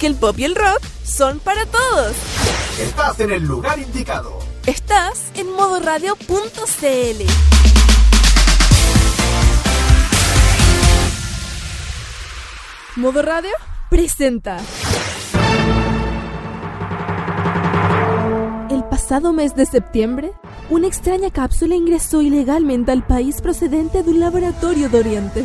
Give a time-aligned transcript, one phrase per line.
[0.00, 2.16] Porque el pop y el rock son para todos.
[2.80, 4.38] Estás en el lugar indicado.
[4.64, 7.26] Estás en modoradio.cl.
[12.96, 13.50] Modo Radio
[13.90, 14.56] presenta.
[18.70, 20.32] El pasado mes de septiembre,
[20.70, 25.44] una extraña cápsula ingresó ilegalmente al país procedente de un laboratorio de Oriente.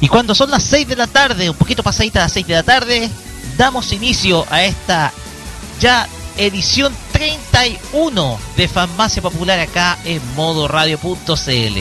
[0.00, 2.62] Y cuando son las 6 de la tarde, un poquito pasadita las 6 de la
[2.62, 3.10] tarde,
[3.56, 5.12] damos inicio a esta
[5.80, 11.78] ya edición 31 de Farmacia Popular acá en modoradio.cl.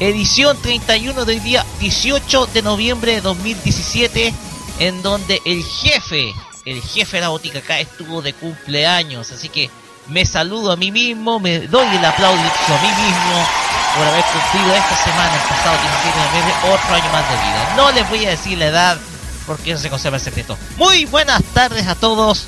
[0.00, 4.34] Edición 31 del día 18 de noviembre de 2017,
[4.80, 9.30] en donde el jefe, el jefe de la botica acá estuvo de cumpleaños.
[9.32, 9.70] Así que
[10.08, 14.74] me saludo a mí mismo, me doy el aplauso a mí mismo por haber cumplido
[14.74, 17.74] esta semana, el pasado 17 de noviembre, otro año más de vida.
[17.76, 18.98] No les voy a decir la edad
[19.46, 20.58] porque eso se conserva el secreto.
[20.76, 22.46] Muy buenas tardes a todos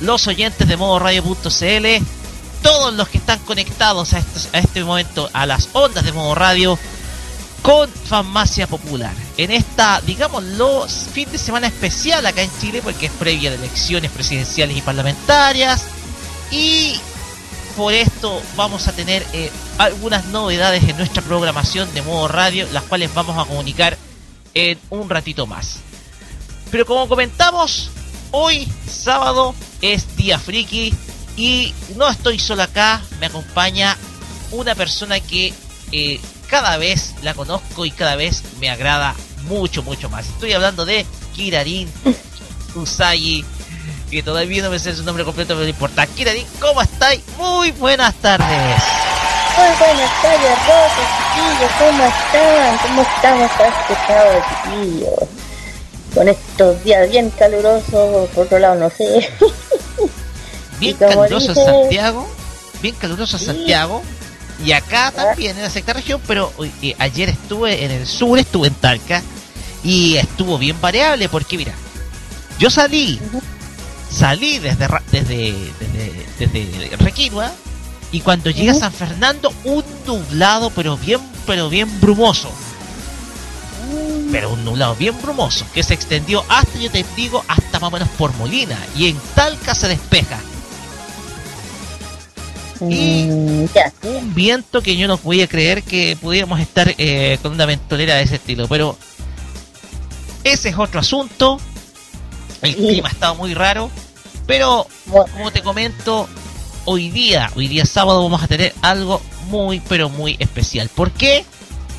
[0.00, 2.04] los oyentes de modo radio.cl,
[2.62, 6.34] todos los que están conectados a, estos, a este momento a las ondas de modo
[6.34, 6.78] radio
[7.62, 9.12] con Farmacia Popular.
[9.36, 14.10] En esta, digámoslo, fin de semana especial acá en Chile porque es previa de elecciones
[14.10, 15.84] presidenciales y parlamentarias.
[16.50, 16.98] Y
[17.80, 22.82] por esto vamos a tener eh, algunas novedades en nuestra programación de modo radio, las
[22.82, 23.96] cuales vamos a comunicar
[24.52, 25.78] en un ratito más.
[26.70, 27.90] Pero como comentamos,
[28.32, 30.92] hoy sábado es día friki
[31.38, 33.96] y no estoy solo acá, me acompaña
[34.50, 35.54] una persona que
[35.90, 39.14] eh, cada vez la conozco y cada vez me agrada
[39.44, 40.26] mucho, mucho más.
[40.26, 41.88] Estoy hablando de Kirarin
[42.74, 43.42] Usagi
[44.10, 46.06] que todavía no me sé su nombre completo, pero no importa.
[46.06, 47.20] Kirarin, ¿cómo estáis?
[47.38, 48.82] Muy buenas tardes.
[49.56, 52.78] Muy buenas tardes, Rosa, chiquillos, ¿cómo están?
[52.78, 55.28] ¿Cómo estamos para chiquillos?
[56.14, 59.30] Con estos días bien calurosos, por otro lado, no sé.
[60.80, 61.62] Bien caluroso dice...
[61.62, 62.26] Santiago,
[62.80, 63.44] bien caluroso sí.
[63.44, 64.02] Santiago.
[64.64, 68.68] Y acá también, en la sexta región, pero eh, ayer estuve en el sur, estuve
[68.68, 69.22] en Talca,
[69.84, 71.74] y estuvo bien variable, porque mira,
[72.58, 73.59] yo salí, uh -huh
[74.10, 77.52] salí desde desde desde, desde Requinua
[78.12, 82.50] y cuando llegué a San Fernando un nublado pero bien pero bien brumoso.
[84.30, 87.90] Pero un nublado bien brumoso que se extendió hasta yo te digo hasta más o
[87.90, 90.38] menos por Molina y en Talca se despeja.
[92.88, 93.28] Y
[94.02, 98.22] un viento que yo no podía creer que pudiéramos estar eh, con una ventolera de
[98.22, 98.96] ese estilo pero
[100.44, 101.60] ese es otro asunto
[102.68, 103.90] el clima ha estado muy raro,
[104.46, 106.28] pero como te comento,
[106.84, 110.88] hoy día, hoy día sábado vamos a tener algo muy, pero muy especial.
[110.88, 111.44] ¿Por qué?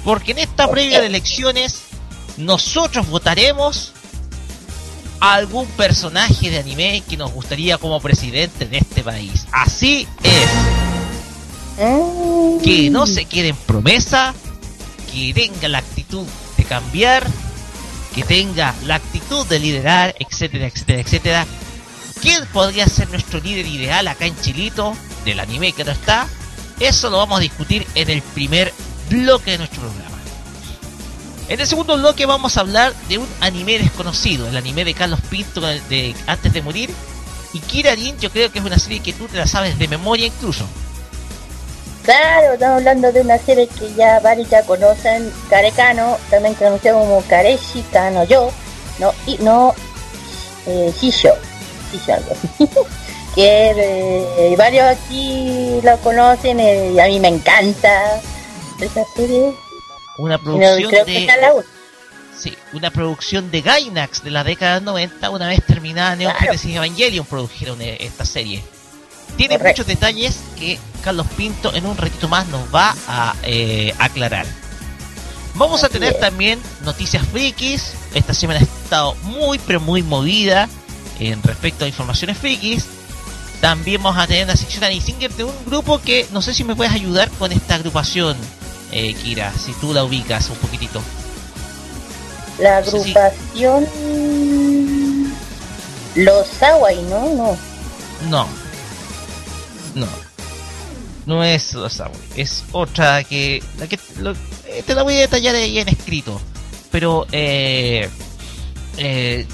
[0.03, 1.81] Porque en esta previa de elecciones
[2.37, 3.93] nosotros votaremos
[5.19, 9.45] a algún personaje de anime que nos gustaría como presidente en este país.
[9.51, 10.49] Así es.
[12.63, 14.33] Que no se queden promesa,
[15.11, 16.25] que tenga la actitud
[16.57, 17.27] de cambiar
[18.13, 21.47] que tenga la actitud de liderar, etcétera, etcétera, etcétera.
[22.21, 26.27] ¿Quién podría ser nuestro líder ideal acá en Chilito, del anime que no está?
[26.79, 28.73] Eso lo vamos a discutir en el primer
[29.09, 30.17] bloque de nuestro programa.
[31.47, 35.19] En el segundo bloque vamos a hablar de un anime desconocido, el anime de Carlos
[35.29, 36.89] Pinto de Antes de Morir.
[37.53, 40.27] Y Kirarin, yo creo que es una serie que tú te la sabes de memoria
[40.27, 40.65] incluso.
[42.03, 47.21] Claro, estamos hablando de una serie que ya varios ya conocen, Carecano, también conocido como
[47.21, 48.51] Kareshi Kano Yo,
[48.99, 49.75] no, y no,
[50.65, 51.33] eh, Shisho,
[51.91, 52.67] Shisho algo así.
[53.35, 58.19] que eh, varios aquí lo conocen eh, y a mí me encanta
[58.79, 59.53] esa serie.
[60.17, 61.63] Una producción no, de...
[62.35, 66.45] Sí, una producción de Gainax de la década del 90, una vez terminada Neon claro.
[66.47, 68.63] Genesis Evangelion produjeron esta serie.
[69.37, 74.45] Tiene muchos detalles que Carlos Pinto en un ratito más nos va a eh, aclarar.
[75.55, 77.93] Vamos a tener también noticias frikis.
[78.13, 80.69] Esta semana ha estado muy, pero muy movida
[81.19, 82.85] en respecto a informaciones frikis.
[83.59, 84.83] También vamos a tener una sección
[85.37, 88.35] de un grupo que no sé si me puedes ayudar con esta agrupación,
[88.91, 91.01] eh, Kira, si tú la ubicas un poquitito.
[92.57, 93.87] La agrupación.
[96.15, 97.29] Los Hawaii, ¿no?
[97.35, 97.57] No.
[98.29, 98.60] No.
[99.95, 100.07] No.
[101.25, 102.11] No es Hawaii.
[102.35, 103.63] Es otra que.
[103.77, 103.99] La que
[104.65, 106.41] eh, te la voy a detallar ahí en escrito.
[106.91, 108.09] Pero, eh,
[108.97, 109.45] eh,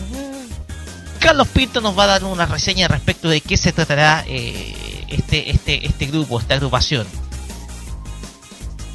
[1.19, 5.51] Carlos Pinto nos va a dar una reseña respecto de qué se tratará eh, este,
[5.51, 7.05] este, este grupo, esta agrupación.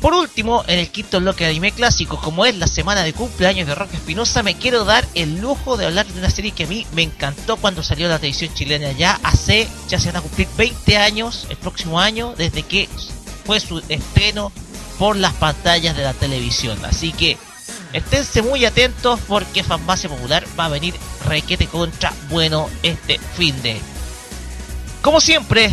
[0.03, 3.69] Por último, en el quinto bloque de anime clásico, como es la semana de cumpleaños
[3.69, 6.67] de Rock Espinosa, me quiero dar el lujo de hablar de una serie que a
[6.67, 8.91] mí me encantó cuando salió la televisión chilena.
[8.91, 12.89] Ya hace, ya se van a cumplir 20 años el próximo año desde que
[13.45, 14.51] fue su estreno
[14.99, 16.85] por las pantallas de la televisión.
[16.85, 17.39] Así que
[17.93, 20.97] esténse muy atentos porque Fanbase Popular va a venir
[21.27, 23.81] requete contra bueno este fin de.
[25.01, 25.71] Como siempre,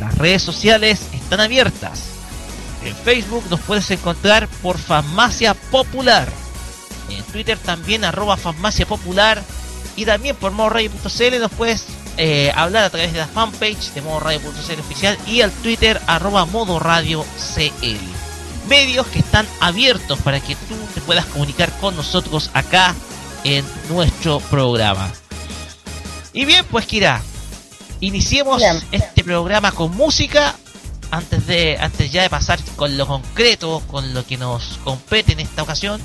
[0.00, 2.17] las redes sociales están abiertas
[2.88, 6.28] en Facebook nos puedes encontrar por Farmacia Popular.
[7.10, 9.42] En Twitter también arroba Farmacia Popular.
[9.96, 11.86] Y también por modoradio.cl nos puedes
[12.16, 18.68] eh, hablar a través de la fanpage de modoradio.cl oficial y al Twitter arroba modoradio.cl.
[18.68, 22.94] Medios que están abiertos para que tú te puedas comunicar con nosotros acá
[23.44, 25.10] en nuestro programa.
[26.32, 27.22] Y bien, pues Kira,
[28.00, 28.62] iniciemos
[28.92, 30.54] este programa con música
[31.10, 35.40] antes de antes ya de pasar con lo concreto, con lo que nos compete en
[35.40, 36.00] esta ocasión,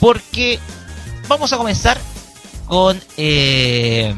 [0.00, 0.58] porque
[1.28, 1.98] vamos a comenzar
[2.66, 4.14] con eh,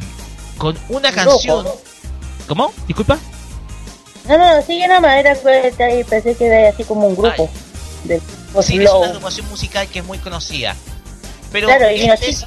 [0.58, 1.66] con una canción.
[2.46, 2.72] ¿Cómo?
[2.86, 3.18] Disculpa.
[4.28, 5.34] No, no, sigue nada más, era
[6.04, 7.48] pensé que era así como un grupo.
[8.62, 10.74] Sí, es una agrupación musical que es muy conocida.
[11.52, 12.46] Pero claro, y vino este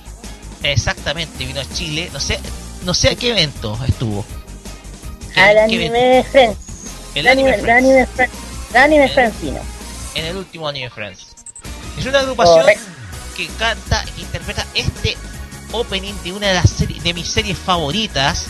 [0.64, 2.38] Exactamente, vino a Chile, no sé,
[2.84, 4.26] no sé a qué evento estuvo.
[5.36, 6.69] Al anime Friends.
[7.16, 8.34] El anime, anime, Friends.
[8.76, 9.36] anime Friends
[10.16, 11.28] En el último Anime Friends.
[11.98, 12.66] Es una agrupación
[13.36, 15.18] que canta, que interpreta este
[15.72, 18.46] opening de una de las series, de mis series favoritas.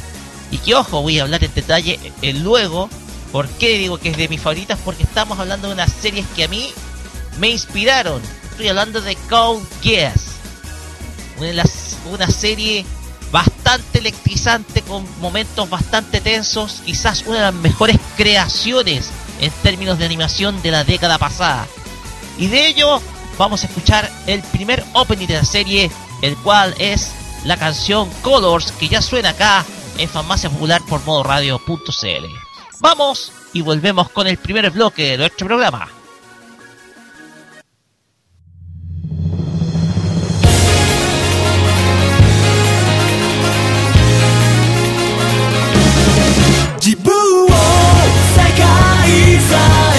[0.52, 2.90] Y que ojo, voy a hablar en detalle eh, luego.
[3.32, 4.80] ¿Por qué digo que es de mis favoritas?
[4.84, 6.74] Porque estamos hablando de unas series que a mí
[7.40, 8.22] me inspiraron.
[8.52, 10.32] Estoy hablando de Code Geass.
[11.38, 11.64] Una,
[12.12, 12.86] una serie
[13.32, 19.10] bastante electrizante con momentos bastante tensos, quizás una de las mejores creaciones
[19.40, 21.68] en términos de animación de la década pasada.
[22.38, 23.02] Y de ello
[23.38, 25.92] vamos a escuchar el primer opening de la serie,
[26.22, 27.12] el cual es
[27.46, 29.66] la canción Colors que ya suena acá
[29.98, 32.26] en Farmacia Popular por modoradio.cl.
[32.80, 35.99] Vamos y volvemos con el primer bloque de nuestro programa.
[49.50, 49.99] desire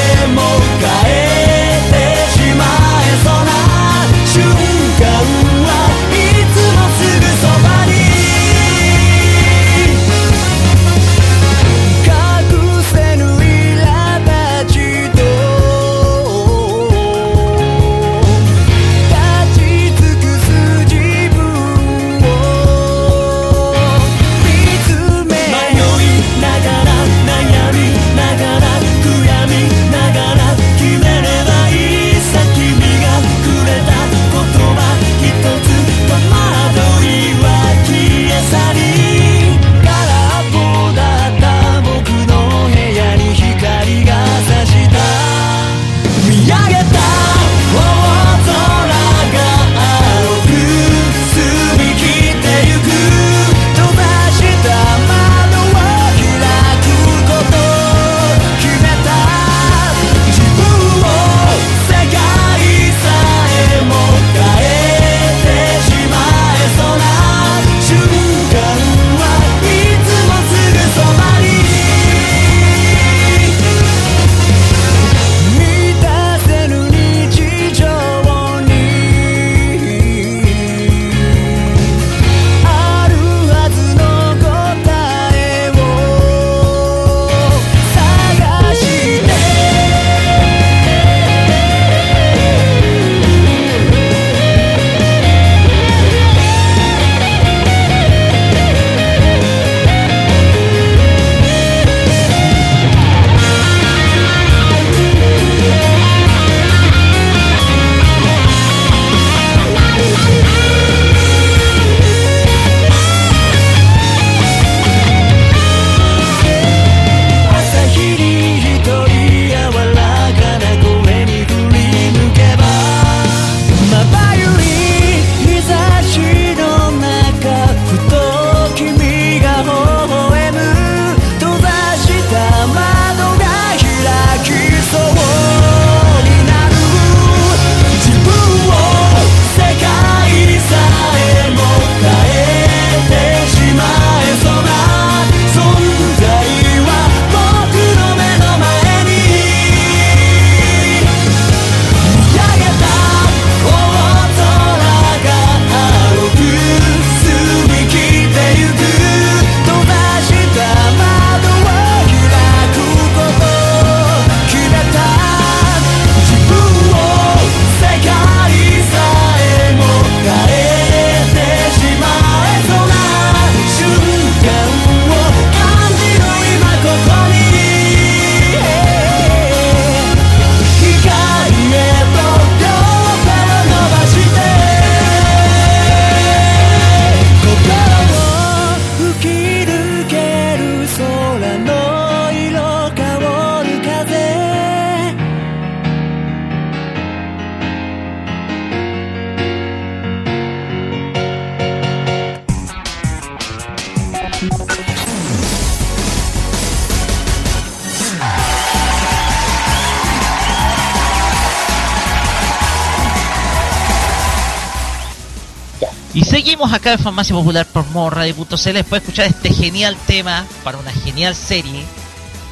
[216.92, 221.84] en Farmacia Popular por morradio.cl después de escuchar este genial tema para una genial serie.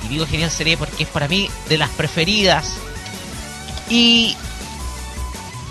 [0.04, 2.74] Y digo genial serie porque es para mí de las preferidas.
[3.90, 4.36] Y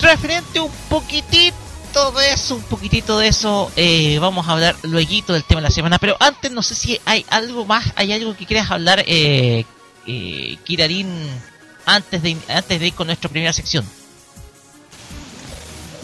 [0.01, 5.43] referente un poquitito de eso, un poquitito de eso, eh, vamos a hablar luego del
[5.43, 5.97] tema de la semana.
[5.99, 9.65] Pero antes no sé si hay algo más, hay algo que quieras hablar, eh,
[10.05, 11.09] eh, Kirarin,
[11.85, 13.85] antes de, antes de ir con nuestra primera sección.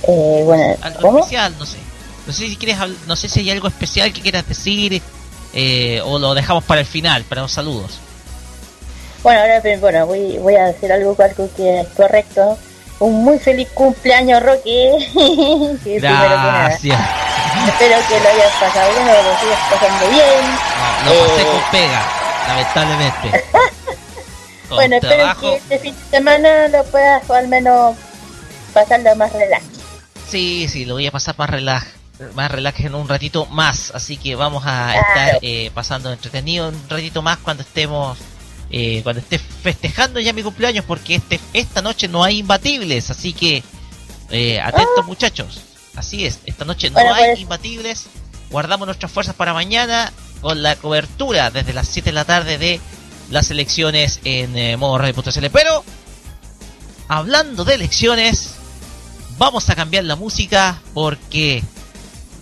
[0.07, 1.19] Eh, bueno, Algo ¿cómo?
[1.19, 1.77] especial, no sé.
[2.25, 2.77] No sé si quieres,
[3.07, 5.01] no sé si hay algo especial que quieras decir
[5.53, 7.99] eh, o lo dejamos para el final, para los saludos.
[9.21, 12.57] Bueno, ahora bueno, voy, voy a hacer algo, algo que es correcto.
[12.99, 14.41] Un muy feliz cumpleaños,
[15.83, 16.67] que nada.
[16.67, 16.99] Gracias.
[17.67, 20.45] Espero que lo hayas pasado bien, lo sigas pasando bien.
[21.05, 21.45] No, lo pasé Eh.
[21.51, 22.01] con pega,
[22.47, 23.43] lamentablemente.
[24.69, 27.95] Bueno, espero que este fin de semana lo puedas o al menos
[28.73, 29.63] pasarlo más relax.
[30.29, 31.85] Sí, sí, lo voy a pasar más relax,
[32.35, 36.89] más relax en un ratito más, así que vamos a estar eh, pasando entretenido un
[36.89, 38.17] ratito más cuando estemos,
[38.69, 43.33] eh, cuando esté festejando ya mi cumpleaños, porque este esta noche no hay imbatibles, así
[43.33, 43.63] que
[44.29, 45.61] eh, atentos muchachos,
[45.95, 47.03] así es, esta noche no Ah.
[47.03, 48.05] Bueno, hay pues- imbatibles,
[48.49, 50.11] guardamos nuestras fuerzas para mañana
[50.41, 52.79] con la cobertura desde las 7 de la tarde de
[53.29, 55.83] las elecciones en modo radio.cl, pero
[57.07, 58.55] hablando de elecciones,
[59.37, 61.63] vamos a cambiar la música porque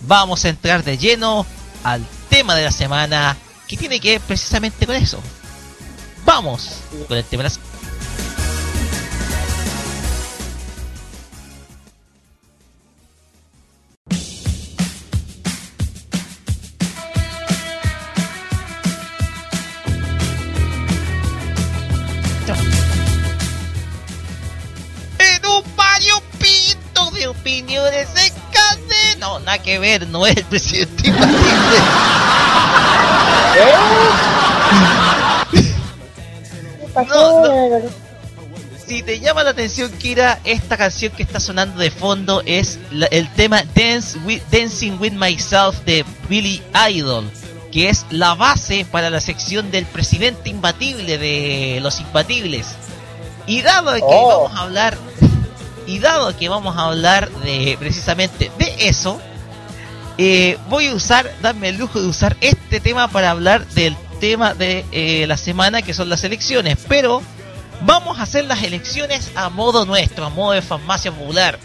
[0.06, 1.46] vamos a entrar de lleno
[1.84, 5.20] al tema de la semana que tiene que ver precisamente con eso.
[6.24, 7.71] Vamos con el tema de la semana.
[29.32, 31.78] No, nada que ver, no es el presidente imbatible.
[36.80, 37.82] ¿Qué pasó?
[38.86, 43.06] Si te llama la atención, Kira, esta canción que está sonando de fondo es la-
[43.06, 47.30] el tema Dance with, Dancing with Myself de Billy Idol,
[47.72, 52.66] que es la base para la sección del presidente imbatible de los imbatibles.
[53.46, 54.28] Y dado que Oh.
[54.44, 54.98] vamos a hablar,
[55.86, 59.20] y dado que vamos a hablar de precisamente de eso,
[60.18, 64.54] eh, voy a usar, darme el lujo de usar este tema para hablar del tema
[64.54, 67.22] de eh, la semana que son las elecciones, pero
[67.82, 71.58] vamos a hacer las elecciones a modo nuestro, a modo de farmacia popular,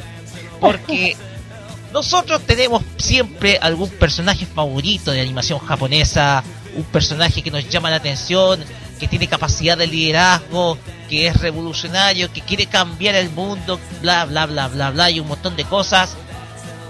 [0.60, 1.16] porque
[1.94, 6.44] nosotros tenemos siempre algún personaje favorito de animación japonesa,
[6.76, 8.64] un personaje que nos llama la atención,
[9.00, 10.78] que tiene capacidad de liderazgo,
[11.10, 15.28] que es revolucionario, que quiere cambiar el mundo, bla bla bla bla bla y un
[15.28, 16.16] montón de cosas.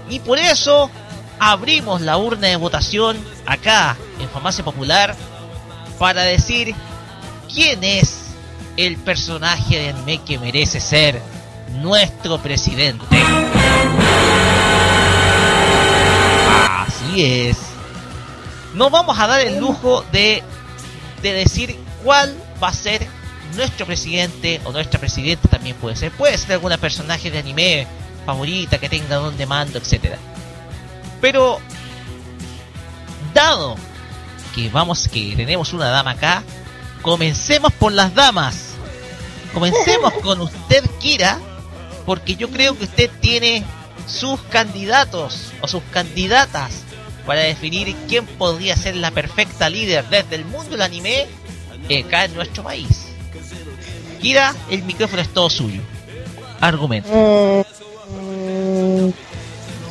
[0.08, 0.90] Y por eso
[1.38, 5.14] abrimos la urna de votación acá en Farmacia Popular
[5.98, 6.74] para decir
[7.52, 8.28] quién es
[8.76, 11.20] el personaje de anime que merece ser
[11.80, 13.04] nuestro presidente.
[16.70, 17.58] Así es.
[18.74, 20.42] No vamos a dar el lujo de,
[21.22, 21.76] de decir
[22.08, 23.06] cuál va a ser
[23.54, 26.10] nuestro presidente o nuestra presidenta también puede ser.
[26.10, 27.86] Puede ser alguna personaje de anime
[28.24, 30.16] favorita que tenga donde mando, etcétera.
[31.20, 31.60] Pero
[33.34, 33.76] dado
[34.54, 36.42] que vamos que tenemos una dama acá,
[37.02, 38.70] comencemos por las damas.
[39.52, 41.38] Comencemos con usted, Kira,
[42.06, 43.64] porque yo creo que usted tiene
[44.06, 46.84] sus candidatos o sus candidatas
[47.26, 51.26] para definir quién podría ser la perfecta líder desde el mundo del anime
[51.96, 53.06] acá en nuestro país.
[54.20, 55.80] Kira, el micrófono es todo suyo.
[56.60, 57.08] Argumento.
[57.08, 59.10] Mm,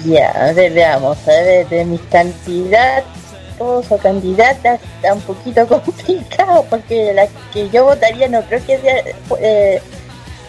[0.06, 3.18] ya, ver, veamos, ver, de mis candidatos
[3.60, 9.04] o candidatas está un poquito complicado porque las que yo votaría no creo que sea,
[9.40, 9.82] eh,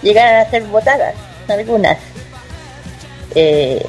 [0.02, 1.14] llegaran a ser votadas,
[1.49, 1.99] algunas.
[3.35, 3.85] Eh,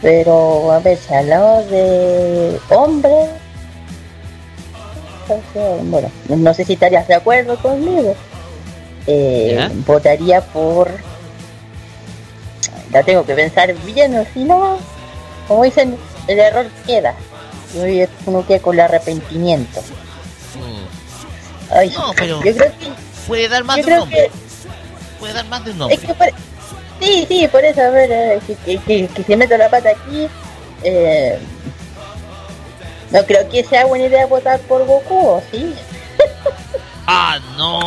[0.00, 3.28] pero, a ver, si hablamos de hombres,
[5.84, 8.14] bueno, no sé si estarías de acuerdo conmigo.
[9.06, 10.90] Eh, votaría por
[12.92, 14.78] la tengo que pensar bien o si no
[15.48, 15.96] como dicen
[16.28, 17.14] el error queda
[17.74, 19.80] y uno queda con el arrepentimiento
[20.54, 22.88] Mm, Ay, No, pero- yo creo que
[23.26, 24.16] Puede dar más de un nombre.
[24.18, 24.30] que
[25.18, 25.98] Puede dar más de un es nombre.
[25.98, 26.32] que por-
[27.00, 29.88] sí sí por eso a ver eh, que, que, que- que si meto la pata
[29.90, 30.28] aquí
[30.84, 31.38] eh,
[33.12, 35.74] no creo que sea buena idea votar por Goku ¿o sí
[37.06, 37.80] Ah, no.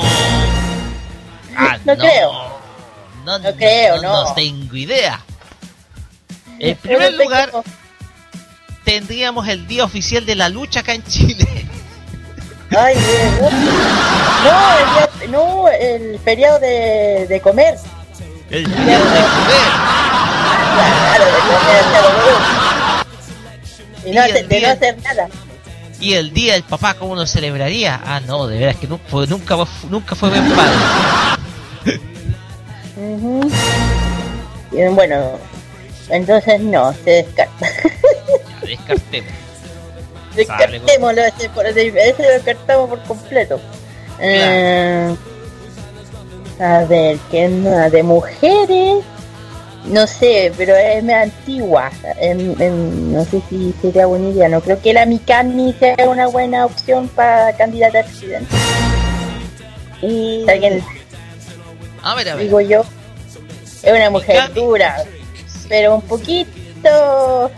[1.55, 2.31] Ah, No creo.
[3.23, 4.23] No, No creo, no.
[4.25, 5.21] No tengo idea.
[6.59, 7.49] En primer lugar,
[8.83, 11.47] tendríamos el día oficial de la lucha acá en Chile.
[12.77, 12.95] Ay,
[14.43, 17.75] no, el, día, no, el feriado de, de comer.
[18.49, 19.71] El feriado de comer.
[20.75, 21.85] Claro, de comer,
[24.05, 25.27] y no, hacer, de no hacer nada.
[25.99, 27.99] Y el día del papá, ¿cómo lo celebraría?
[28.03, 29.57] Ah, no, de verdad es que nunca fue, nunca,
[29.89, 30.77] nunca fue buen padre.
[34.91, 35.39] bueno,
[36.09, 37.67] entonces no, se descarta.
[38.61, 39.31] Descartemos.
[40.35, 43.59] Descartémoslo, ese, por, ese lo descartamos por completo.
[44.19, 45.15] Eh,
[46.59, 47.91] a ver, ¿qué más?
[47.91, 49.03] De mujeres,
[49.87, 51.91] no sé, pero es más antigua.
[52.21, 54.49] no sé si sería buena idea.
[54.49, 58.55] No creo que la Mikami sea una buena opción para candidata a presidente.
[60.01, 60.83] Y alguien,
[62.03, 62.43] a ver, a ver.
[62.43, 62.83] digo yo,
[63.81, 64.97] es una mujer dura,
[65.69, 67.51] pero un poquito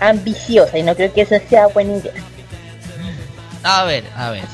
[0.00, 2.12] ambiciosa y no creo que eso sea buena idea.
[3.62, 4.44] A ver, a ver.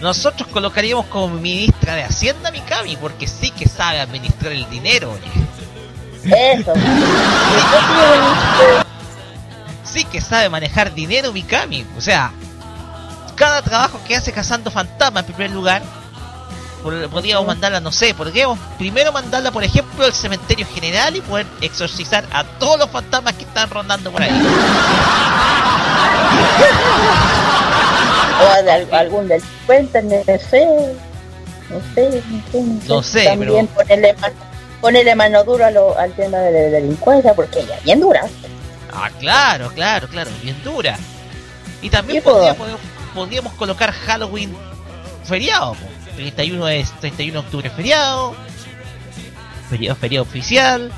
[0.00, 5.46] Nosotros colocaríamos como ministra de Hacienda Mikami porque sí que sabe administrar el dinero, oye.
[6.24, 6.72] Eso.
[9.84, 11.86] sí que sabe manejar dinero Mikami.
[11.96, 12.32] O sea,
[13.36, 15.82] cada trabajo que hace cazando fantasmas en primer lugar,
[17.10, 22.24] podríamos mandarla, no sé, podríamos primero mandarla, por ejemplo, al cementerio general y poder exorcizar
[22.32, 24.30] a todos los fantasmas que están rondando por ahí.
[28.40, 30.66] O de algún del cuenta, no sé,
[31.70, 32.22] no sé,
[32.86, 34.34] no sé, También ponerle, mano,
[34.80, 38.22] ponerle mano dura al tema de la delincuencia, porque ella es bien dura.
[38.92, 40.96] Ah, claro, claro, claro, bien dura.
[41.82, 44.56] Y también podríamos, colocar Halloween
[45.24, 45.76] feriado.
[46.16, 48.34] 31 es 31 de octubre feriado.
[49.68, 50.90] Feriado, feriado oficial.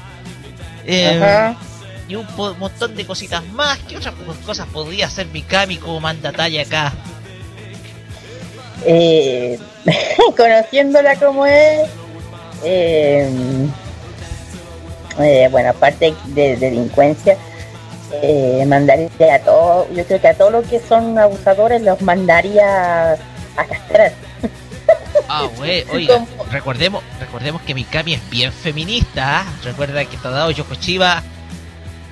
[0.85, 1.55] Eh,
[2.09, 2.27] y un
[2.59, 3.79] montón de cositas más.
[3.81, 4.15] ¿Qué otras
[4.47, 6.01] cosas podría hacer Mikami como
[6.33, 6.93] talla acá?
[8.85, 9.59] Eh,
[10.37, 11.89] conociéndola como es,
[12.65, 13.29] eh,
[15.21, 17.37] eh, bueno, aparte de, delincuencia,
[18.23, 23.13] eh, mandaría a todos, yo creo que a todos los que son abusadores los mandaría
[23.13, 24.13] a castrar.
[25.29, 29.41] Ah, güey, oiga, recordemos, recordemos que Mikami es bien feminista.
[29.41, 29.47] ¿ah?
[29.65, 31.23] Recuerda que Tadao Yokochiba,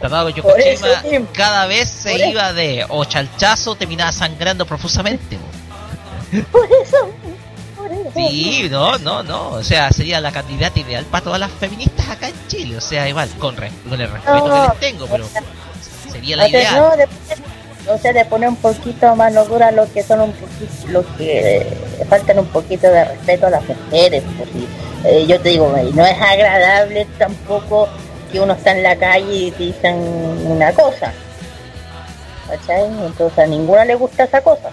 [0.00, 1.02] Tadao Yokochiba
[1.32, 5.38] cada vez se iba de o chalchazo terminaba sangrando profusamente.
[6.52, 7.10] Por eso,
[7.76, 8.10] por eso.
[8.14, 9.50] Sí, no, no, no.
[9.50, 12.76] O sea, sería la candidata ideal para todas las feministas acá en Chile.
[12.76, 15.28] O sea, igual, con, con el respeto que les tengo, pero
[16.10, 17.08] sería la ideal
[17.88, 21.66] o sea, de poner un poquito más dura lo que son un poquito, lo que
[22.08, 24.22] faltan un poquito de respeto a las mujeres.
[24.36, 24.48] Pues,
[25.04, 27.88] eh, yo te digo, no es agradable tampoco
[28.32, 29.96] que uno está en la calle y te dicen
[30.46, 31.12] una cosa.
[32.48, 32.84] ¿Cachai?
[32.84, 34.70] Entonces a ninguna le gusta esa cosa.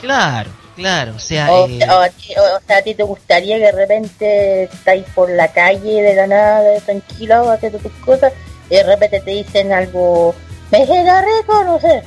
[0.00, 1.52] Claro, claro, o sea...
[1.52, 2.34] O, eh, a ti,
[2.66, 6.80] sea, a ti te gustaría que de repente estáis por la calle de la nada,
[6.80, 8.32] tranquilo, haciendo tus cosas,
[8.70, 10.34] y de repente te dicen algo
[10.70, 12.04] me llega a reconocer.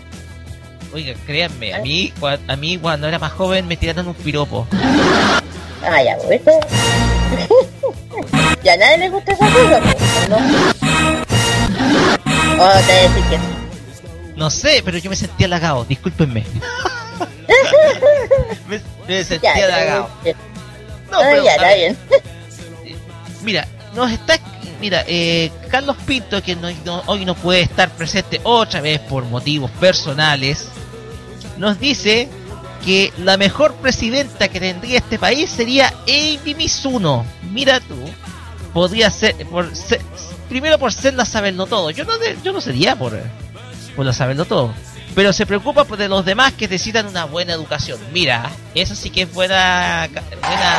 [0.94, 2.14] Oiga, créanme, a mí,
[2.48, 4.68] a mí cuando era más joven me tiraron un piropo.
[5.84, 6.52] Ah, ya, ¿viste?
[8.64, 9.80] ya a nadie le gusta esa cosa,
[10.30, 10.38] ¿no?
[12.62, 13.40] Oh, te decir que
[14.36, 16.44] No sé, pero yo me sentía halagado, discúlpenme.
[19.08, 20.10] me, sentía halagado.
[21.12, 21.98] No, pero, ya, está bien.
[23.44, 24.40] Mira, nos está
[24.80, 26.58] Mira, eh, Carlos Pinto, que
[27.06, 30.70] hoy no puede estar presente otra vez por motivos personales,
[31.58, 32.30] nos dice
[32.86, 37.26] que la mejor presidenta que tendría este país sería Amy Mizuno.
[37.52, 37.98] Mira tú,
[38.74, 39.70] podría ser, por
[40.48, 41.90] primero por ser la saberlo todo.
[41.92, 43.20] Yo no, yo no sería por,
[43.98, 44.74] por la saberlo todo.
[45.16, 48.00] Pero se preocupa por de los demás que necesitan una buena educación.
[48.14, 50.78] Mira, eso sí que es buena, buena,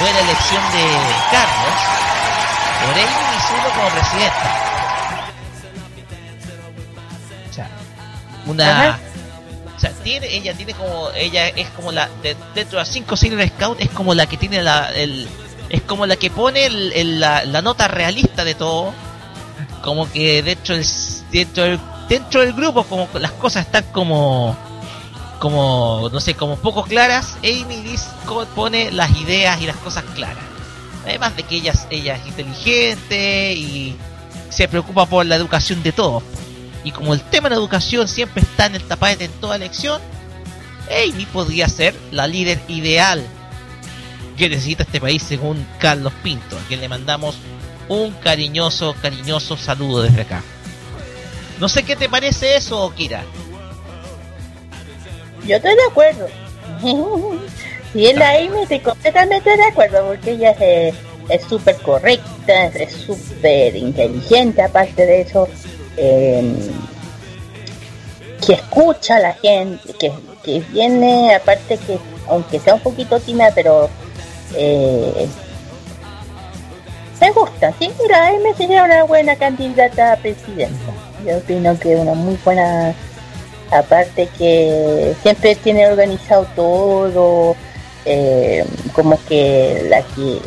[0.00, 0.84] buena elección de
[1.30, 2.02] Carlos
[2.84, 4.62] por él Mizuno como presidenta.
[7.48, 7.70] O sea,
[8.46, 8.98] una.
[9.76, 11.10] O sea, tiene, ella tiene como.
[11.14, 12.08] Ella es como la.
[12.22, 14.90] dentro de las 5 Silver Scout, es como la que tiene la.
[14.90, 15.28] El,
[15.68, 18.92] es como la que pone el, la, la, nota realista de todo.
[19.82, 20.86] Como que dentro del,
[21.30, 24.56] dentro del, dentro del grupo, como las cosas están como.
[25.38, 27.96] Como, no sé, como poco claras, Amy
[28.54, 30.44] pone las ideas y las cosas claras.
[31.04, 33.96] Además de que ella, ella es inteligente y
[34.50, 36.22] se preocupa por la educación de todos.
[36.84, 40.00] Y como el tema de la educación siempre está en el tapete en toda elección,
[40.88, 43.26] Amy podría ser la líder ideal
[44.36, 47.36] que necesita este país según Carlos Pinto, a quien le mandamos
[47.88, 50.42] un cariñoso, cariñoso saludo desde acá.
[51.60, 53.24] No sé qué te parece eso, Kira.
[55.46, 56.26] Yo estoy de acuerdo.
[57.92, 60.54] si es la Amy, estoy completamente de acuerdo, porque ella
[61.28, 65.48] es súper correcta, es súper inteligente, aparte de eso,
[65.96, 66.54] em,
[68.44, 70.12] que escucha a la gente, que,
[70.42, 73.88] que viene, aparte que, aunque sea un poquito tímida, pero
[74.56, 75.28] eh,
[77.20, 81.11] me gusta, sí, mira, Amy sería una buena candidata a presidenta.
[81.26, 82.94] Yo opino que una muy buena
[83.72, 87.56] aparte que siempre tiene organizado todo,
[88.04, 90.40] eh, como que la que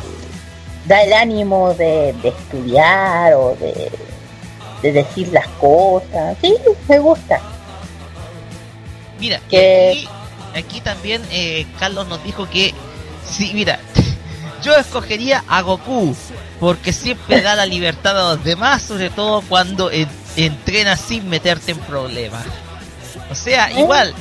[0.86, 3.92] da el ánimo de, estudiar o de,
[4.92, 6.38] decir las cosas.
[6.42, 6.56] Sí,
[6.88, 7.42] me gusta.
[9.20, 10.08] Mira, que
[10.56, 12.74] aquí, también eh, Carlos nos dijo que,
[13.26, 13.80] sí, mira,
[14.64, 16.16] yo escogería a Goku
[16.60, 19.90] porque siempre da la libertad a los demás, sobre todo cuando
[20.36, 22.46] entrena sin meterte en problemas.
[23.30, 23.80] O sea, ¿Eh?
[23.80, 24.14] igual,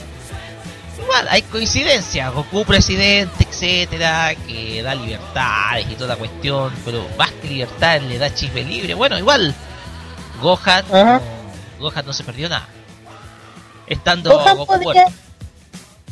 [1.02, 7.30] igual hay coincidencia, Goku presidente, etcétera, que da libertades y toda la cuestión, pero más
[7.32, 8.94] que libertad le da chisme libre.
[8.94, 9.54] Bueno, igual,
[10.40, 11.20] Gohan, no,
[11.80, 12.68] Gohan no se perdió nada.
[13.86, 15.06] Estando Goku podría,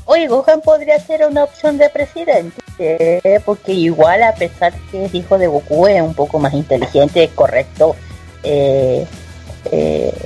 [0.05, 5.15] Oye, Gohan podría ser una opción de presidente, eh, porque igual a pesar que es
[5.15, 7.95] hijo de Goku es un poco más inteligente, correcto,
[8.43, 9.07] eh,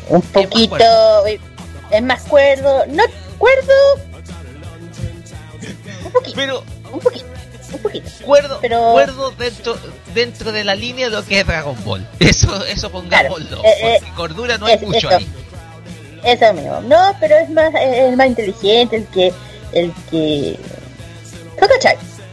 [0.08, 0.84] un poquito
[1.90, 2.84] es más cuerdo.
[2.86, 3.02] No,
[3.38, 3.72] cuerdo.
[6.04, 6.36] Un poquito.
[6.36, 6.64] Pero.
[6.92, 7.26] Un poquito.
[7.72, 8.10] Un poquito.
[8.24, 8.92] Cuerdo, pero...
[8.92, 9.76] cuerdo dentro,
[10.14, 12.08] dentro de la línea de lo que es Dragon Ball.
[12.20, 13.58] Eso, eso pongámoslo.
[13.64, 15.26] Eh, eh, cordura no hay mucho ahí.
[16.22, 16.80] Eso mismo.
[16.82, 19.32] No, pero es más, es más inteligente el que.
[19.72, 20.58] El que.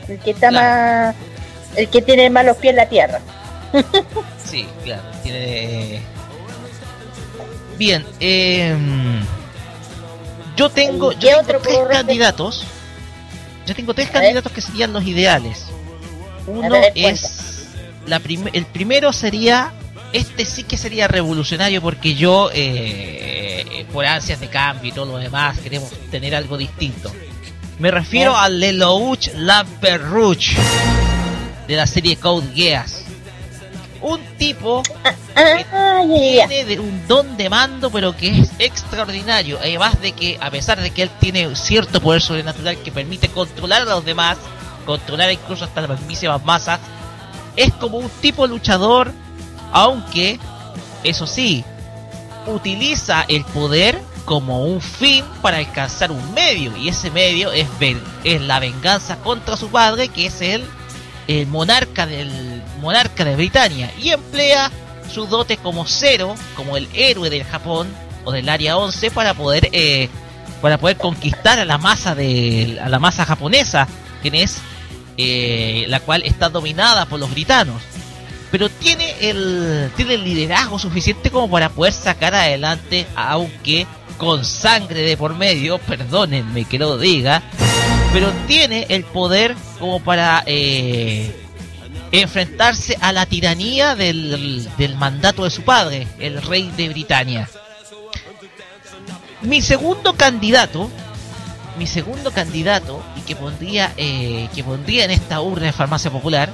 [0.07, 1.15] El que está más.
[1.75, 3.19] El que tiene más los pies en la tierra.
[4.45, 5.01] sí, claro.
[5.23, 6.12] Tiene.
[7.77, 8.75] Bien, eh
[10.55, 12.65] yo tengo, yo tengo tres candidatos.
[13.65, 15.65] Yo tengo tres candidatos que serían los ideales.
[16.45, 17.69] Uno es
[18.05, 19.71] la el primero sería
[20.11, 25.17] este sí que sería revolucionario porque yo eh, por ansias de cambio y todo lo
[25.17, 27.11] demás queremos tener algo distinto.
[27.79, 30.51] Me refiero al Lelouch Lamperouch
[31.67, 33.02] de la serie Code Geass
[34.03, 39.57] un tipo que tiene un don de mando, pero que es extraordinario.
[39.59, 43.83] Además de que, a pesar de que él tiene cierto poder sobrenatural que permite controlar
[43.83, 44.37] a los demás,
[44.85, 46.79] controlar incluso hasta las mismísimas masas,
[47.55, 49.11] es como un tipo luchador,
[49.71, 50.39] aunque,
[51.03, 51.63] eso sí,
[52.45, 57.67] utiliza el poder como un fin para alcanzar un medio, y ese medio es,
[58.23, 60.65] es la venganza contra su padre, que es el
[61.27, 64.71] el monarca del monarca de Britania y emplea
[65.11, 67.87] su dote como cero, como el héroe del Japón
[68.25, 70.09] o del área 11 para poder eh,
[70.61, 73.87] para poder conquistar a la masa de a la masa japonesa,
[74.21, 74.57] quien es
[75.17, 77.81] eh, la cual está dominada por los britanos.
[78.51, 85.01] Pero tiene el tiene el liderazgo suficiente como para poder sacar adelante, aunque con sangre
[85.01, 87.43] de por medio, perdónenme que lo diga,
[88.13, 91.35] pero tiene el poder como para eh,
[92.11, 97.49] enfrentarse a la tiranía del, mandato de su padre, el rey de Britania.
[99.41, 100.91] Mi segundo candidato,
[101.79, 106.53] mi segundo candidato, y que pondría, eh, que pondría en esta urna de farmacia popular,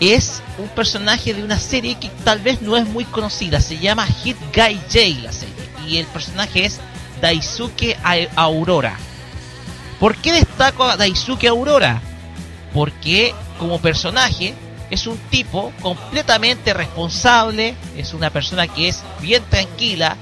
[0.00, 4.06] es un personaje de una serie que tal vez no es muy conocida, se llama
[4.06, 5.54] Hit Guy J la serie,
[5.86, 6.80] y el personaje es
[7.20, 7.98] Daisuke
[8.36, 8.96] Aurora.
[9.98, 12.00] ¿Por qué destaco a Daisuke Aurora?
[12.72, 14.54] Porque como personaje
[14.90, 20.16] es un tipo completamente responsable, es una persona que es bien tranquila,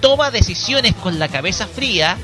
[0.00, 2.16] toma decisiones con la cabeza fría,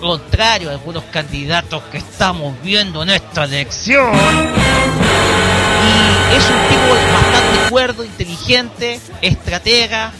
[0.00, 4.12] contrario a algunos candidatos que estamos viendo en esta elección.
[5.82, 10.12] Y es un tipo bastante cuerdo, inteligente, estratega,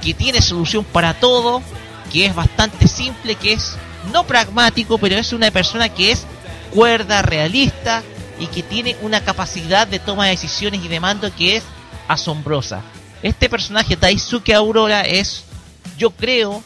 [0.00, 1.62] que tiene solución para todo,
[2.12, 3.76] que es bastante simple, que es
[4.12, 6.26] no pragmático, pero es una persona que es
[6.72, 8.02] cuerda, realista
[8.38, 11.64] y que tiene una capacidad de toma de decisiones y de mando que es
[12.08, 12.82] asombrosa.
[13.22, 15.44] Este personaje, Taisuke Aurora, es,
[15.98, 16.62] yo creo,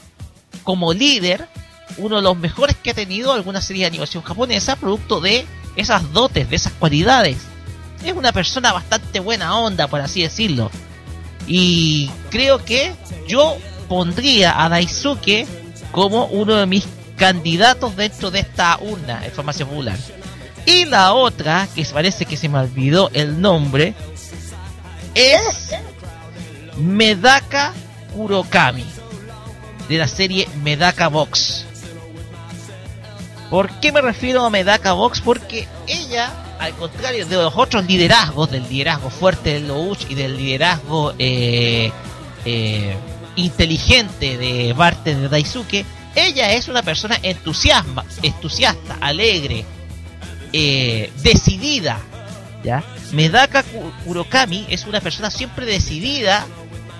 [0.62, 1.48] como líder,
[1.96, 6.12] uno de los mejores que ha tenido alguna serie de animación japonesa, producto de esas
[6.12, 7.38] dotes, de esas cualidades.
[8.04, 10.70] Es una persona bastante buena onda, por así decirlo.
[11.46, 12.94] Y creo que
[13.26, 13.56] yo
[13.88, 15.46] pondría a Daisuke
[15.90, 19.98] como uno de mis candidatos dentro de esta urna de farmacia popular.
[20.66, 23.94] Y la otra, que parece que se me olvidó el nombre,
[25.14, 25.74] es
[26.76, 27.72] Medaka
[28.14, 28.84] Kurokami
[29.88, 31.66] de la serie Medaka Box.
[33.50, 35.20] ¿Por qué me refiero a Medaka Box?
[35.20, 40.36] Porque ella, al contrario de los otros liderazgos, del liderazgo fuerte del Louch y del
[40.36, 41.92] liderazgo eh,
[42.44, 42.96] eh,
[43.36, 49.64] inteligente de parte de Daisuke, ella es una persona entusiasma, entusiasta, alegre,
[50.52, 51.98] eh, decidida.
[52.62, 52.84] ¿ya?
[53.12, 53.64] Medaka
[54.04, 56.46] Kurokami es una persona siempre decidida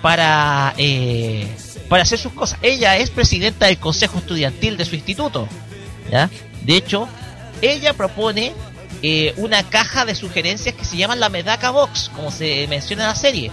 [0.01, 1.47] para, eh,
[1.89, 2.59] para hacer sus cosas.
[2.61, 5.47] Ella es presidenta del consejo estudiantil de su instituto.
[6.11, 6.29] ¿ya?
[6.63, 7.07] De hecho,
[7.61, 8.53] ella propone
[9.01, 13.09] eh, una caja de sugerencias que se llama la Medaka Box, como se menciona en
[13.09, 13.51] la serie.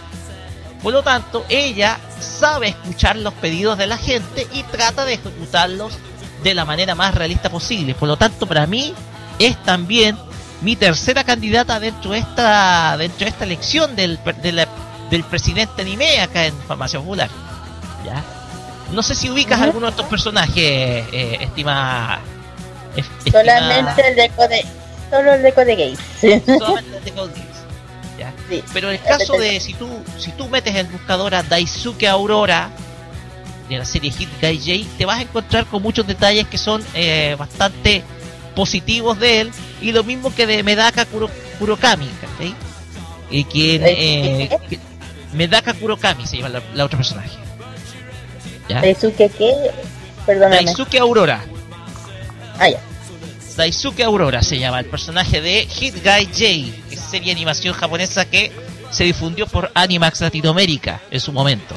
[0.82, 5.92] Por lo tanto, ella sabe escuchar los pedidos de la gente y trata de ejecutarlos
[6.42, 7.94] de la manera más realista posible.
[7.94, 8.94] Por lo tanto, para mí
[9.38, 10.16] es también
[10.60, 14.18] mi tercera candidata dentro de esta dentro de esta elección del,
[15.10, 17.28] del presidente anime acá en Farmacia Popular.
[18.04, 18.22] ¿Ya?
[18.92, 22.20] No sé si ubicas alguno de estos personajes, eh, estima,
[23.30, 24.64] Solamente el de Code,
[25.10, 25.96] solo el de Code.
[26.20, 27.51] Solamente el de Code
[28.72, 29.88] Pero en el caso de si tú
[30.18, 32.70] si tú metes en buscadora Daisuke Aurora
[33.68, 36.84] de la serie Hit Guy J, te vas a encontrar con muchos detalles que son
[36.94, 38.02] eh, bastante
[38.54, 42.08] positivos de él y lo mismo que de Medaka Kuro, Kurokami,
[43.30, 44.50] Y quien eh,
[45.32, 47.30] Medaka Kurokami se llama la, otra personaje.
[48.68, 49.70] ¿Daisuke qué?
[50.26, 50.64] Perdóname.
[50.64, 51.44] Daisuke Aurora.
[52.58, 52.80] Ah, ya.
[53.56, 58.50] Daisuke Aurora se llama el personaje de Hit Guy J, serie de animación japonesa que
[58.90, 61.74] se difundió por Animax Latinoamérica en su momento.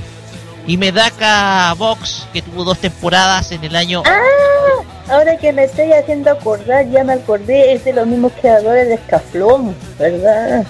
[0.66, 4.02] Y Medaka Box, que tuvo dos temporadas en el año.
[4.06, 5.14] ¡Ah!
[5.14, 8.96] Ahora que me estoy haciendo acordar, ya me acordé, es de los mismos creadores de
[8.96, 10.66] Escaflón, ¿verdad?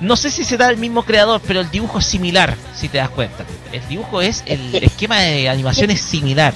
[0.00, 3.10] No sé si será el mismo creador, pero el dibujo es similar, si te das
[3.10, 3.44] cuenta.
[3.72, 6.54] El dibujo es, el esquema de animación es similar.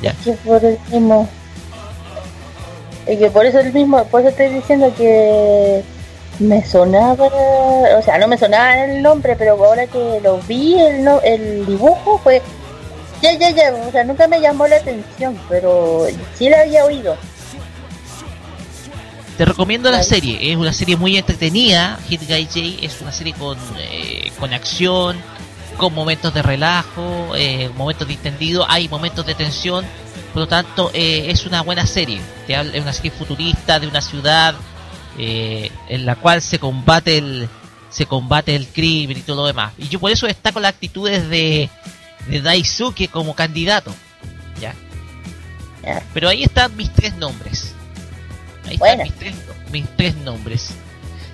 [0.00, 0.14] Ya.
[0.24, 1.28] Es por el mismo.
[3.06, 5.82] Es que por eso el mismo, por eso estoy diciendo que
[6.38, 11.04] me sonaba, o sea, no me sonaba el nombre, pero ahora que lo vi, el,
[11.04, 12.42] no, el dibujo fue,
[13.20, 17.16] ya, ya, ya, o sea, nunca me llamó la atención, pero sí la había oído.
[19.36, 23.34] Te recomiendo la serie, es una serie muy entretenida, Hit Guy J es una serie
[23.34, 25.16] con, eh, con acción,
[25.76, 29.84] con momentos de relajo, eh, momentos de distendido, hay momentos de tensión,
[30.32, 32.20] por lo tanto, eh, es una buena serie.
[32.48, 34.54] Es una serie futurista de una ciudad
[35.18, 37.48] eh, en la cual se combate el
[37.90, 39.74] se combate el crimen y todo lo demás.
[39.76, 41.68] Y yo por eso destaco las actitudes de,
[42.26, 43.94] de Daisuke como candidato.
[44.58, 44.74] ¿ya?
[46.14, 47.74] Pero ahí están mis tres nombres.
[48.66, 49.34] Ahí están mis tres,
[49.70, 50.70] mis tres nombres.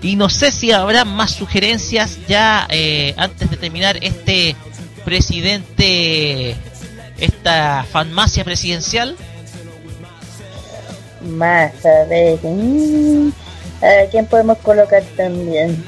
[0.02, 4.56] Y no sé si habrá más sugerencias ya eh, antes de terminar este
[5.04, 6.56] presidente
[7.18, 9.16] esta farmacia presidencial?
[11.22, 12.38] Más, a ver.
[13.80, 15.84] A ver, ¿quién podemos colocar también?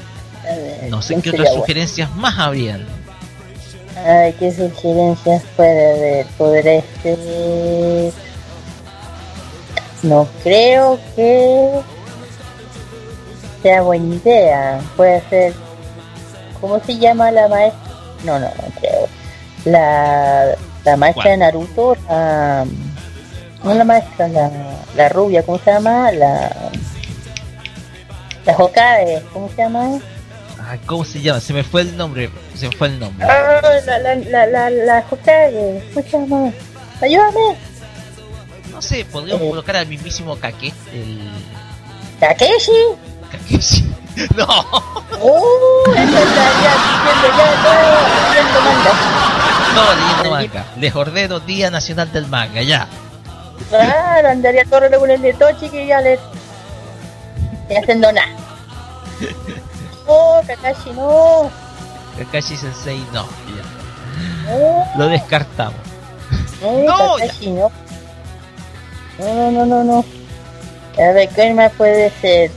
[0.89, 2.85] no sé qué otras sugerencias más habrían.
[4.05, 6.25] Ay, ¿qué sugerencias puede haber?
[6.37, 8.13] Podré ser...
[10.01, 11.69] No creo que
[13.61, 14.81] sea buena idea.
[14.97, 15.53] Puede ser...
[16.59, 17.79] ¿Cómo se llama la maestra?
[18.23, 19.07] No, no, no creo.
[19.65, 22.65] La la maestra de Naruto, la,
[23.63, 24.51] no la maestra, la,
[24.95, 26.11] la rubia, ¿cómo se llama?
[26.11, 26.71] La,
[28.45, 29.99] la Hokage, ¿cómo se llama?
[30.67, 31.39] Ay, ¿cómo se llama?
[31.39, 33.25] Se me fue el nombre, se me fue el nombre.
[33.25, 36.51] Ah, la, la, la, la, la Hokage, ¿cómo se llama?
[37.01, 37.55] Ayúdame.
[38.71, 39.49] No sé, podríamos eh.
[39.49, 41.29] colocar al mismísimo Kake, el...
[42.19, 42.71] ¿Takeshi?
[43.31, 43.87] Kakeshi.
[44.35, 44.45] No.
[45.21, 48.91] Uh, estaría diciendo ya todo, manda.
[49.73, 50.65] No, leyendo manga.
[50.77, 52.87] Les ordeno Día Nacional del Manga, ya.
[53.69, 56.19] Claro, andaría todo el de Tochi que ya le.
[57.71, 58.27] Estoy haciendo nada.
[60.07, 61.49] Oh, Kakashi no.
[62.17, 63.25] Kakashi Sensei no.
[64.47, 64.93] Ya.
[64.97, 65.79] Lo descartamos.
[66.61, 67.71] No, Kakashi no.
[69.19, 70.05] No, no, no, no.
[70.97, 72.51] A ver, ¿qué más puede ser?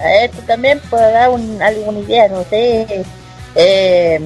[0.00, 3.04] A ver, tú también puedes dar un, alguna idea, no sé.
[3.54, 4.18] Eh,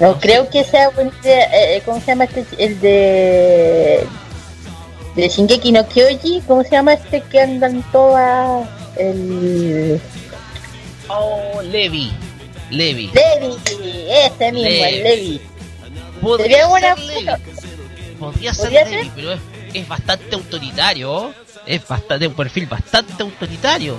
[0.00, 1.48] No, creo que sea buena idea.
[1.52, 2.44] Eh, ¿Cómo se llama este?
[2.58, 4.06] El de.
[5.14, 6.42] De Shingeki no Kyoji.
[6.46, 8.68] ¿Cómo se llama este que andan todas?
[8.96, 10.00] El.
[11.08, 12.12] Oh, Levi.
[12.70, 13.10] Levi.
[13.12, 13.56] Levi,
[14.24, 14.82] este mismo, Levi.
[14.82, 15.40] el Levi.
[16.20, 17.26] Podría ser Levi.
[18.18, 19.40] Podría ser Levi, pero es,
[19.74, 21.32] es bastante autoritario.
[21.66, 23.96] Es bastante un perfil bastante autoritario.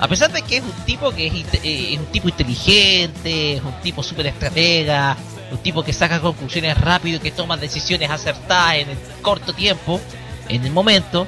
[0.00, 3.72] A pesar de que es un tipo que es, eh, un tipo inteligente, es un
[3.80, 5.16] tipo súper estratega,
[5.50, 10.00] un tipo que saca conclusiones rápido y que toma decisiones acertadas en el corto tiempo,
[10.48, 11.26] en el momento,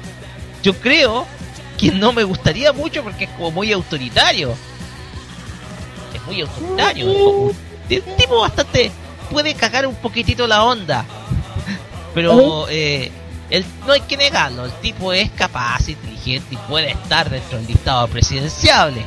[0.63, 1.25] yo creo
[1.77, 4.55] que no me gustaría mucho porque es como muy autoritario.
[6.13, 7.51] Es muy autoritario.
[7.89, 8.91] Es un tipo bastante...
[9.29, 11.05] puede cagar un poquitito la onda.
[12.13, 13.11] Pero eh,
[13.49, 17.67] el, no hay que negarlo, el tipo es capaz, inteligente y puede estar dentro del
[17.67, 19.03] listado presidenciable.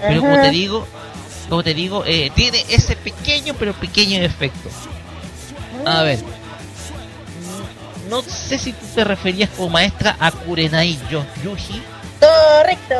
[0.00, 0.86] Pero como te digo,
[1.48, 4.68] como te digo, eh, tiene ese pequeño pero pequeño efecto.
[5.86, 6.18] A ver,
[8.08, 10.98] no sé si tú te referías como maestra a Kurenai
[11.42, 11.82] Yuji.
[12.18, 12.94] Correcto,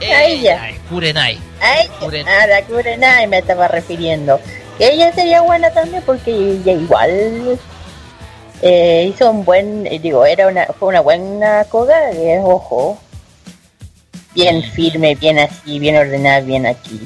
[0.00, 0.70] a ella.
[0.88, 1.38] Kurenai.
[1.60, 4.40] A la Kurenai me estaba refiriendo.
[4.78, 7.58] Que ella sería buena también porque ella igual
[8.62, 12.98] eh, hizo un buen, eh, digo, era una, fue una buena coda de ojo.
[14.34, 17.00] Bien firme, bien así, bien ordenada, bien aquí.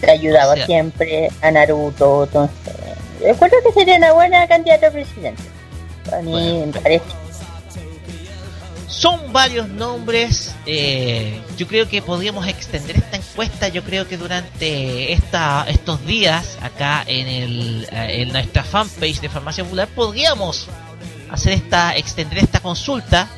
[0.00, 2.74] Te ayudaba siempre a Naruto, entonces.
[3.20, 5.42] Recuerdo que sería una buena candidata a presidente.
[6.12, 7.04] A mí me parece.
[8.86, 10.54] Son varios nombres.
[10.66, 13.68] Eh, yo creo que podríamos extender esta encuesta.
[13.68, 19.28] Yo creo que durante esta, estos días, acá en, el, eh, en nuestra fanpage de
[19.28, 20.66] Farmacia Popular, podríamos
[21.30, 23.28] hacer esta, extender esta consulta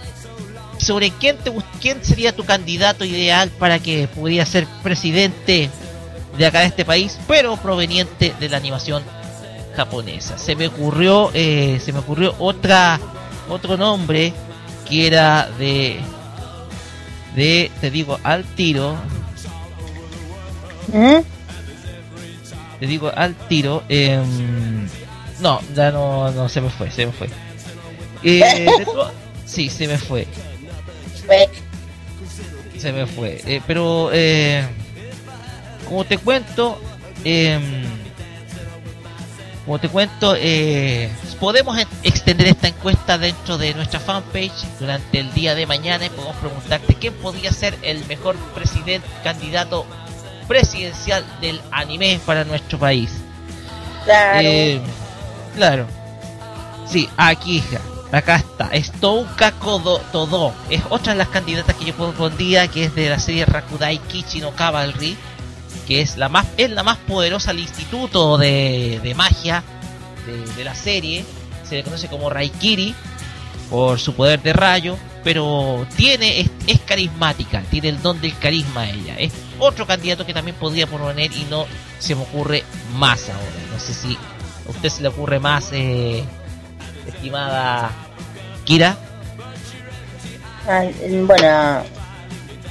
[0.78, 5.70] sobre quién, te, quién sería tu candidato ideal para que pudiera ser presidente
[6.36, 9.04] de acá de este país, pero proveniente de la animación
[9.72, 10.38] japonesa.
[10.38, 13.00] Se me ocurrió, eh, se me ocurrió otra,
[13.48, 14.32] otro nombre
[14.88, 16.00] que era de,
[17.34, 18.96] de, te digo, al tiro.
[20.88, 21.22] ¿Mm?
[22.80, 23.82] Te digo al tiro.
[23.88, 24.20] Eh,
[25.40, 27.28] no, ya no, no, se me fue, se me fue.
[28.22, 28.66] Eh,
[29.44, 30.26] sí, se me fue.
[32.78, 33.40] Se me fue.
[33.46, 34.64] Eh, pero, eh,
[35.88, 36.80] como te cuento,
[37.24, 37.58] eh,
[39.64, 45.54] como te cuento, eh, podemos extender esta encuesta dentro de nuestra fanpage durante el día
[45.54, 49.86] de mañana y podemos preguntarte quién podría ser el mejor presidente, candidato
[50.48, 53.12] presidencial del anime para nuestro país.
[54.04, 54.40] Claro.
[54.42, 54.80] Eh,
[55.54, 55.86] claro.
[56.88, 57.62] Sí, aquí,
[58.10, 58.68] acá está.
[58.72, 60.52] Es Touka Kodo Todo.
[60.70, 64.40] Es otra de las candidatas que yo pondría, que es de la serie Rakudai Kichi
[64.40, 65.16] no Cavalry
[65.86, 69.62] que es la más, es la más poderosa del instituto de, de magia
[70.56, 71.24] de, la serie.
[71.68, 72.94] Se le conoce como Raikiri
[73.70, 78.88] por su poder de rayo, pero tiene es, es, carismática, tiene el don del carisma
[78.88, 79.16] ella.
[79.18, 81.66] Es otro candidato que también podría poner y no
[81.98, 82.64] se me ocurre
[82.94, 83.72] más ahora.
[83.72, 84.16] No sé si
[84.66, 86.22] a usted se le ocurre más, eh,
[87.06, 87.90] estimada
[88.64, 88.96] Kira.
[90.68, 90.94] Ay,
[91.26, 91.82] bueno,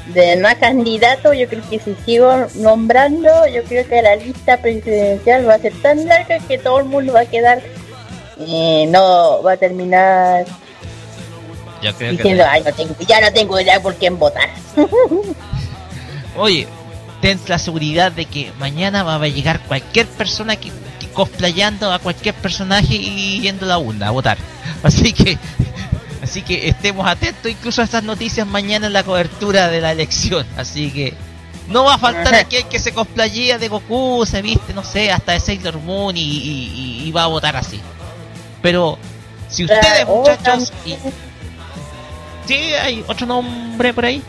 [0.07, 5.47] de más candidato, yo creo que si sigo nombrando, yo creo que la lista presidencial
[5.47, 7.61] va a ser tan larga que todo el mundo va a quedar,
[8.39, 10.45] eh, no va a terminar
[11.99, 14.49] diciendo, Ay, no tengo, ya no tengo idea por quién votar.
[16.35, 16.67] Oye,
[17.21, 21.99] ten la seguridad de que mañana va a llegar cualquier persona que, que cosplayando a
[21.99, 24.37] cualquier personaje y yendo a la urna a votar.
[24.83, 25.37] Así que
[26.31, 30.47] Así que estemos atentos incluso a estas noticias mañana en la cobertura de la elección.
[30.55, 31.13] Así que
[31.67, 35.33] no va a faltar aquel que se cosplayea de Goku, se viste, no sé, hasta
[35.33, 37.81] de Sailor Moon y, va a votar así.
[38.61, 38.97] Pero
[39.49, 40.95] si ustedes, muchachos, y...
[42.47, 44.23] ¿sí hay otro nombre por ahí?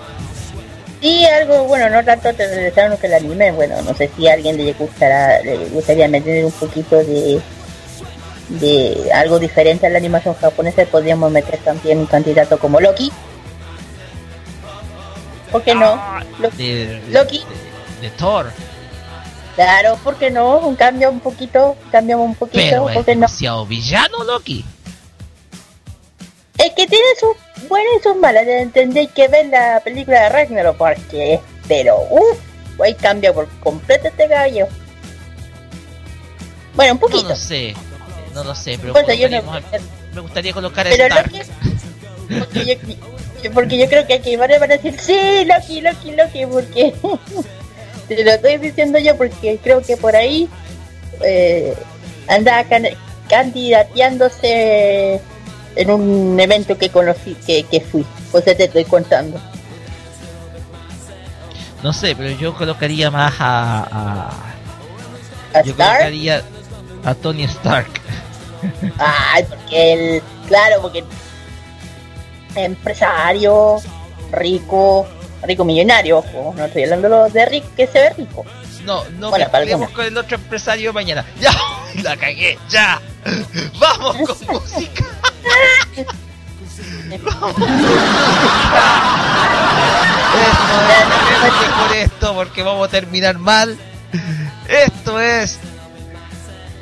[1.01, 4.57] Sí, algo, bueno, no tanto te que el anime, bueno, no sé si a alguien
[4.57, 7.41] le gustará, le gustaría meter un poquito de
[8.61, 13.11] de algo diferente a la animación japonesa, podríamos meter también un candidato como Loki.
[15.51, 15.95] ¿Por qué no?
[15.99, 16.23] Ah,
[17.11, 17.45] Loki.
[18.01, 18.51] De, Thor.
[19.55, 20.59] Claro, ¿por qué no?
[20.59, 23.67] Un cambio un poquito, cambiamos un poquito, Pero ¿por qué no?
[23.67, 24.65] villano Loki.
[26.59, 30.77] Es que tiene sus buenas y sus malas, entendéis que ver la película de Ragnarok,
[30.77, 32.39] porque pero uff,
[32.83, 34.67] hay cambio por completo este gallo.
[36.75, 37.29] Bueno, un poquito.
[37.29, 37.75] No sé
[38.35, 38.95] no lo sé, pero
[40.15, 41.15] me gustaría colocar pero
[42.39, 42.79] porque,
[43.43, 46.95] yo, porque yo creo que aquí van a decir, sí, Loki, Loki, Loki, porque
[48.09, 50.49] te lo estoy diciendo yo porque creo que por ahí
[51.23, 51.75] eh,
[52.29, 52.65] anda
[53.29, 55.21] candidateándose
[55.77, 59.41] en un evento que conocí, que, que fui, pues te estoy contando.
[61.83, 64.31] No sé, pero yo colocaría más a...
[65.53, 66.43] ¿A yo colocaría
[67.05, 67.91] a Tony Stark.
[68.99, 71.05] Ay, porque él, claro, porque
[72.55, 73.77] empresario,
[74.31, 75.07] rico,
[75.43, 78.45] rico millonario, ojo, no estoy hablando de Rick que se ve rico.
[78.85, 81.25] No, no bueno, mezclemos con el otro empresario mañana.
[81.41, 81.53] ¡Ya!
[82.03, 82.59] ¡La cagué!
[82.69, 83.01] ¡Ya!
[83.79, 85.05] ¡Vamos con música!
[87.23, 87.55] ¡Vamos
[90.35, 93.77] esto, con esto porque vamos a terminar mal.
[94.69, 95.59] Esto es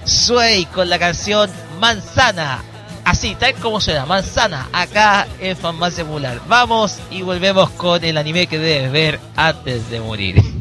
[0.05, 1.51] Sway con la canción
[1.81, 2.63] Manzana.
[3.05, 6.41] Así, tal como suena, Manzana, acá en Farmacia Popular.
[6.47, 10.60] Vamos y volvemos con el anime que debes ver antes de morir.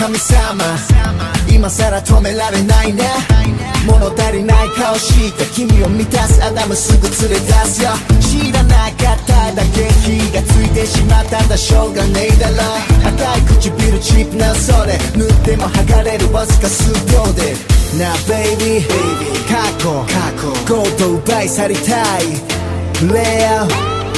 [0.00, 0.64] 神様。
[1.46, 3.04] 今さら止められないね。
[3.86, 7.90] 物足りない顔して君を満たすアダムすぐ連れ出すよ。
[8.18, 12.54] 知らなかっただけ火がついてしまったんだしょうがねえだろ。
[13.08, 14.96] 赤い唇チップなそれ。
[15.18, 17.54] 塗っても剥がれるわずか数秒で。
[17.98, 18.88] なあベイビー
[19.52, 19.90] 過去。
[20.66, 22.24] ゴード奪い去りたい。
[23.12, 23.68] レア。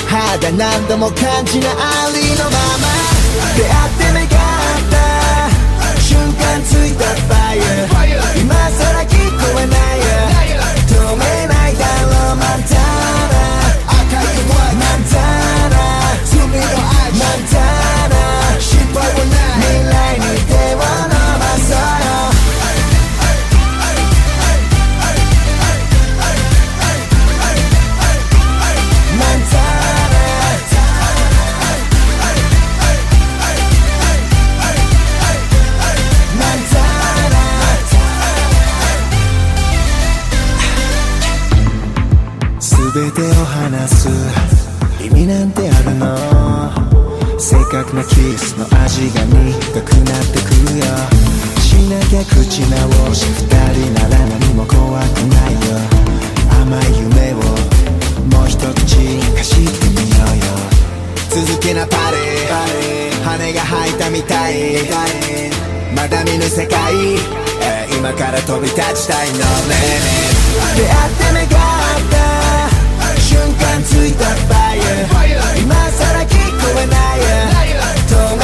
[0.06, 3.12] 肌何度も感じないありのまま。
[3.56, 4.21] 出会って願
[47.94, 50.84] なキスの味が苦くなってくるよ。
[51.60, 55.60] しなきゃ口直し二人なら何も怖くないよ。
[56.62, 57.36] 甘い夢を
[58.32, 58.96] もう一口
[59.36, 61.44] かしてみようよ。
[61.44, 62.48] 続けなパレ
[63.24, 64.80] 羽が生えたみたい。
[65.94, 66.94] まだ見ぬ世界。
[67.60, 69.34] え今から飛び立ちたいの。
[69.36, 69.42] ね
[70.76, 71.48] 出会って願っ
[72.10, 72.22] た。
[73.20, 74.76] 瞬間ついたファ
[75.26, 76.11] イヤ今さ
[78.12, 78.41] don't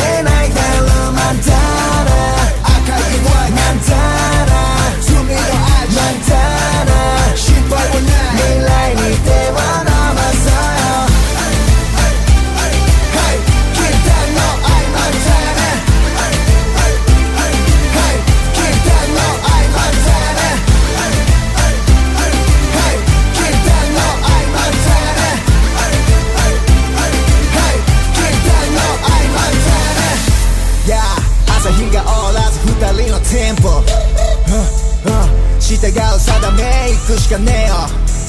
[35.79, 37.67] 従う定め行くしかね。
[37.67, 37.75] えよ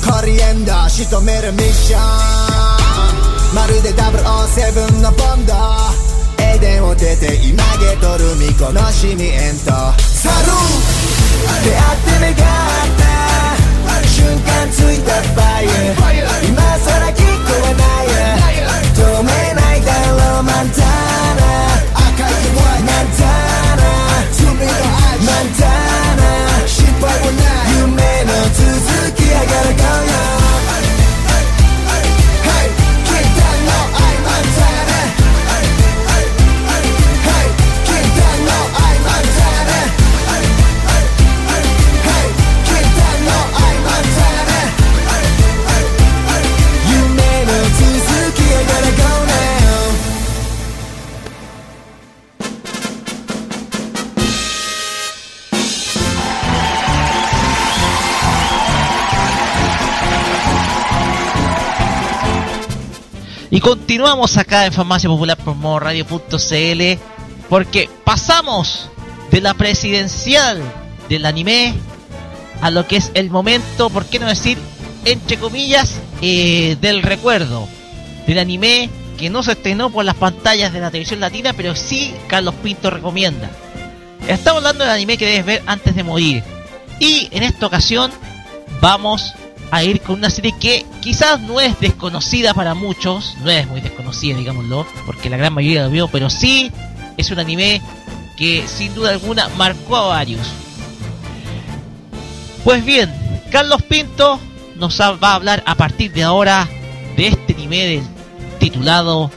[0.05, 2.01] コリエンダー仕留めるミッション。
[3.55, 5.53] まるで007のボンド
[6.37, 9.71] エデンを出て今ゲトる巫女のシミエント。
[9.97, 10.59] サルー
[11.65, 12.45] 出会って願っ
[12.99, 13.03] た
[14.07, 15.19] 瞬間ついた。
[15.23, 17.25] ファイヤ今さら聞こ
[17.67, 17.98] えない。
[29.39, 30.28] I gotta go now.
[63.59, 66.97] Y continuamos acá en Farmacia Popular por modoradio.cl
[67.49, 68.89] porque pasamos
[69.31, 70.61] de la presidencial
[71.09, 71.73] del anime
[72.61, 74.57] a lo que es el momento, por qué no decir,
[75.03, 77.67] entre comillas, eh, del recuerdo
[78.25, 82.15] del anime que no se estrenó por las pantallas de la televisión latina, pero sí
[82.27, 83.51] Carlos Pinto recomienda.
[84.25, 86.45] Estamos hablando del anime que debes ver antes de morir.
[87.01, 88.09] Y en esta ocasión
[88.79, 89.33] vamos
[89.71, 93.81] a ir con una serie que quizás no es desconocida para muchos, no es muy
[93.81, 96.71] desconocida, digámoslo, porque la gran mayoría lo vio, pero sí
[97.17, 97.81] es un anime
[98.37, 100.47] que sin duda alguna marcó a varios.
[102.63, 103.13] Pues bien,
[103.51, 104.39] Carlos Pinto
[104.75, 106.67] nos va a hablar a partir de ahora
[107.15, 108.01] de este nivel
[108.59, 109.29] titulado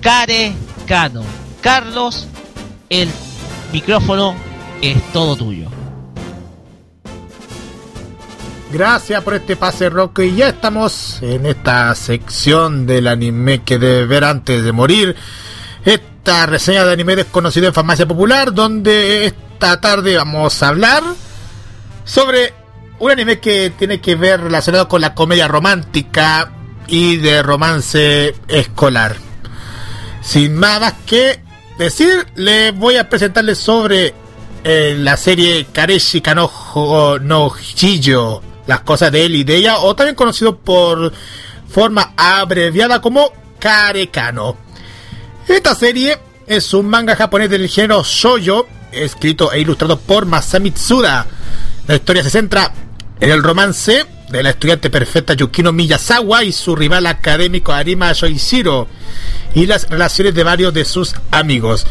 [0.00, 0.52] Care
[0.86, 1.22] Cano.
[1.60, 2.26] Carlos,
[2.90, 3.08] el
[3.72, 4.34] micrófono
[4.82, 5.73] es todo tuyo.
[8.74, 14.04] Gracias por este pase rock y ya estamos en esta sección del anime que debe
[14.04, 15.14] ver antes de morir.
[15.84, 21.04] Esta reseña de anime desconocido en farmacia popular donde esta tarde vamos a hablar
[22.04, 22.52] sobre
[22.98, 26.50] un anime que tiene que ver relacionado con la comedia romántica
[26.88, 29.14] y de romance escolar.
[30.20, 31.38] Sin más que
[31.78, 34.14] decir, le voy a presentarles sobre
[34.64, 37.52] eh, la serie Kareshi Kanojo no
[38.66, 41.12] las cosas de él y de ella, o también conocido por
[41.68, 44.56] forma abreviada como Karekano.
[45.48, 51.26] Esta serie es un manga japonés del género shoujo, escrito e ilustrado por Masami Tsuda.
[51.86, 52.72] La historia se centra
[53.20, 58.88] en el romance de la estudiante perfecta Yukino Miyazawa y su rival académico Arima Shoichiro
[59.54, 61.86] y las relaciones de varios de sus amigos.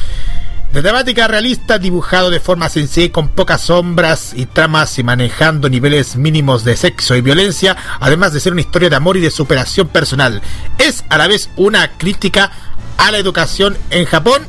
[0.74, 6.16] De temática realista, dibujado de forma sencilla con pocas sombras y tramas y manejando niveles
[6.16, 9.88] mínimos de sexo y violencia, además de ser una historia de amor y de superación
[9.88, 10.42] personal.
[10.80, 12.52] Es a la vez una crítica
[12.98, 14.48] a la educación en Japón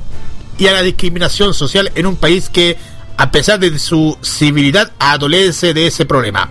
[0.56, 2.78] y a la discriminación social en un país que,
[3.18, 6.50] a pesar de su civilidad, adolece de ese problema.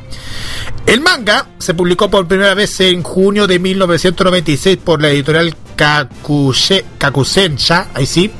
[0.85, 6.85] El manga se publicó por primera vez en junio de 1996 por la editorial Kakuse,
[6.99, 8.31] Kakusensha, ahí sí,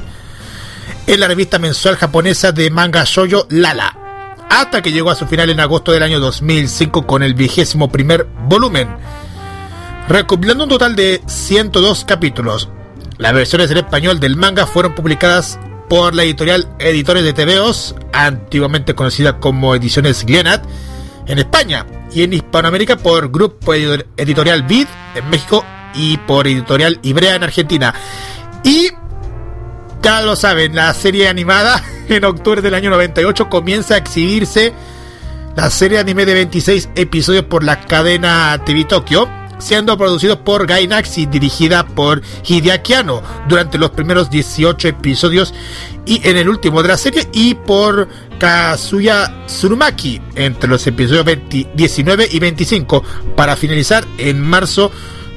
[1.08, 3.98] en la revista mensual japonesa de manga shoujo Lala,
[4.50, 8.28] hasta que llegó a su final en agosto del año 2005 con el vigésimo primer
[8.48, 8.88] volumen,
[10.08, 12.70] recopilando un total de 102 capítulos.
[13.18, 18.96] Las versiones en español del manga fueron publicadas por la editorial Editores de TVOs, antiguamente
[18.96, 20.64] conocida como Ediciones Glenat,
[21.28, 27.36] en España, y en Hispanoamérica por Grupo Editorial Vid en México y por Editorial Ibrea
[27.36, 27.94] en Argentina.
[28.64, 28.90] Y
[30.04, 34.74] ya lo saben, la serie animada en octubre del año 98 comienza a exhibirse
[35.56, 39.30] la serie anime de 26 episodios por la cadena TV Tokyo,
[39.60, 45.54] siendo producido por Gainax y dirigida por Hideaki Anno durante los primeros 18 episodios
[46.06, 51.26] y en el último de la serie y por Kazuya Tsurumaki entre los episodios
[51.76, 53.04] 19 y 25
[53.38, 54.92] para finalizar en marzo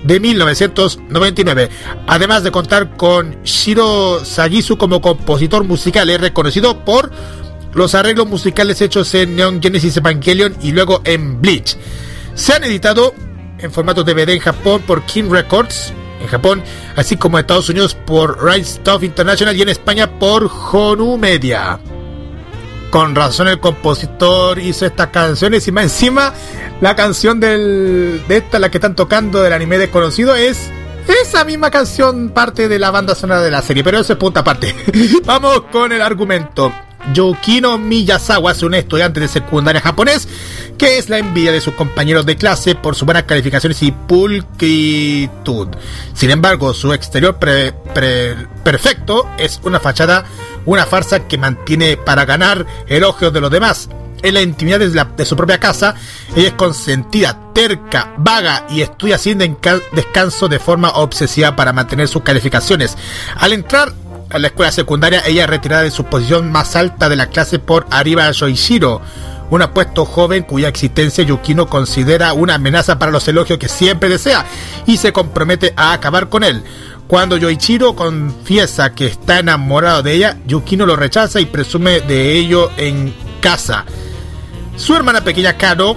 [0.06, 1.68] de 1999.
[2.06, 7.10] Además de contar con Shiro Sagisu como compositor musical, es reconocido por
[7.74, 11.76] los arreglos musicales hechos en Neon Genesis Evangelion y luego en Bleach.
[12.34, 13.14] Se han editado
[13.58, 16.62] en formato DVD en Japón por King Records en Japón,
[16.96, 21.78] así como en Estados Unidos por Right Stuff International y en España por Honu Media.
[22.96, 26.32] Con razón el compositor hizo estas canciones y más encima
[26.80, 30.70] la canción del, de esta, la que están tocando del anime desconocido, es
[31.06, 34.40] esa misma canción parte de la banda sonora de la serie, pero eso es punta
[34.40, 34.74] aparte.
[35.26, 36.72] Vamos con el argumento.
[37.12, 40.28] Yukino Miyazawa es un estudiante de secundaria japonés
[40.78, 45.68] que es la envidia de sus compañeros de clase por sus buenas calificaciones y pulcritud.
[46.14, 47.38] Sin embargo, su exterior
[48.64, 50.24] perfecto es una fachada,
[50.66, 53.88] una farsa que mantiene para ganar elogios de los demás.
[54.22, 55.94] En la intimidad de, de su propia casa,
[56.34, 62.22] ella es consentida, terca, vaga y estudia sin descanso de forma obsesiva para mantener sus
[62.22, 62.96] calificaciones.
[63.36, 63.92] Al entrar
[64.30, 67.58] a la escuela secundaria, ella es retirada de su posición más alta de la clase
[67.58, 69.00] por Ariba Shoichiro,
[69.50, 74.44] un apuesto joven cuya existencia Yukino considera una amenaza para los elogios que siempre desea
[74.86, 76.62] y se compromete a acabar con él.
[77.06, 82.72] Cuando Yoichiro confiesa que está enamorado de ella, Yukino lo rechaza y presume de ello
[82.76, 83.84] en casa.
[84.76, 85.96] Su hermana pequeña Karo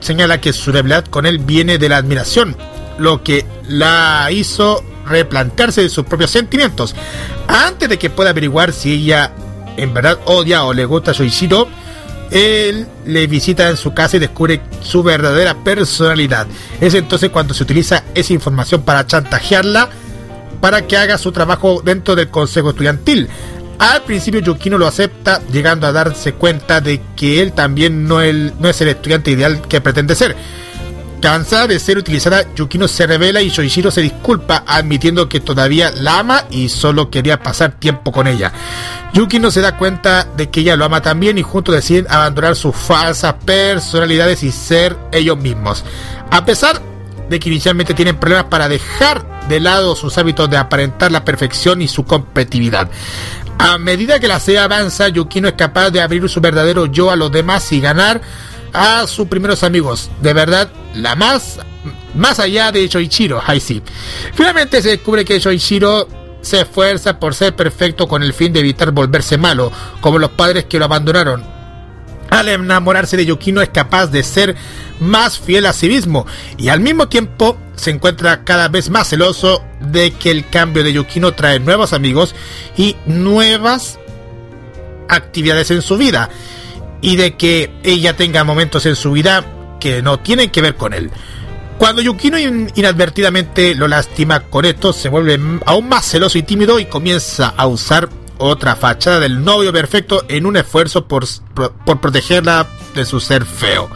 [0.00, 2.56] señala que su debilidad con él viene de la admiración,
[2.98, 6.94] lo que la hizo replantearse de sus propios sentimientos.
[7.48, 9.32] Antes de que pueda averiguar si ella
[9.76, 11.14] en verdad odia o le gusta a
[12.30, 16.46] él le visita en su casa y descubre su verdadera personalidad.
[16.80, 19.88] Es entonces cuando se utiliza esa información para chantajearla
[20.60, 23.28] para que haga su trabajo dentro del consejo estudiantil.
[23.78, 28.18] Al principio Yukino lo acepta, llegando a darse cuenta de que él también no,
[28.58, 30.36] no es el estudiante ideal que pretende ser
[31.20, 36.20] Cansada de ser utilizada, Yukino se revela y Shoichiro se disculpa, admitiendo que todavía la
[36.20, 38.52] ama y solo quería pasar tiempo con ella.
[39.12, 42.76] Yukino se da cuenta de que ella lo ama también y juntos deciden abandonar sus
[42.76, 45.84] falsas personalidades y ser ellos mismos.
[46.30, 46.80] A pesar
[47.28, 51.82] de que inicialmente tienen problemas para dejar de lado sus hábitos de aparentar la perfección
[51.82, 52.88] y su competitividad.
[53.58, 57.16] A medida que la serie avanza, Yukino es capaz de abrir su verdadero yo a
[57.16, 58.20] los demás y ganar
[58.72, 60.10] a sus primeros amigos.
[60.22, 61.60] De verdad, la más
[62.14, 63.82] más allá de Shoichiro, ahí sí.
[64.34, 66.08] Finalmente se descubre que Shoichiro
[66.40, 70.64] se esfuerza por ser perfecto con el fin de evitar volverse malo, como los padres
[70.64, 71.44] que lo abandonaron.
[72.30, 74.54] Al enamorarse de Yukino es capaz de ser
[75.00, 76.26] más fiel a sí mismo
[76.58, 80.92] y al mismo tiempo se encuentra cada vez más celoso de que el cambio de
[80.92, 82.34] Yukino trae nuevos amigos
[82.76, 83.98] y nuevas
[85.08, 86.28] actividades en su vida
[87.00, 89.44] y de que ella tenga momentos en su vida
[89.80, 91.10] que no tienen que ver con él.
[91.78, 96.86] Cuando Yukino inadvertidamente lo lastima con esto, se vuelve aún más celoso y tímido y
[96.86, 101.24] comienza a usar otra fachada del novio perfecto en un esfuerzo por,
[102.00, 103.88] protegerla de su ser feo.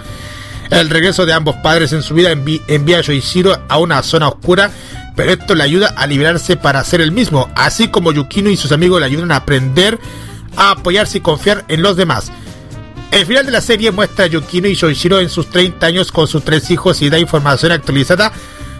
[0.70, 4.70] El regreso de ambos padres en su vida envía a Yoichiro a una zona oscura,
[5.16, 8.72] pero esto le ayuda a liberarse para ser el mismo, así como Yukino y sus
[8.72, 9.98] amigos le ayudan a aprender
[10.56, 12.30] a apoyarse y confiar en los demás.
[13.12, 16.26] El final de la serie muestra a Yukino y Shoichiro en sus 30 años con
[16.26, 18.32] sus tres hijos y da información actualizada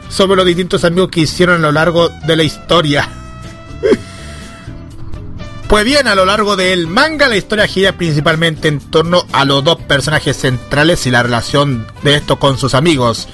[0.09, 3.09] sobre los distintos amigos que hicieron a lo largo de la historia.
[5.69, 9.65] Pues bien, a lo largo del manga la historia gira principalmente en torno a los
[9.65, 13.27] dos personajes centrales y la relación de estos con sus amigos.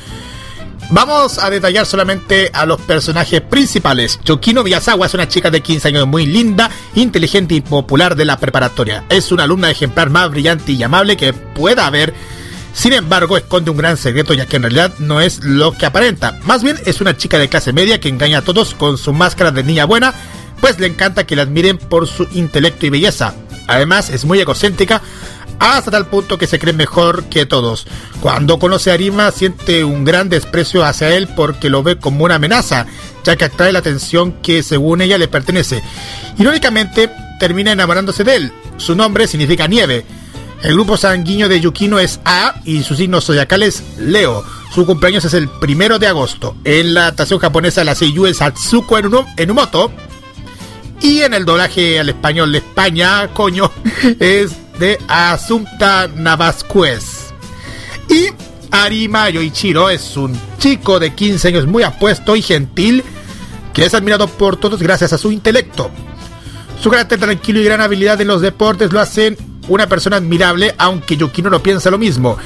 [0.91, 4.18] Vamos a detallar solamente a los personajes principales.
[4.24, 8.39] Yukino Miyazawa es una chica de 15 años muy linda, inteligente y popular de la
[8.39, 9.05] preparatoria.
[9.11, 12.14] Es una alumna ejemplar más brillante y amable que pueda haber.
[12.72, 16.39] Sin embargo, esconde un gran secreto ya que en realidad no es lo que aparenta.
[16.45, 19.51] Más bien es una chica de clase media que engaña a todos con su máscara
[19.51, 20.14] de niña buena,
[20.61, 23.35] pues le encanta que la admiren por su intelecto y belleza.
[23.69, 25.01] Además, es muy egocéntrica,
[25.61, 27.87] hasta tal punto que se cree mejor que todos.
[28.21, 32.37] Cuando conoce a Arima siente un gran desprecio hacia él porque lo ve como una
[32.37, 32.87] amenaza,
[33.25, 35.83] ya que atrae la atención que según ella le pertenece.
[36.39, 38.53] Irónicamente, termina enamorándose de él.
[38.77, 40.05] Su nombre significa nieve.
[40.62, 44.45] El grupo sanguíneo de Yukino es A y su signo zodiacal es Leo.
[44.75, 46.57] Su cumpleaños es el primero de agosto.
[46.64, 48.41] En la adaptación japonesa la seiyuu es
[49.37, 49.93] Enumoto.
[51.01, 53.70] Y en el doblaje al español de España, coño,
[54.18, 57.32] es de Asunta Navasquez.
[58.09, 58.28] Y
[58.70, 63.05] Arima Yoichiro es un chico de 15 años muy apuesto y gentil
[63.72, 65.90] que es admirado por todos gracias a su intelecto.
[66.82, 69.36] Su carácter tranquilo y gran habilidad en los deportes lo hacen
[69.68, 72.38] una persona admirable, aunque Yukino no piensa lo mismo.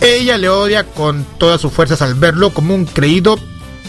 [0.00, 3.38] Ella le odia con todas sus fuerzas al verlo como un creído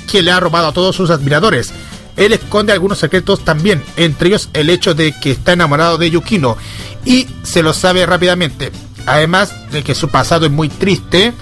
[0.10, 1.74] que le ha robado a todos sus admiradores.
[2.18, 6.58] Él esconde algunos secretos también, entre ellos el hecho de que está enamorado de Yukino
[7.06, 8.72] y se lo sabe rápidamente.
[9.06, 11.34] Además de que su pasado es muy triste,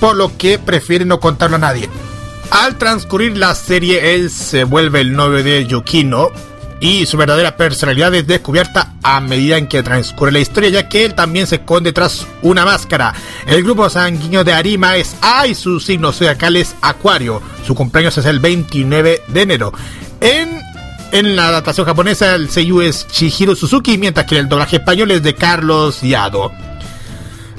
[0.00, 1.88] por lo que prefiere no contarlo a nadie.
[2.50, 6.30] Al transcurrir la serie, él se vuelve el novio de Yukino
[6.86, 11.04] y su verdadera personalidad es descubierta a medida en que transcurre la historia, ya que
[11.04, 13.12] él también se esconde tras una máscara.
[13.44, 17.42] El grupo sanguíneo de Arima es A y su signo zodiacal es Acuario.
[17.66, 19.72] Su cumpleaños es el 29 de enero.
[20.20, 20.60] En
[21.10, 25.22] en la adaptación japonesa, el seiyuu es Chihiro Suzuki, mientras que el doblaje español es
[25.22, 26.52] de Carlos Yado.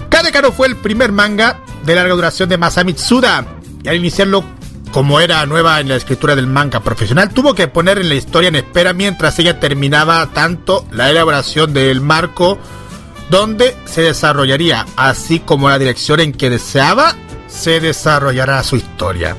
[0.10, 3.46] Kadekaro fue el primer manga de larga duración de Masami Tsuda,
[3.84, 4.44] y al iniciarlo
[4.92, 8.50] como era nueva en la escritura del manga profesional, tuvo que poner en la historia
[8.50, 12.58] en espera mientras ella terminaba tanto la elaboración del marco
[13.30, 17.16] donde se desarrollaría, así como la dirección en que deseaba
[17.48, 19.36] se desarrollará su historia.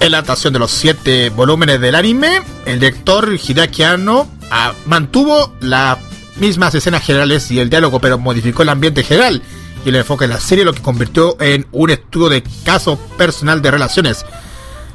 [0.00, 5.54] En la adaptación de los siete volúmenes del anime, el director Hideaki Anno ah, mantuvo
[5.60, 5.98] las
[6.36, 9.42] mismas escenas generales y el diálogo, pero modificó el ambiente general
[9.84, 13.62] y el enfoque de la serie, lo que convirtió en un estudio de caso personal
[13.62, 14.24] de relaciones.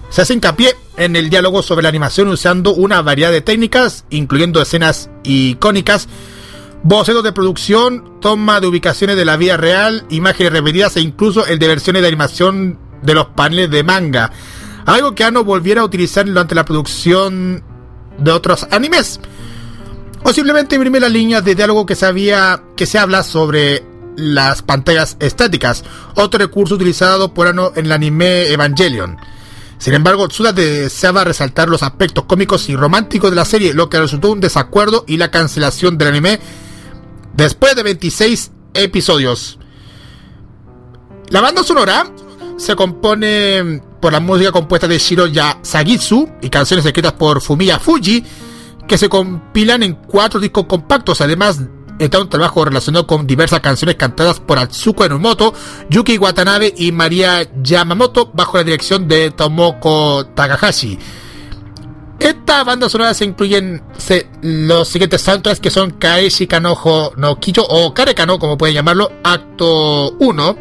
[0.09, 4.61] Se hace hincapié en el diálogo sobre la animación usando una variedad de técnicas, incluyendo
[4.61, 6.07] escenas icónicas,
[6.83, 11.59] bocetos de producción, toma de ubicaciones de la vida real, imágenes repetidas e incluso el
[11.59, 14.31] de versiones de animación de los paneles de manga
[14.85, 17.63] algo que Ano volviera a utilizar durante la producción
[18.17, 19.19] de otros animes.
[20.23, 23.83] O simplemente imprimir las líneas de diálogo que, sabía, que se habla sobre
[24.15, 25.83] las pantallas estáticas,
[26.15, 29.17] otro recurso utilizado por Ano en el anime Evangelion.
[29.77, 33.99] Sin embargo, Tsuda deseaba resaltar los aspectos cómicos y románticos de la serie, lo que
[33.99, 36.39] resultó un desacuerdo y la cancelación del anime
[37.35, 39.59] después de 26 episodios.
[41.29, 42.09] La banda sonora
[42.57, 48.23] se compone por la música compuesta de Shiroya Sagitsu y canciones escritas por Fumiya Fuji,
[48.87, 51.21] que se compilan en cuatro discos compactos.
[51.21, 51.59] Además,
[51.99, 55.53] está un trabajo relacionado con diversas canciones cantadas por Atsuko Enomoto,
[55.89, 60.97] Yuki Watanabe y María Yamamoto bajo la dirección de Tomoko Takahashi.
[62.19, 63.83] Esta banda sonora se incluyen
[64.41, 70.11] los siguientes soundtracks que son Kaeshi Kanojo no Kicho o Karekano, como pueden llamarlo, acto
[70.19, 70.57] 1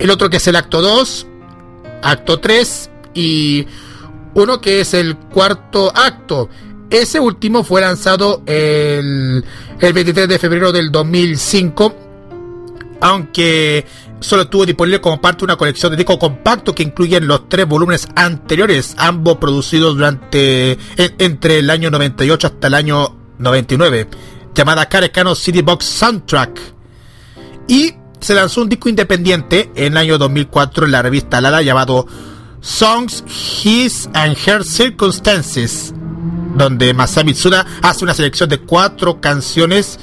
[0.00, 1.26] el otro que es el acto 2,
[2.02, 3.66] acto 3 y
[4.34, 6.48] uno que es el cuarto acto.
[6.90, 9.44] Ese último fue lanzado el,
[9.80, 11.94] el 23 de febrero del 2005,
[13.00, 13.86] aunque
[14.18, 17.66] solo estuvo disponible como parte de una colección de disco compacto que incluyen los tres
[17.66, 24.08] volúmenes anteriores, ambos producidos durante entre el año 98 hasta el año 99,
[24.52, 26.60] llamada Carecano City Box Soundtrack.
[27.68, 32.06] Y se lanzó un disco independiente en el año 2004 en la revista Lala llamado
[32.60, 33.24] Songs,
[33.64, 35.94] His and Her Circumstances,
[36.64, 39.98] donde Masami Tsuda hace una selección de cuatro canciones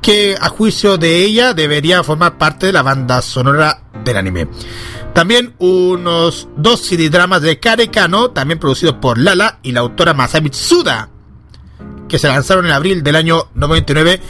[0.00, 4.48] que a juicio de ella debería formar parte de la banda sonora del anime.
[5.12, 10.48] También unos dos CD dramas de Karekano, también producidos por Lala y la autora Masami
[10.48, 11.10] Tsuda,
[12.08, 14.20] que se lanzaron en abril del año 99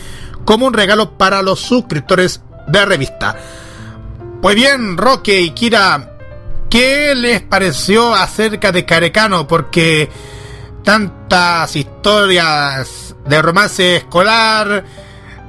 [0.44, 3.36] como un regalo para los suscriptores de la revista.
[4.42, 6.16] Pues bien, Roque y Kira,
[6.68, 9.46] ¿qué les pareció acerca de Karekano?
[9.46, 10.10] Porque
[10.82, 14.84] tantas historias de romance escolar,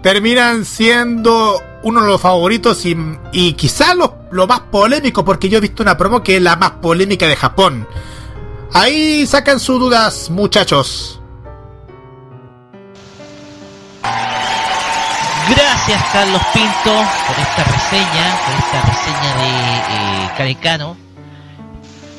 [0.02, 2.96] terminan siendo uno de los favoritos y,
[3.32, 6.56] y quizá lo, lo, más polémico, porque yo he visto una promo que es la
[6.56, 7.88] más polémica de Japón.
[8.74, 11.20] Ahí sacan sus dudas, muchachos.
[15.50, 16.94] Gracias, Carlos Pinto,
[17.28, 19.48] por esta reseña, por esta reseña de
[20.48, 21.13] eh.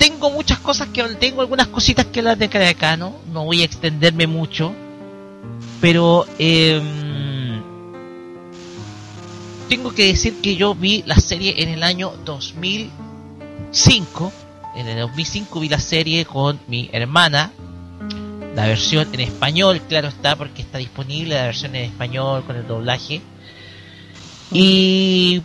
[0.05, 4.27] Tengo muchas cosas que tengo algunas cositas que hablar de Carecano, no voy a extenderme
[4.27, 4.75] mucho,
[5.81, 6.79] pero eh,
[9.71, 14.31] tengo que decir que yo vi la serie en el año 2005.
[14.77, 17.51] En el 2005 vi la serie con mi hermana.
[18.55, 22.67] La versión en español, claro está, porque está disponible la versión en español con el
[22.67, 23.23] doblaje.
[24.53, 25.41] Y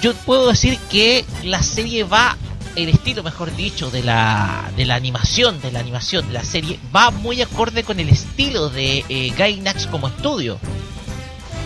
[0.00, 2.36] yo puedo decir que la serie va,
[2.82, 6.78] el estilo, mejor dicho, de la, de la animación, de la animación de la serie,
[6.94, 10.58] va muy acorde con el estilo de eh, Gainax como estudio.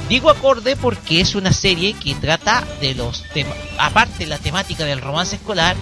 [0.08, 4.84] Digo acorde porque es una serie que trata de los temas, aparte de la temática
[4.84, 5.76] del romance escolar,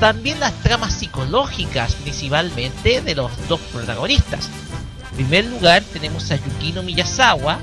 [0.00, 4.48] también las tramas psicológicas principalmente de los dos protagonistas.
[5.10, 7.58] En primer lugar tenemos a Yukino Miyazawa,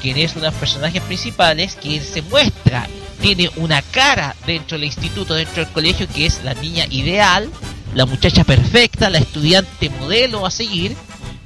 [0.00, 2.86] quien es uno de los personajes principales, que se muestra,
[3.24, 7.50] tiene una cara dentro del instituto, dentro del colegio, que es la niña ideal,
[7.94, 10.94] la muchacha perfecta, la estudiante modelo a seguir,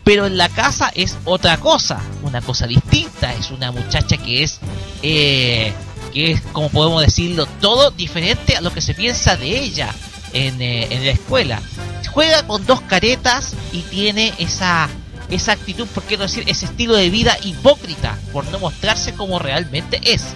[0.03, 4.59] pero en la casa es otra cosa, una cosa distinta, es una muchacha que es,
[5.05, 5.73] eh,
[6.13, 9.95] que es, como podemos decirlo, todo diferente a lo que se piensa de ella
[10.33, 11.63] en, eh, en la escuela.
[12.11, 14.89] Juega con dos caretas y tiene esa,
[15.31, 19.39] esa actitud, por qué no decir, ese estilo de vida hipócrita, por no mostrarse como
[19.39, 20.35] realmente es.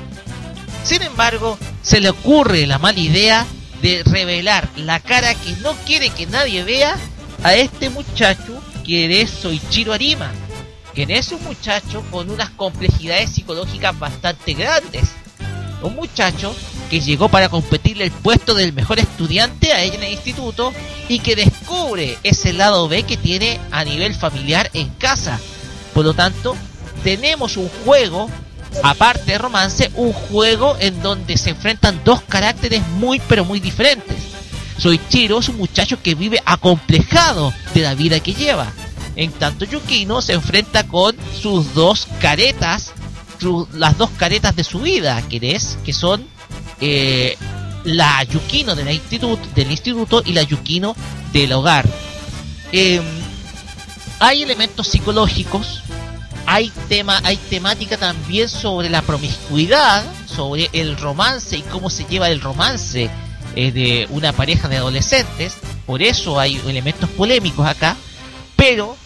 [0.85, 3.47] Sin embargo, se le ocurre la mala idea
[3.81, 6.97] de revelar la cara que no quiere que nadie vea
[7.43, 10.31] a este muchacho que es Soichiro Arima,
[10.95, 15.11] quien es un muchacho con unas complejidades psicológicas bastante grandes.
[15.83, 16.55] Un muchacho
[16.91, 20.73] que llegó para competirle el puesto del mejor estudiante a ella en el instituto
[21.09, 25.41] y que descubre ese lado B que tiene a nivel familiar en casa.
[25.95, 26.57] Por lo tanto,
[27.03, 28.29] tenemos un juego,
[28.83, 34.17] aparte de romance, un juego en donde se enfrentan dos caracteres muy pero muy diferentes.
[34.79, 38.73] Soichiro es un muchacho que vive acomplejado de la vida que lleva.
[39.15, 42.93] En tanto Yukino se enfrenta con sus dos caretas,
[43.75, 46.27] las dos caretas de su vida, que es, que son
[46.81, 47.37] eh,
[47.85, 48.91] la Yukino del
[49.71, 50.97] instituto, y la Yukino
[51.33, 51.87] del hogar.
[52.73, 53.03] Em,
[54.19, 55.82] hay elementos psicológicos,
[56.47, 62.29] hay tema, hay temática también sobre la promiscuidad, sobre el romance y cómo se lleva
[62.29, 63.11] el romance
[63.55, 67.97] eh, de una pareja de adolescentes, por eso hay elementos polémicos acá,
[68.57, 68.97] pero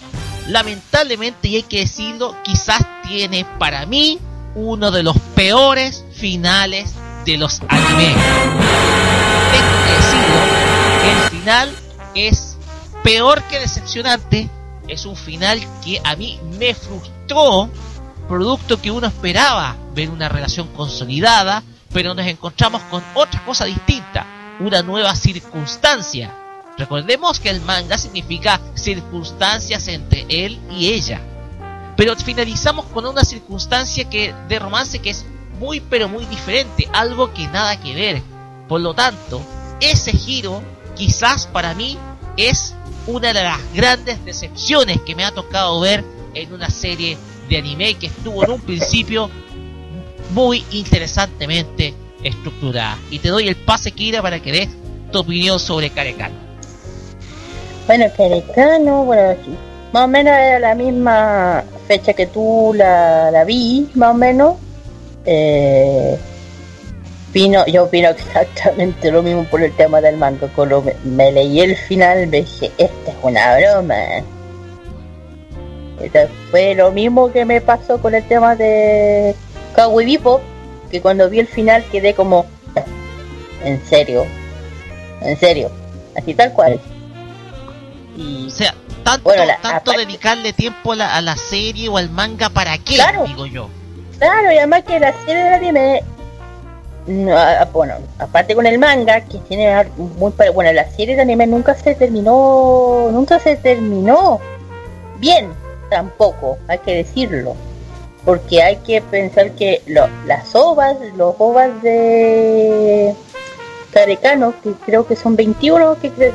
[0.48, 4.20] lamentablemente, y hay que decirlo, quizás tiene para mí
[4.54, 8.14] uno de los peores finales de los animes.
[9.52, 10.36] Tengo que decirlo,
[11.04, 11.76] el final
[12.14, 12.56] es
[13.02, 14.48] peor que decepcionante,
[14.88, 17.12] es un final que a mí me frustró,
[18.28, 21.62] producto que uno esperaba ver una relación consolidada,
[21.92, 24.26] pero nos encontramos con otra cosa distinta
[24.60, 26.34] una nueva circunstancia.
[26.78, 31.20] Recordemos que el manga significa circunstancias entre él y ella.
[31.96, 35.24] Pero finalizamos con una circunstancia que de romance que es
[35.58, 38.22] muy pero muy diferente, algo que nada que ver.
[38.68, 39.40] Por lo tanto,
[39.80, 40.62] ese giro
[40.94, 41.96] quizás para mí
[42.36, 42.74] es
[43.06, 46.04] una de las grandes decepciones que me ha tocado ver
[46.36, 47.16] en una serie
[47.48, 49.30] de anime que estuvo en un principio
[50.30, 52.98] muy interesantemente estructurada.
[53.10, 54.68] Y te doy el pase, Kira, para que des
[55.12, 56.34] tu opinión sobre Carecano.
[57.86, 59.36] Bueno, Carecano, bueno,
[59.92, 64.56] más o menos era la misma fecha que tú la, la vi, más o menos.
[65.24, 66.18] Eh,
[67.66, 70.48] yo opino exactamente lo mismo por el tema del manga.
[70.54, 73.94] Cuando me, leí el final, me dije, esta es una broma.
[76.50, 79.34] Fue lo mismo que me pasó con el tema de
[79.74, 80.20] Kawaii
[80.90, 82.46] que cuando vi el final quedé como,
[83.64, 84.24] en serio,
[85.22, 85.70] en serio,
[86.16, 86.80] así tal cual.
[88.16, 89.30] Y, o sea, tanto,
[89.62, 92.98] tanto dedicarle tiempo a la, a la, serie o al manga, ¿para qué?
[93.26, 93.68] Digo yo.
[94.18, 96.02] Claro, y además que la serie de anime
[97.06, 97.36] no,
[97.72, 101.94] bueno, aparte con el manga, que tiene muy bueno, la serie de anime nunca se
[101.94, 104.40] terminó, nunca se terminó
[105.18, 105.52] bien,
[105.88, 107.54] tampoco, hay que decirlo,
[108.24, 113.14] porque hay que pensar que las ovas, los ovas de
[113.92, 116.32] Carecano, que creo que son 21, que creo,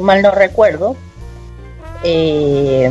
[0.00, 0.96] mal no recuerdo,
[2.04, 2.90] eh,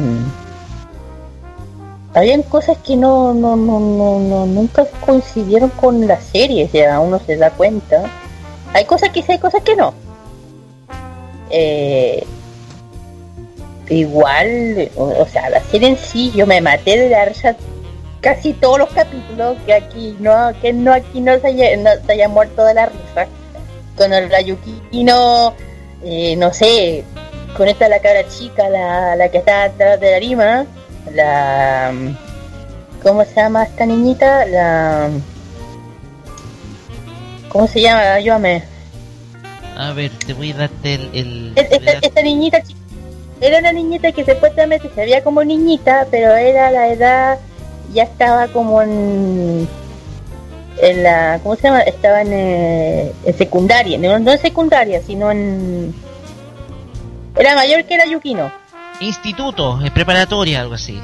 [2.13, 7.19] habían cosas que no, no, no, no, no, nunca coincidieron con la serie, ya uno
[7.19, 8.03] se da cuenta.
[8.73, 9.93] Hay cosas que sí, hay cosas que no.
[11.49, 12.25] Eh,
[13.95, 17.33] igual, o, sea, la serie en sí, yo me maté de dar
[18.21, 22.11] casi todos los capítulos que aquí no, que no aquí no se haya, no se
[22.11, 23.27] haya muerto de la risa.
[23.97, 25.53] Con el Rayukino,
[26.03, 27.03] eh, no sé,
[27.55, 30.65] con esta la cara chica, la, la que está atrás de la rima
[31.13, 31.91] la
[33.01, 34.45] ¿cómo se llama esta niñita?
[34.45, 35.09] La
[37.49, 38.13] ¿cómo se llama?
[38.13, 38.63] Ayúdame.
[39.77, 42.61] A ver, te voy a darte el, esta, niñita
[43.41, 47.39] era una niñita que supuestamente se veía como niñita, pero era la edad
[47.91, 49.67] ya estaba como en
[50.81, 51.81] en la ¿cómo se llama?
[51.81, 55.93] Estaba en, eh, en secundaria, no, no en secundaria, sino en
[57.35, 58.51] era mayor que la Yukino
[59.01, 60.99] instituto, es preparatoria, algo así.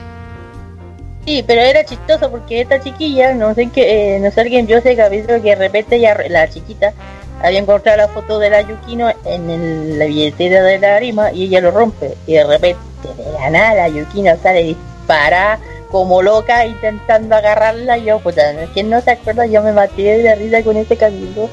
[1.25, 4.77] Sí, pero era chistoso porque esta chiquilla, no sé qué, eh, no sé alguien vio
[4.77, 6.93] ese capítulo que de repente ya la chiquita
[7.41, 11.61] había encontrado la foto de la Yukino en la billetera de la Arima y ella
[11.61, 12.79] lo rompe y de repente
[13.17, 15.59] de la nada la Yukino sale disparada
[15.91, 18.41] como loca intentando agarrarla y yo puta,
[18.73, 19.45] ¿quién no se acuerda?
[19.45, 21.49] Yo me maté de risa con ese capítulo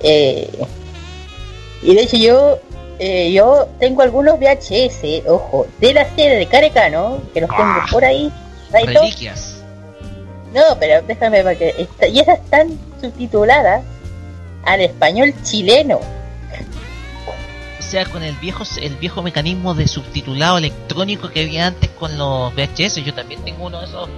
[0.00, 0.48] eh,
[1.82, 2.58] y de hecho yo
[2.98, 7.86] eh, yo tengo algunos VHS, ojo, de la serie de Carecano, que los tengo ah,
[7.90, 8.30] por ahí.
[8.70, 9.62] Reliquias.
[10.54, 13.82] No, pero déjame porque y esas están subtituladas
[14.66, 16.00] al español chileno.
[17.78, 22.16] O sea, con el viejo el viejo mecanismo de subtitulado electrónico que había antes con
[22.16, 24.08] los VHS, yo también tengo uno de esos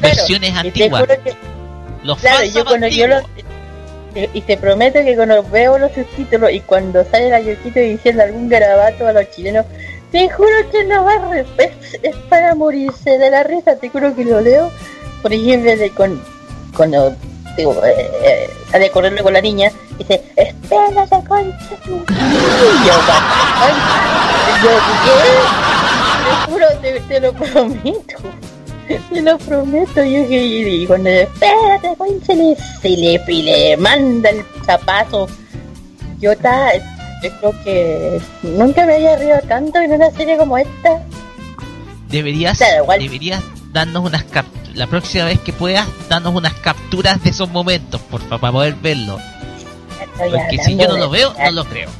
[0.00, 1.04] versiones antiguas.
[2.02, 3.22] los claro, yo cuando yo los
[4.32, 8.48] y te prometo que cuando veo los subtítulos y cuando sale la Yokito diciendo algún
[8.48, 9.66] garabato a los chilenos,
[10.12, 11.48] te juro que no va a es,
[12.02, 14.70] es para morirse de la risa, te juro que lo leo.
[15.22, 16.22] Por ejemplo, de con,
[16.76, 17.16] cuando
[17.56, 18.92] digo, eh, eh, sale a
[19.22, 22.04] con la niña, dice, espérate concha tu
[24.62, 24.70] yo,
[25.06, 25.14] yo,
[26.24, 28.16] Te juro, te, te lo prometo.
[28.86, 31.96] Te lo prometo, yo que y cuando espérate,
[32.26, 35.26] se le, se le, le manda el zapato.
[36.20, 36.74] Yo está,
[37.22, 41.02] yo creo que nunca me había reído tanto en una serie como esta.
[42.08, 42.58] Deberías,
[42.98, 43.42] deberías
[43.72, 48.20] darnos unas capturas, la próxima vez que puedas, darnos unas capturas de esos momentos, por
[48.20, 49.18] favor, para poder verlo.
[50.16, 51.90] Porque si yo no lo veo, no lo creo.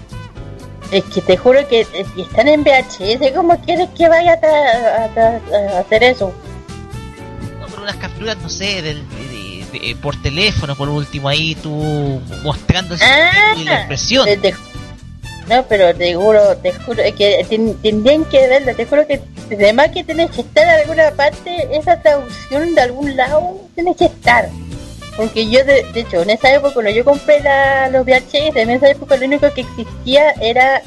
[0.91, 1.81] Es que te juro que,
[2.16, 6.33] están en VHS, ¿cómo quieres que vaya a hacer eso?
[7.85, 9.05] unas capturas, no sé, del,
[9.72, 14.27] de, por teléfono, por último, ahí tú mostrando ah, la expresión.
[15.49, 17.47] No, pero te juro, te juro, que
[17.82, 19.20] tendrían que verla, te juro que
[19.53, 24.07] además que tenés que estar en alguna parte, esa traducción de algún lado, tenés que
[24.07, 24.49] estar.
[25.16, 28.90] Porque yo, de, hecho, en esa época, cuando yo compré la, los VHS, en esa
[28.90, 30.82] época lo único que existía era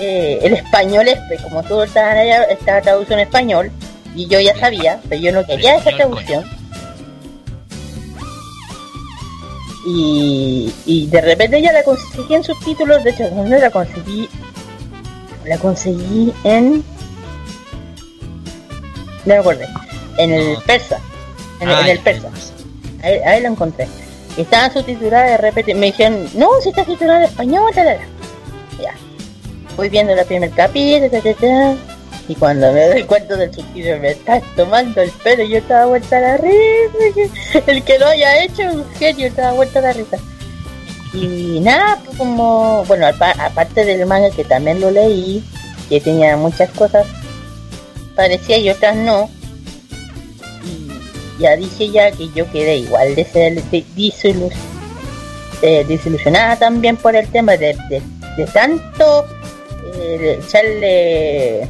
[0.00, 3.70] eh, el español, este, como todo estaba allá, estaba traducido en español
[4.14, 6.59] y yo ya sabía, pero yo no quería esa traducción.
[9.92, 14.28] Y, y de repente ya la conseguí en subtítulos, de hecho, no la conseguí?
[15.44, 16.84] La conseguí en...
[19.24, 19.64] No me acuerdo,
[20.18, 20.98] en el persa,
[21.60, 22.30] en, el, persa.
[23.02, 23.86] Ahí, la encontré.
[24.36, 28.94] Estaba subtitulada de repente, me dijeron, no, si está subtitulada en español, ya.
[29.76, 31.10] Voy viendo la primer capítulo,
[32.30, 36.16] Y cuando me doy cuenta del suspiro, me estás tomando el pelo, yo estaba vuelta
[36.16, 37.60] a la risa.
[37.66, 40.16] El que lo haya hecho, un genio, estaba vuelta a la risa.
[41.12, 45.42] Y nada, pues como, bueno, aparte del manga que también lo leí,
[45.88, 47.04] que tenía muchas cosas
[48.14, 49.28] parecía y otras no.
[50.64, 53.60] Y ya dije ya que yo quedé igual de ser
[55.88, 57.76] desilusionada también por el tema de,
[58.36, 59.26] de, tanto
[59.96, 61.66] eh, echarle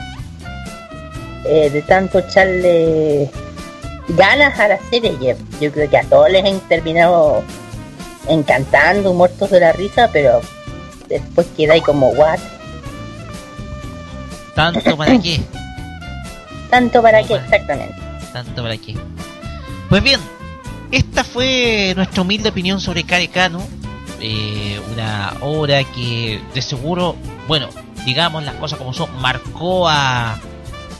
[1.45, 3.31] eh, de tanto echarle
[4.09, 5.37] ganas a la serie.
[5.61, 7.43] Yo creo que a todos les han terminado
[8.29, 10.41] encantando, muertos de la risa, pero
[11.09, 12.39] después queda ahí como what.
[14.55, 15.41] ¿Tanto para qué?
[16.71, 17.35] ¿Tanto para qué?
[17.35, 17.97] Exactamente.
[18.33, 18.95] ¿Tanto para qué?
[19.89, 20.21] Pues bien,
[20.91, 23.67] esta fue nuestra humilde opinión sobre Carecano.
[24.21, 27.17] Eh, una obra que de seguro,
[27.49, 27.69] bueno,
[28.05, 30.39] digamos las cosas como son, marcó a,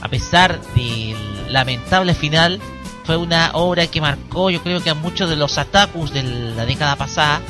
[0.01, 2.59] a pesar del lamentable final,
[3.03, 6.65] fue una obra que marcó yo creo que a muchos de los atacus de la
[6.65, 7.41] década pasada.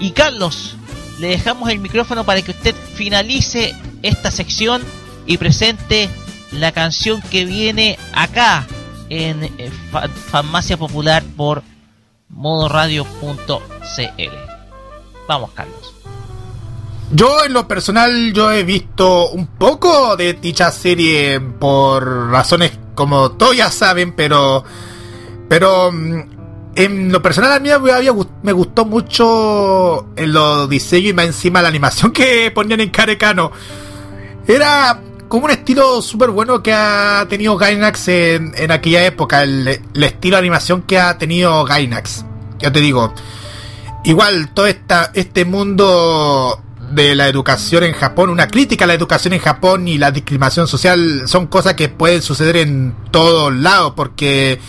[0.00, 0.76] Y Carlos,
[1.18, 4.82] le dejamos el micrófono para que usted finalice esta sección
[5.26, 6.08] y presente
[6.50, 8.66] la canción que viene acá
[9.08, 9.70] en eh,
[10.30, 11.62] Farmacia Popular por
[12.28, 13.12] modoradio.cl.
[15.28, 16.01] Vamos, Carlos.
[17.14, 23.32] Yo en lo personal yo he visto un poco de dicha serie por razones como
[23.32, 24.64] todos ya saben, pero
[25.46, 26.20] pero mm,
[26.74, 27.68] en lo personal a mí
[28.42, 33.52] me gustó mucho en los diseños y más encima la animación que ponían en Carecano.
[34.46, 34.98] Era
[35.28, 40.02] como un estilo súper bueno que ha tenido Gainax en, en aquella época, el, el,
[40.02, 42.24] estilo de animación que ha tenido Gainax.
[42.58, 43.12] Ya te digo,
[44.04, 46.58] igual todo esta, este mundo
[46.92, 50.68] de la educación en Japón, una crítica a la educación en Japón y la discriminación
[50.68, 54.60] social son cosas que pueden suceder en todos lados, porque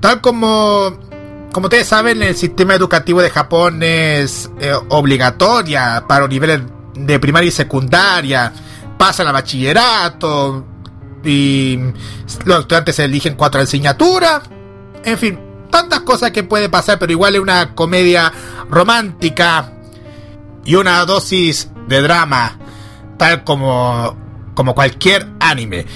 [0.00, 0.98] tal como,
[1.52, 6.60] como ustedes saben, el sistema educativo de Japón es eh, obligatoria para los niveles
[6.94, 8.52] de primaria y secundaria,
[8.96, 10.64] pasan a bachillerato
[11.24, 11.78] y
[12.44, 14.42] los estudiantes se eligen cuatro asignaturas,
[15.04, 18.32] en fin, tantas cosas que puede pasar, pero igual es una comedia
[18.70, 19.73] romántica
[20.64, 22.58] y una dosis de drama,
[23.18, 24.16] tal como,
[24.54, 25.86] como cualquier anime.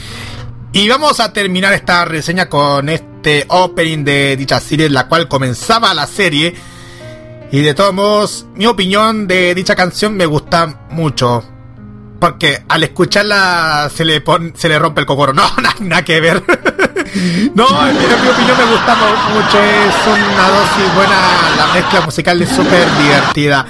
[0.73, 5.95] Y vamos a terminar esta reseña con este opening de dicha serie, la cual comenzaba
[5.95, 6.55] la serie.
[7.51, 11.43] Y de todos modos, mi opinión de dicha canción me gusta mucho.
[12.21, 14.23] Porque al escucharla se le
[14.55, 15.33] se le rompe el cocoro.
[15.39, 15.51] No,
[15.81, 16.43] nada, que ver.
[17.55, 18.97] no, en mi opinión me gusta
[19.33, 19.63] mucho.
[19.63, 21.17] Es una dosis buena.
[21.57, 23.67] La mezcla musical es súper divertida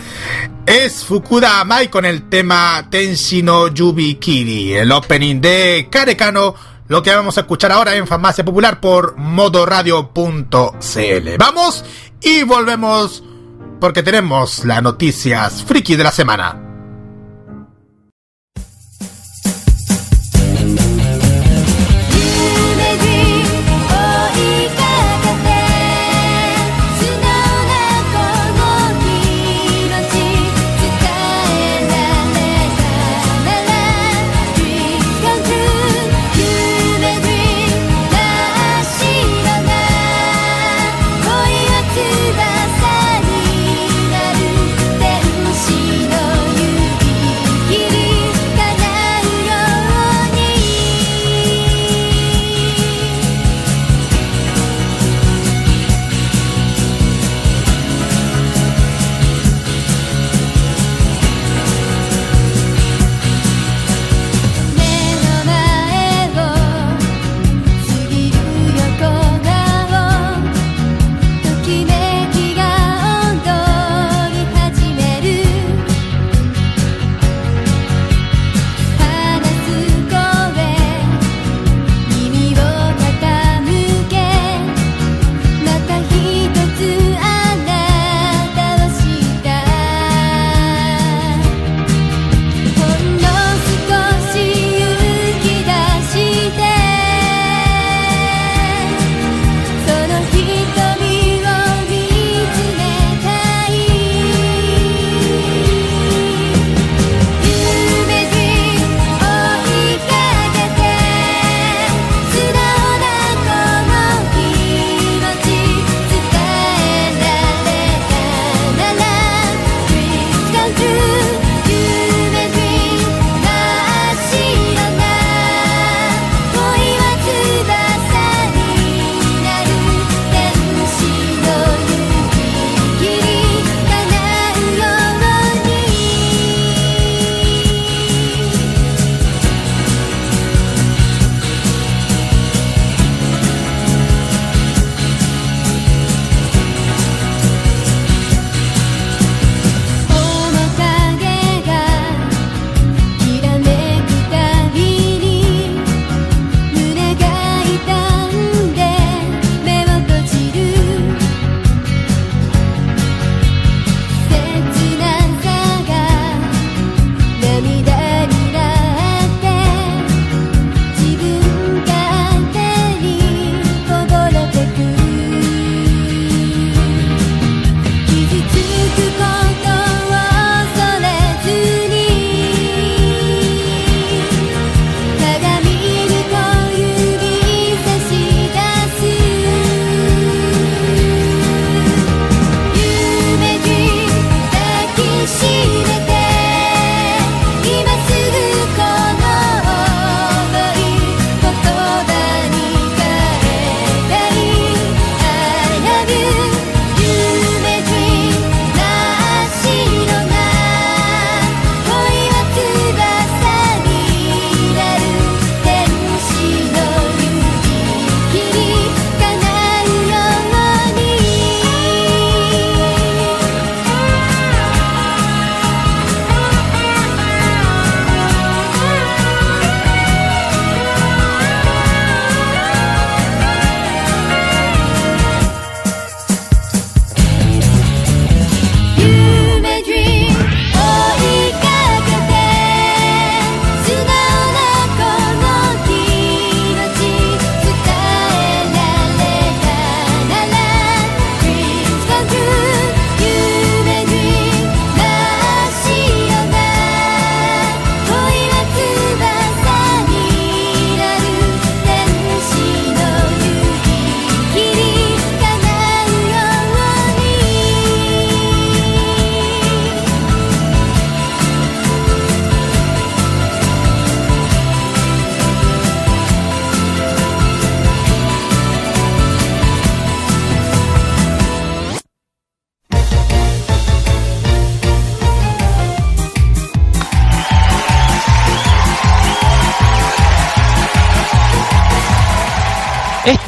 [0.69, 6.55] es Fukuda Amai con el tema Tenshino Yubikiri, el opening de Karekano,
[6.89, 10.59] lo que vamos a escuchar ahora en Farmacia Popular por modoradio.cl.
[11.39, 11.85] Vamos
[12.21, 13.25] y volvemos
[13.81, 16.68] porque tenemos las noticias friki de la semana.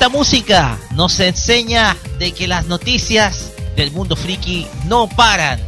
[0.00, 5.60] Esta música nos enseña de que las noticias del mundo friki no paran.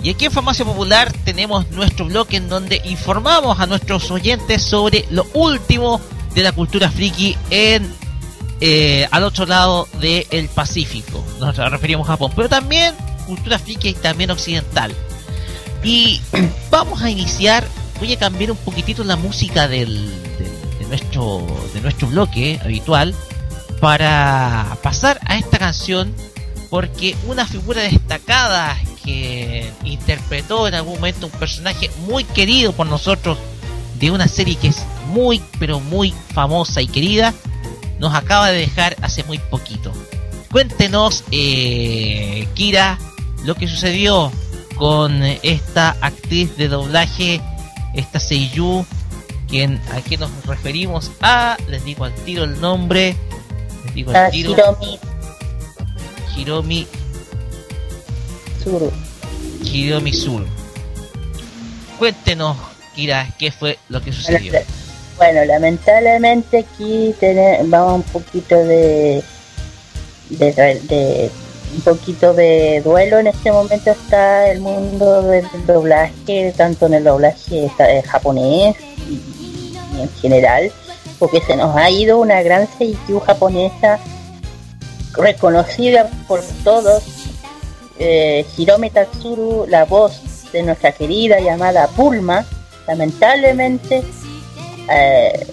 [0.00, 5.06] Y aquí en Farmacia Popular tenemos nuestro blog en donde informamos a nuestros oyentes sobre
[5.10, 6.00] lo último
[6.36, 7.92] de la cultura friki en
[8.60, 11.24] eh, al otro lado del Pacífico.
[11.40, 12.94] Nos referimos a Japón, pero también
[13.26, 14.94] cultura friki y también occidental.
[15.82, 16.20] Y
[16.70, 17.66] vamos a iniciar,
[17.98, 19.84] voy a cambiar un poquitito la música de,
[20.88, 21.44] nuestro,
[21.74, 23.12] de nuestro bloque habitual
[23.84, 26.14] para pasar a esta canción
[26.70, 33.36] porque una figura destacada que interpretó en algún momento un personaje muy querido por nosotros
[34.00, 37.34] de una serie que es muy pero muy famosa y querida
[37.98, 39.92] nos acaba de dejar hace muy poquito.
[40.50, 42.98] Cuéntenos, eh, Kira,
[43.44, 44.32] lo que sucedió
[44.76, 47.42] con esta actriz de doblaje,
[47.94, 48.86] esta Seiyu,
[49.46, 53.14] quien a quien nos referimos a, les digo al tiro el nombre,
[53.94, 54.98] digo tiro, Hiromi
[56.36, 56.86] Hiromi
[58.60, 58.90] Tsuru.
[59.62, 60.44] Hiromi Sur.
[61.98, 62.56] Cuéntenos,
[62.94, 64.52] Kira, qué fue lo que sucedió.
[65.16, 69.22] Bueno, lamentablemente aquí tenemos, vamos un poquito de,
[70.30, 71.30] de, de
[71.74, 77.04] un poquito de duelo en este momento está el mundo del doblaje, tanto en el
[77.04, 78.76] doblaje eh, japonés
[79.08, 79.20] y,
[79.96, 80.72] y en general,
[81.24, 83.98] porque se nos ha ido una gran seiyuu japonesa
[85.14, 87.02] reconocida por todos,
[87.98, 90.20] eh, Hirome Tatsuru, la voz
[90.52, 92.44] de nuestra querida llamada Bulma,
[92.86, 94.02] lamentablemente
[94.92, 95.46] eh,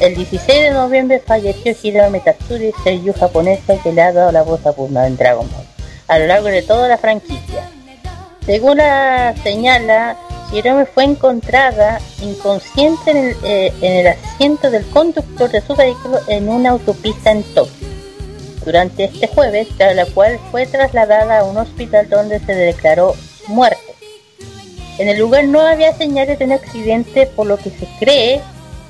[0.00, 4.64] el 16 de noviembre falleció Hirome Tatsuri, seiyuu japonesa que le ha dado la voz
[4.64, 5.66] a Bulma en Dragon Ball,
[6.06, 7.68] a lo largo de toda la franquicia.
[8.46, 10.16] Según la señala,
[10.52, 16.18] Hirome fue encontrada inconsciente en el, eh, en el asiento del conductor de su vehículo
[16.26, 17.86] en una autopista en Tokio.
[18.64, 23.14] Durante este jueves, tras la cual fue trasladada a un hospital donde se declaró
[23.46, 23.88] muerte.
[24.98, 28.40] En el lugar no había señales de un accidente, por lo que se cree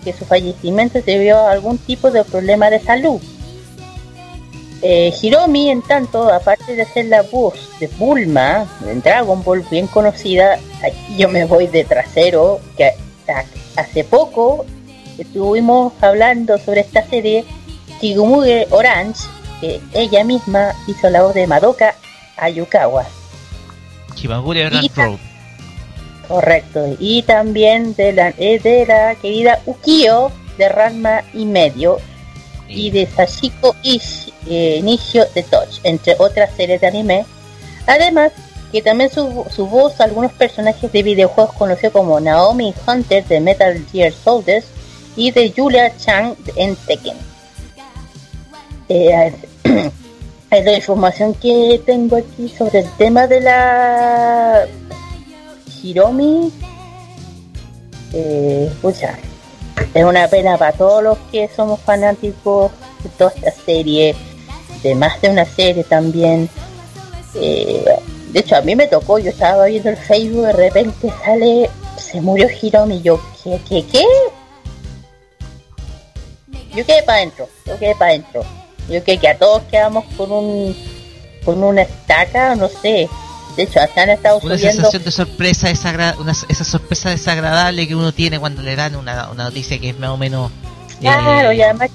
[0.04, 3.20] que su fallecimiento se debió a algún tipo de problema de salud.
[4.80, 9.88] Eh, Hiromi, en tanto, aparte de ser la voz de Bulma en Dragon Ball, bien
[9.88, 13.44] conocida, aquí yo me voy de trasero, que a-
[13.80, 14.64] hace poco
[15.18, 17.44] estuvimos hablando sobre esta serie,
[18.00, 19.22] Shigumuge Orange,
[19.60, 21.96] que ella misma hizo la voz de Madoka
[22.36, 23.04] Ayukawa.
[24.70, 25.18] Grand Road.
[26.28, 26.96] Correcto.
[27.00, 31.98] Y también de la, eh, de la querida Ukio de Ranma y medio
[32.68, 37.26] y de Sashiko Ishi, Nishio de Touch, entre otras series de anime.
[37.86, 38.32] Además,
[38.72, 43.40] que también su, su voz a algunos personajes de videojuegos conocidos como Naomi Hunter de
[43.40, 44.62] Metal Gear Soldier
[45.16, 47.16] y de Julia Chang en Tekken.
[48.88, 49.32] Eh,
[50.50, 54.66] es la información que tengo aquí sobre el tema de la
[55.82, 56.52] Hiromi.
[58.12, 59.18] Eh, pucha,
[59.92, 62.70] es una pena para todos los que somos fanáticos
[63.02, 64.14] de toda esta serie,
[64.82, 66.48] de más de una serie también.
[67.34, 67.84] Eh,
[68.32, 72.20] de hecho, a mí me tocó, yo estaba viendo el Facebook, de repente sale, se
[72.20, 74.04] murió Hiromi, yo, ¿qué, qué, qué?
[76.74, 78.44] Yo quedé para adentro, yo quedé para adentro.
[78.88, 80.76] Yo creo que a todos quedamos con un,
[81.44, 83.08] con una estaca, no sé.
[83.56, 84.82] De hecho, hasta han estado Una subiendo...
[84.82, 85.68] sensación de sorpresa
[86.18, 89.98] una, esa sorpresa desagradable que uno tiene cuando le dan una, una noticia que es
[89.98, 91.90] más o menos eh, Claro, y además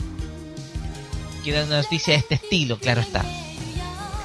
[1.44, 3.24] que da una noticia de este estilo, claro está.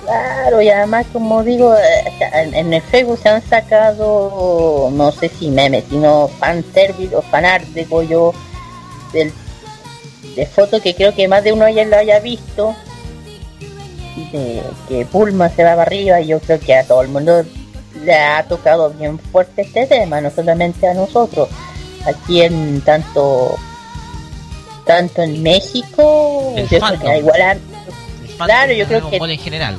[0.04, 5.48] Claro, y además, como digo, eh, en, el Facebook se han sacado, no sé si
[5.48, 8.32] memes, sino fan service o fanart, digo yo,
[9.12, 9.32] del,
[10.34, 12.74] de fotos que creo que más de uno ya lo haya visto,
[14.32, 17.44] de que Bulma se va para arriba, y yo creo que a todo el mundo
[18.02, 21.50] le ha tocado bien fuerte este tema, no solamente a nosotros,
[22.06, 23.58] aquí en tanto
[24.88, 27.02] tanto en México, El yo creo fandom.
[27.12, 27.56] que igual a-
[28.44, 29.78] Claro, yo creo que- en general.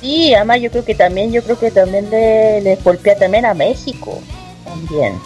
[0.00, 3.54] Sí, además yo creo que también, yo creo que también le, le golpea también a
[3.54, 4.20] México,
[4.64, 5.18] también.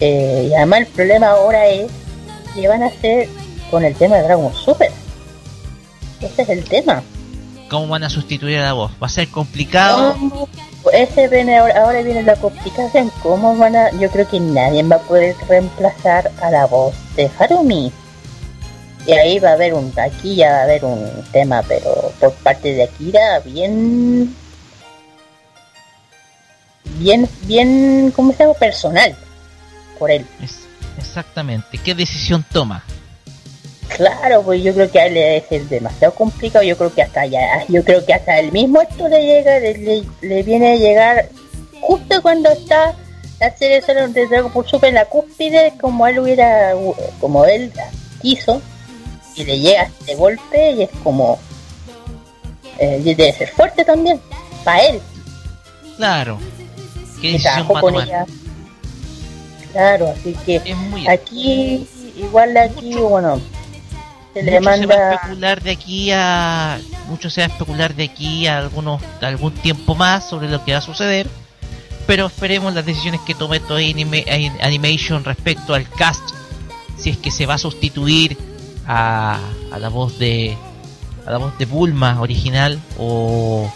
[0.00, 1.90] Eh, y además el problema ahora es
[2.54, 3.28] qué van a hacer
[3.70, 4.90] con el tema de Dragon Super.
[6.20, 7.02] Ese es el tema.
[7.70, 8.90] ¿Cómo van a sustituir a la voz?
[9.02, 10.14] Va a ser complicado.
[10.92, 13.10] Ese viene ahora, ahora viene la complicación.
[13.22, 13.90] ¿Cómo van a?
[13.92, 17.92] Yo creo que nadie va a poder reemplazar a la voz de Harumi.
[19.06, 22.32] Y ahí va a haber un, aquí ya va a haber un tema, pero por
[22.34, 24.34] parte de Akira, bien,
[26.98, 28.54] bien, bien, ¿cómo se llama?
[28.54, 29.16] Personal,
[29.98, 30.26] por él.
[30.98, 31.78] Exactamente.
[31.78, 32.84] ¿Qué decisión toma?
[33.96, 37.26] Claro, pues yo creo que a él le es demasiado complicado, yo creo que hasta
[37.26, 41.28] ya, yo creo que hasta el mismo esto le llega, le, le viene a llegar
[41.80, 42.94] justo cuando está
[43.40, 46.74] la serie de Dragon Ball Super en la cúspide, como él hubiera,
[47.20, 47.72] como él
[48.20, 48.60] quiso,
[49.34, 51.38] y le llega de golpe y es como,
[52.78, 54.20] eh, debe ser fuerte también,
[54.62, 55.00] para él.
[55.96, 56.38] Claro.
[57.20, 57.38] ¿Qué
[57.80, 58.26] con ella.
[59.72, 60.60] Claro, así que
[61.08, 61.86] aquí,
[62.16, 63.40] igual aquí, bueno,
[64.34, 64.86] se le manda...
[64.86, 66.78] va a especular de aquí a...
[67.08, 70.72] Mucho se va a especular de aquí a algunos, algún tiempo más sobre lo que
[70.72, 71.28] va a suceder.
[72.06, 74.24] Pero esperemos las decisiones que tome Toei Anime,
[74.60, 76.22] Animation respecto al cast.
[76.96, 78.36] Si es que se va a sustituir
[78.86, 79.38] a,
[79.72, 80.56] a la voz de
[81.26, 83.70] a la voz de Bulma original o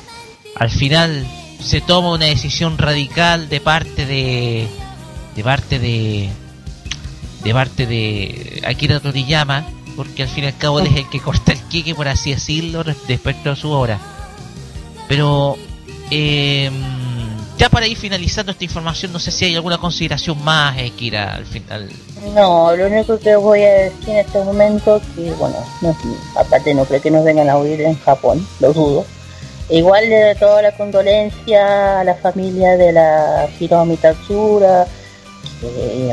[0.57, 1.27] al final
[1.61, 4.67] se toma una decisión radical de parte de
[5.37, 6.29] de parte de
[7.43, 9.65] de parte de Akira Toriyama
[9.97, 12.83] porque al fin y al cabo es el que corta el queque por así decirlo
[12.83, 13.99] respecto a su obra.
[15.09, 15.57] Pero
[16.11, 16.71] eh,
[17.59, 21.47] ya para ir finalizando esta información no sé si hay alguna consideración más Akira al
[21.47, 21.91] final.
[22.35, 25.57] No lo único que voy a decir en este momento que bueno
[26.37, 29.05] aparte no creo que nos vengan a oír en Japón lo dudo.
[29.71, 34.87] Igual de toda la condolencia a la familia de la Hiromi Tatsura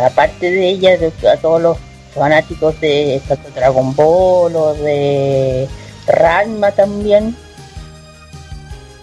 [0.03, 0.97] aparte de ella,
[1.31, 1.77] a todos los
[2.13, 3.21] fanáticos de
[3.55, 5.67] Dragon Ball o de
[6.07, 7.35] Ranma también,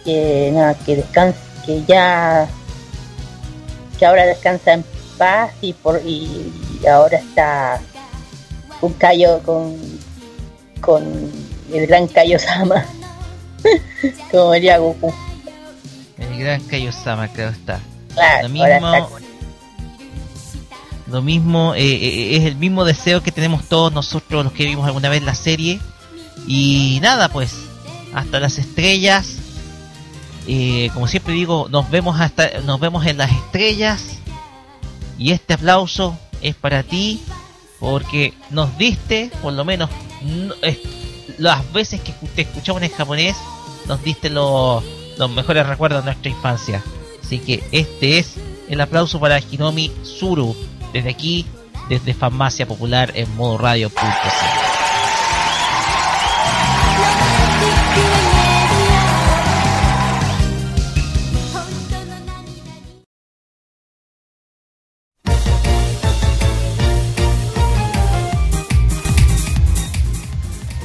[0.04, 2.48] que nada, que descansa, que ya,
[3.98, 4.84] que ahora descansa en
[5.16, 6.52] paz y por y,
[6.90, 7.80] ahora está
[8.80, 9.76] un Cayo con
[10.80, 11.04] con
[11.72, 12.86] el gran Kaio Sama
[14.30, 15.12] como diría Goku.
[16.18, 17.80] El gran Kaio Sama creo está.
[18.14, 19.08] Claro, mismo
[21.10, 24.86] lo mismo, eh, eh, es el mismo deseo que tenemos todos nosotros los que vimos
[24.86, 25.80] alguna vez la serie.
[26.46, 27.54] Y nada, pues,
[28.14, 29.36] hasta las estrellas.
[30.46, 34.18] Eh, como siempre digo, nos vemos hasta, nos vemos en las estrellas.
[35.18, 37.22] Y este aplauso es para ti,
[37.80, 39.90] porque nos diste, por lo menos,
[41.38, 43.36] las veces que te escuchamos en japonés,
[43.86, 44.84] nos diste los,
[45.16, 46.82] los mejores recuerdos de nuestra infancia.
[47.22, 48.34] Así que este es
[48.68, 50.54] el aplauso para Hinomi Suru
[50.92, 51.46] desde aquí,
[51.88, 53.58] desde Farmacia Popular en modo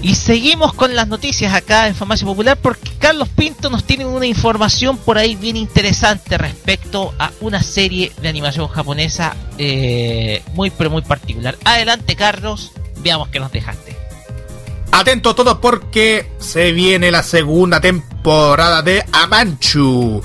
[0.03, 4.25] Y seguimos con las noticias acá en Farmacia Popular porque Carlos Pinto nos tiene una
[4.25, 10.89] información por ahí bien interesante respecto a una serie de animación japonesa eh, muy pero
[10.89, 11.55] muy particular.
[11.63, 13.95] Adelante Carlos, veamos qué nos dejaste.
[14.91, 20.21] Atento todo porque se viene la segunda temporada de Amanchu.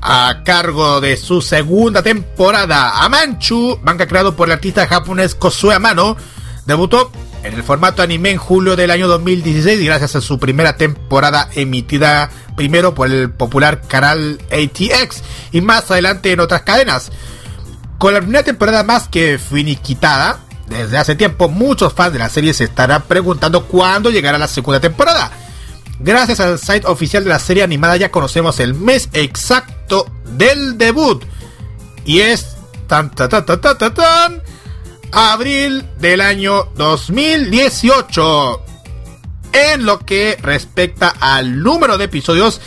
[0.00, 6.16] A cargo de su segunda temporada, Amanchu, manga creado por el artista japonés Kosue Amano,
[6.66, 7.12] debutó
[7.42, 12.30] en el formato anime en julio del año 2016 gracias a su primera temporada emitida
[12.56, 17.10] primero por el popular canal ATX y más adelante en otras cadenas.
[17.98, 22.54] Con la primera temporada más que finiquitada, desde hace tiempo muchos fans de la serie
[22.54, 25.30] se estarán preguntando cuándo llegará la segunda temporada.
[26.00, 31.24] Gracias al site oficial de la serie animada ya conocemos el mes exacto del debut.
[32.04, 32.56] Y es
[32.88, 34.42] tan tan tan tan tan, tan
[35.12, 38.64] abril del año 2018.
[39.52, 42.60] En lo que respecta al número de episodios,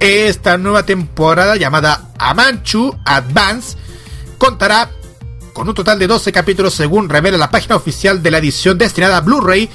[0.00, 3.76] esta nueva temporada llamada Amanchu Advance
[4.38, 4.90] contará
[5.52, 9.18] con un total de 12 capítulos según revela la página oficial de la edición destinada
[9.18, 9.68] a Blu-ray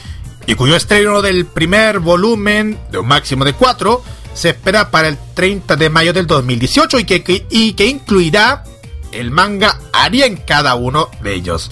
[0.48, 4.02] y cuyo estreno del primer volumen de un máximo de 4
[4.34, 8.64] se espera para el 30 de mayo del 2018 y que, incluirá
[9.12, 11.72] el manga Aria en cada uno de ellos.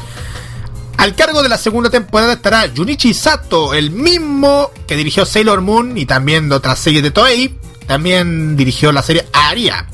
[0.97, 5.97] Al cargo de la segunda temporada estará Junichi Sato, el mismo que dirigió Sailor Moon
[5.97, 7.59] y también de otras series de Toei.
[7.85, 9.87] También dirigió la serie Aria,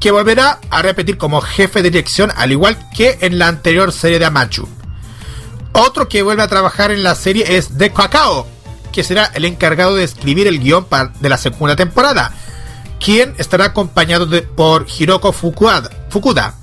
[0.00, 4.18] que volverá a repetir como jefe de dirección, al igual que en la anterior serie
[4.18, 4.68] de Amachu.
[5.72, 8.46] Otro que vuelve a trabajar en la serie es De Kakao,
[8.92, 10.86] que será el encargado de escribir el guion
[11.20, 12.34] de la segunda temporada,
[13.00, 16.54] quien estará acompañado por Hiroko Fukuda.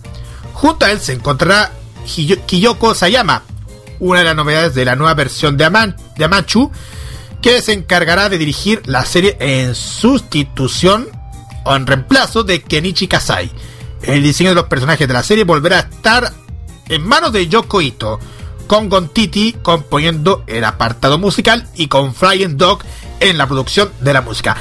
[0.54, 1.72] Junto a él se encontrará
[2.06, 3.44] Kiyoko Sayama,
[4.00, 6.72] una de las novedades de la nueva versión de, Aman, de Amanchu,
[7.42, 11.08] que se encargará de dirigir la serie en sustitución
[11.64, 13.52] o en reemplazo de Kenichi Kasai.
[14.04, 16.34] El diseño de los personajes de la serie volverá a estar
[16.90, 18.20] en manos de Yoko Ito,
[18.68, 22.84] con Gontiti componiendo el apartado musical y con Flying Dog
[23.20, 24.58] en la producción de la música.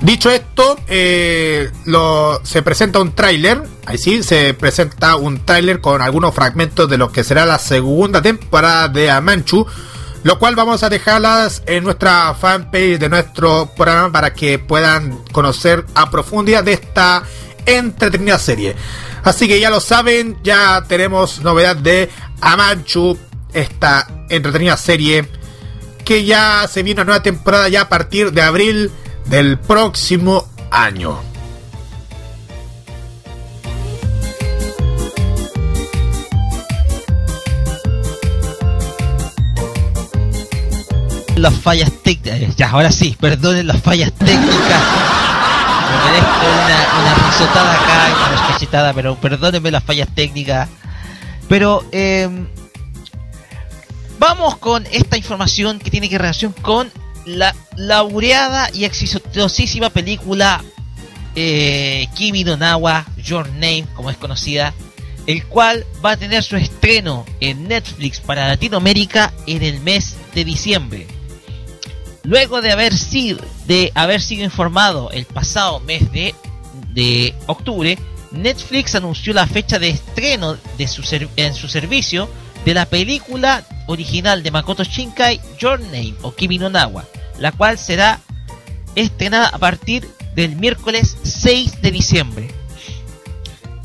[0.00, 1.70] Dicho esto, eh,
[2.42, 7.12] se presenta un tráiler, ahí sí, se presenta un tráiler con algunos fragmentos de lo
[7.12, 9.66] que será la segunda temporada de Amanchu,
[10.22, 15.84] lo cual vamos a dejarlas en nuestra fanpage de nuestro programa para que puedan conocer
[15.94, 17.22] a profundidad de esta
[17.66, 18.76] entretenida serie.
[19.22, 22.08] Así que ya lo saben, ya tenemos novedad de
[22.40, 23.18] Amanchu,
[23.52, 25.28] esta entretenida serie
[26.06, 28.90] que ya se viene una nueva temporada ya a partir de abril
[29.26, 31.18] del próximo año.
[41.36, 44.82] Las fallas técnicas, ya ahora sí, perdonen las fallas técnicas.
[45.90, 50.68] Me merezco una, una risotada acá, una cachetada, pero perdónenme las fallas técnicas.
[51.48, 52.28] Pero eh,
[54.18, 56.92] vamos con esta información que tiene que relación con
[57.26, 60.62] la laureada y exitosísima película
[61.34, 64.74] eh, Kimi no Nawa, Your Name, como es conocida,
[65.26, 70.44] el cual va a tener su estreno en Netflix para Latinoamérica en el mes de
[70.44, 71.06] diciembre.
[72.24, 76.34] Luego de haber sido, de haber sido informado el pasado mes de,
[76.92, 77.98] de octubre,
[78.30, 81.02] Netflix anunció la fecha de estreno de su
[81.36, 82.28] en su servicio
[82.64, 87.04] de la película original de Makoto Shinkai, Your Name o Kimi no Nawa,
[87.38, 88.20] la cual será
[88.94, 92.50] estrenada a partir del miércoles 6 de diciembre.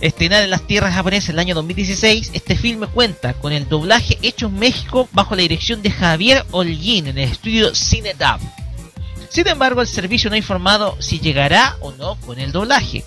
[0.02, 4.20] Estrenada en las tierras japonesas en el año 2016, este filme cuenta con el doblaje
[4.22, 8.40] hecho en México bajo la dirección de Javier Holguín en el estudio Cinedab.
[9.30, 13.04] Sin embargo, el servicio no ha informado si llegará o no con el doblaje.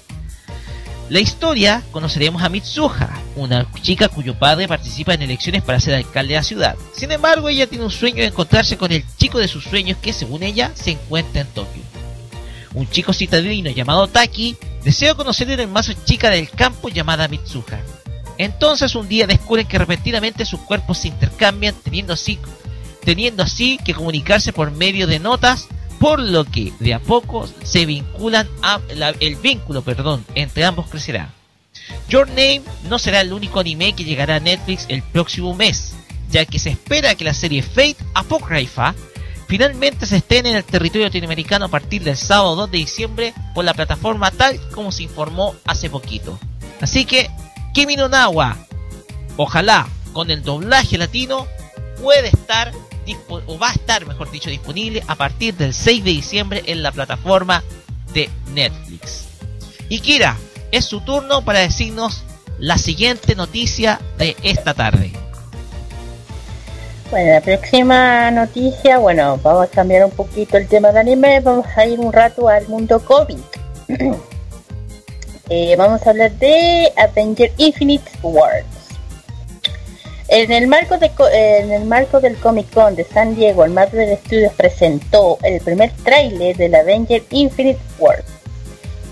[1.09, 6.35] La historia conoceremos a Mitsuha, una chica cuyo padre participa en elecciones para ser alcalde
[6.35, 6.77] de la ciudad.
[6.95, 10.13] Sin embargo, ella tiene un sueño de encontrarse con el chico de sus sueños que,
[10.13, 11.83] según ella, se encuentra en Tokio.
[12.75, 17.81] Un chico citadino llamado Taki desea conocer a una hermosa chica del campo llamada Mitsuha.
[18.37, 22.39] Entonces un día descubren que repentinamente sus cuerpos se intercambian, teniendo así,
[23.03, 25.69] teniendo así que comunicarse por medio de notas
[25.99, 28.49] por lo que de a poco se vinculan
[29.21, 31.35] el vínculo perdón, entre ambos crecerá.
[32.09, 35.95] Your Name no será el único anime que llegará a Netflix el próximo mes,
[36.31, 38.95] ya que se espera que la serie Fate Apocrypha
[39.47, 43.65] finalmente se estrene en el territorio latinoamericano a partir del sábado 2 de diciembre por
[43.65, 46.39] la plataforma tal como se informó hace poquito.
[46.81, 47.31] Así que,
[47.73, 48.57] Kimi no Nawa,
[49.37, 51.47] ojalá con el doblaje latino
[52.03, 52.73] puede estar
[53.29, 56.93] o va a estar, mejor dicho, disponible a partir del 6 de diciembre en la
[56.93, 57.63] plataforma
[58.13, 59.27] de Netflix.
[59.89, 60.37] Y Kira,
[60.73, 62.25] es su turno para decirnos
[62.59, 65.13] la siguiente noticia de esta tarde.
[67.11, 71.67] Bueno, la próxima noticia, bueno, vamos a cambiar un poquito el tema de anime, vamos
[71.75, 73.39] a ir un rato al mundo COVID.
[75.49, 78.67] eh, vamos a hablar de Avenger Infinite Wars.
[80.29, 84.15] En el marco, de, en el marco del Comic Con de San Diego, el Marvel
[84.19, 88.25] Studios presentó el primer tráiler del Avenger Infinite Wars.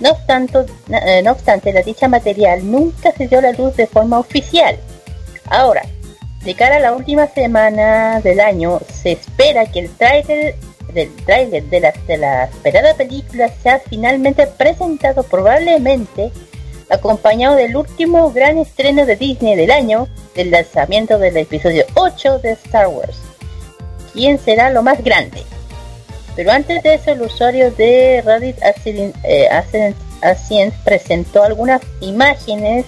[0.01, 3.87] No obstante, eh, no obstante, la dicha material nunca se dio a la luz de
[3.87, 4.77] forma oficial.
[5.47, 5.83] Ahora,
[6.45, 10.55] de cara a la última semana del año, se espera que el tráiler
[10.93, 16.31] del tráiler de la, de la esperada película sea finalmente presentado probablemente
[16.91, 22.53] acompañado del último gran estreno de Disney del año, del lanzamiento del episodio 8 de
[22.53, 23.19] Star Wars.
[24.13, 25.43] ¿Quién será lo más grande?
[26.37, 28.63] Pero antes de eso, el usuario de Reddit
[30.23, 32.85] Ascent, presentó algunas imágenes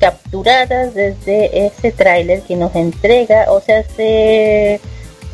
[0.00, 4.80] capturadas desde ese tráiler que nos entrega, o sea, se,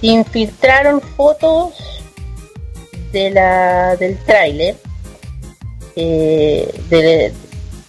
[0.00, 2.02] infiltraron fotos
[3.12, 4.76] de la del tráiler
[5.96, 7.32] eh, de,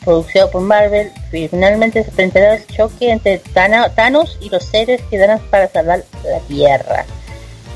[0.06, 5.40] producido por Marvel, finalmente se presentará el choque entre Thanos y los seres que darán
[5.50, 7.06] para salvar la Tierra.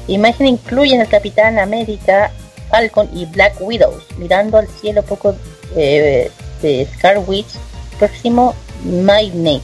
[0.08, 2.32] imagen incluye al Capitán América,
[2.70, 5.36] Falcon y Black Widows, mirando al cielo poco
[5.76, 6.32] eh,
[6.62, 7.58] de Scar Witch,
[7.98, 9.62] próximo Magnate,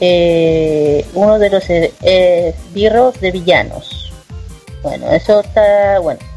[0.00, 4.12] eh, uno de los eh, birros de villanos.
[4.82, 6.29] Bueno, eso está bueno.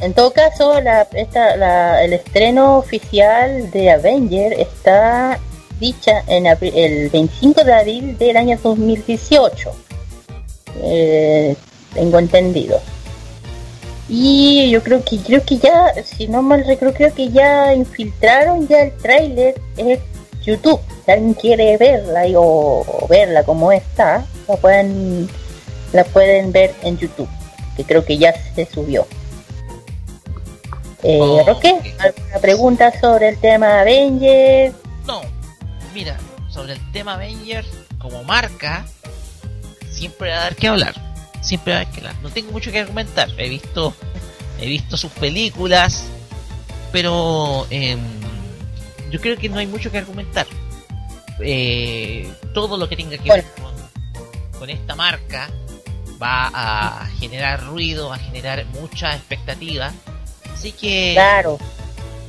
[0.00, 5.38] En todo caso, el estreno oficial de Avenger está
[5.78, 9.72] dicha en el 25 de abril del año 2018.
[10.82, 11.54] Eh,
[11.94, 12.80] tengo entendido.
[14.08, 18.66] Y yo creo que creo que ya, si no mal recuerdo, creo que ya infiltraron
[18.66, 20.00] ya el tráiler en
[20.42, 20.80] YouTube.
[21.04, 25.28] Si alguien quiere verla o, verla como está, la pueden,
[25.92, 27.28] la pueden ver en YouTube,
[27.76, 29.06] que creo que ya se subió.
[31.02, 32.00] Eh, Oh, Roque, ok.
[32.00, 34.74] ¿alguna pregunta sobre el tema Avengers?
[35.06, 35.22] No,
[35.94, 36.16] mira,
[36.50, 37.68] sobre el tema Avengers,
[37.98, 38.84] como marca,
[39.90, 40.94] siempre va a dar que hablar.
[41.42, 42.16] Siempre va a dar que hablar.
[42.22, 43.28] No tengo mucho que argumentar.
[43.38, 43.94] He visto,
[44.60, 46.04] he visto sus películas,
[46.92, 47.98] pero em,
[49.10, 50.46] yo creo que no hay mucho que argumentar.
[51.42, 55.48] Eh, todo lo que tenga que ver con, con esta marca
[56.22, 59.92] va a generar ruido, va a generar mucha expectativa.
[60.60, 61.58] Así que Claro,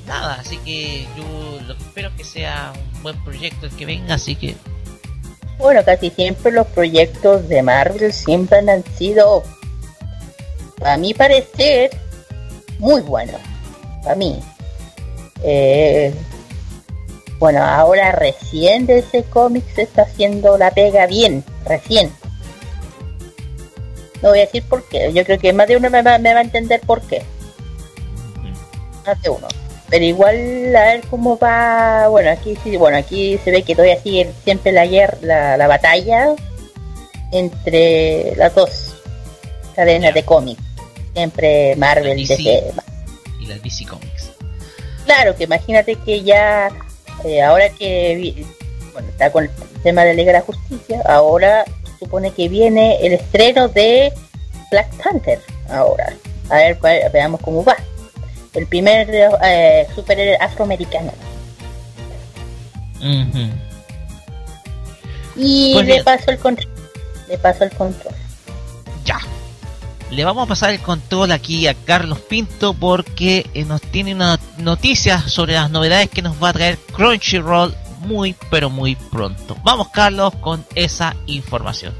[0.08, 3.86] nada, así que yo lo que espero es que sea un buen proyecto el que
[3.86, 4.56] venga, así que
[5.58, 9.44] bueno, casi siempre los proyectos de Marvel siempre han sido,
[10.84, 11.92] a mi parecer,
[12.80, 13.40] muy buenos.
[14.08, 14.40] A mí.
[15.44, 16.12] Eh,
[17.38, 22.12] bueno, ahora recién de ese cómic se está haciendo la pega bien, recién.
[24.24, 26.34] No voy a decir por qué, yo creo que más de uno me va, me
[26.34, 27.22] va a entender por qué.
[29.06, 29.48] Más de uno.
[29.90, 32.08] Pero igual a ver cómo va.
[32.08, 35.68] Bueno, aquí sí, bueno, aquí se ve que todavía sigue siempre la guerra, la, la
[35.68, 36.36] batalla
[37.32, 38.96] entre las dos
[39.76, 40.62] cadenas de cómics.
[41.14, 42.38] Siempre Marvel, DC.
[42.38, 42.74] DC.
[43.40, 44.32] y las DC Comics.
[45.06, 46.70] Claro, que imagínate que ya,
[47.26, 48.46] eh, ahora que
[48.94, 49.50] bueno, está con el
[49.84, 51.66] tema de Liga de la Justicia, ahora
[52.00, 54.14] supone que viene el estreno de
[54.70, 55.40] Black Panther.
[55.70, 56.14] Ahora,
[56.50, 56.78] a ver,
[57.12, 57.76] veamos cómo va.
[58.54, 59.08] El primer
[59.44, 61.14] eh, superhéroe afroamericano.
[63.00, 63.50] Ujú.
[65.38, 66.04] Y Pues le bien.
[66.04, 66.70] paso el control.
[67.30, 68.14] Le paso el control.
[69.06, 69.18] Ya.
[70.10, 74.38] Le vamos a pasar el control aquí a Carlos Pinto porque eh, nos tiene una
[74.58, 79.56] noticia sobre las novedades que nos va a traer Crunchyroll muy pero muy pronto.
[79.64, 81.94] Vamos Carlos con esa información.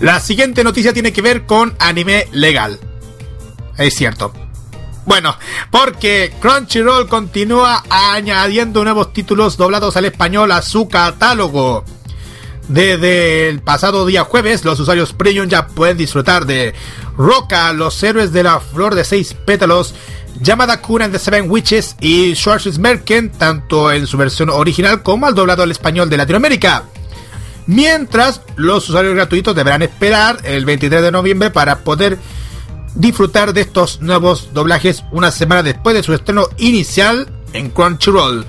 [0.00, 2.78] La siguiente noticia tiene que ver con anime legal.
[3.78, 4.32] Es cierto.
[5.06, 5.36] Bueno,
[5.70, 11.84] porque Crunchyroll continúa añadiendo nuevos títulos doblados al español a su catálogo.
[12.68, 16.74] Desde el pasado día jueves, los usuarios premium ya pueden disfrutar de
[17.16, 19.94] Roca, los héroes de la flor de seis pétalos,
[20.40, 25.36] Yamada Kun and the Seven Witches y Schwarzmerken, tanto en su versión original como al
[25.36, 26.82] doblado al español de Latinoamérica.
[27.66, 32.18] Mientras, los usuarios gratuitos deberán esperar el 23 de noviembre para poder
[32.96, 38.44] disfrutar de estos nuevos doblajes una semana después de su estreno inicial en Crunchyroll.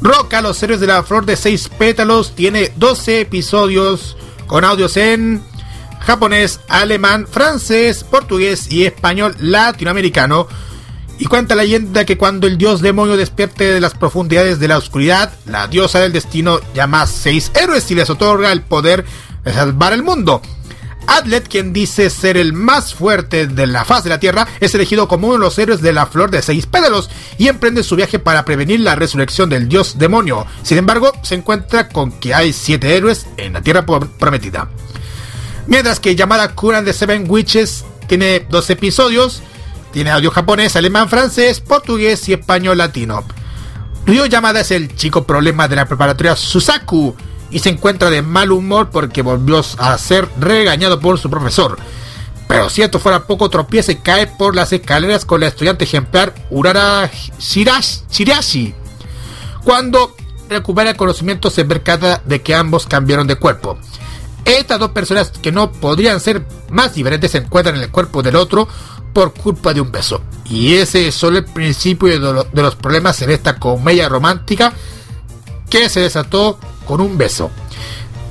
[0.00, 4.16] Roca, los héroes de la flor de seis pétalos, tiene 12 episodios
[4.46, 5.42] con audios en
[6.00, 10.46] japonés, alemán, francés, portugués y español latinoamericano.
[11.18, 14.78] Y cuenta la leyenda que cuando el dios demonio despierte de las profundidades de la
[14.78, 19.04] oscuridad, la diosa del destino llama a seis héroes y les otorga el poder
[19.44, 20.40] de salvar el mundo.
[21.08, 25.08] Adlet, quien dice ser el más fuerte de la faz de la Tierra, es elegido
[25.08, 27.08] como uno de los héroes de la flor de seis pétalos
[27.38, 30.46] y emprende su viaje para prevenir la resurrección del dios demonio.
[30.62, 34.68] Sin embargo, se encuentra con que hay siete héroes en la Tierra pro- prometida.
[35.66, 39.42] Mientras que llamada Kuran de Seven Witches tiene dos episodios,
[39.92, 43.24] tiene audio japonés, alemán, francés, portugués y español latino.
[44.06, 47.14] Ryo Yamada es el chico problema de la preparatoria Susaku
[47.50, 51.78] y se encuentra de mal humor porque volvió a ser regañado por su profesor.
[52.46, 56.34] Pero si esto fuera poco, tropieza y cae por las escaleras con la estudiante ejemplar
[56.50, 58.74] Urara Shirash- Shirashi.
[59.64, 60.16] Cuando
[60.48, 63.78] recupera el conocimiento se percata de que ambos cambiaron de cuerpo.
[64.46, 68.36] Estas dos personas que no podrían ser más diferentes se encuentran en el cuerpo del
[68.36, 68.66] otro
[69.12, 70.22] por culpa de un beso.
[70.46, 74.72] Y ese es solo el principio de los problemas en esta comedia romántica
[75.68, 76.58] que se desató
[76.88, 77.50] con un beso.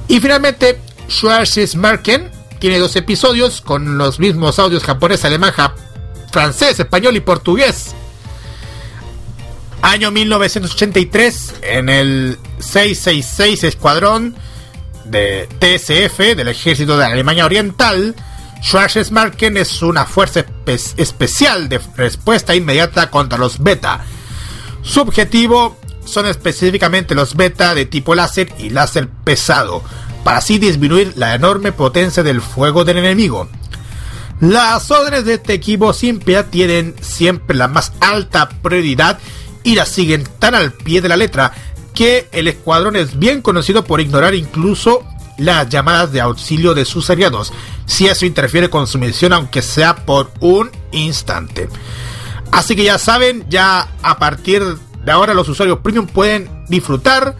[0.09, 5.75] Y finalmente, Schwarzmarken tiene dos episodios con los mismos audios japonés, alemán, ja-
[6.31, 7.93] francés, español y portugués.
[9.81, 14.35] Año 1983, en el 666 Escuadrón
[15.05, 18.15] de TSF, del Ejército de Alemania Oriental,
[18.63, 24.03] Schwarzmarken es una fuerza espe- especial de respuesta inmediata contra los beta.
[24.81, 25.76] Su objetivo
[26.07, 29.83] son específicamente los beta de tipo láser y láser pesado,
[30.23, 33.49] para así disminuir la enorme potencia del fuego del enemigo.
[34.39, 35.93] Las órdenes de este equipo
[36.23, 39.19] piedad tienen siempre la más alta prioridad
[39.63, 41.53] y las siguen tan al pie de la letra
[41.93, 45.03] que el escuadrón es bien conocido por ignorar incluso
[45.37, 47.51] las llamadas de auxilio de sus aliados,
[47.85, 51.69] si eso interfiere con su misión aunque sea por un instante.
[52.51, 54.63] Así que ya saben, ya a partir
[55.07, 57.37] de ahora los usuarios premium pueden disfrutar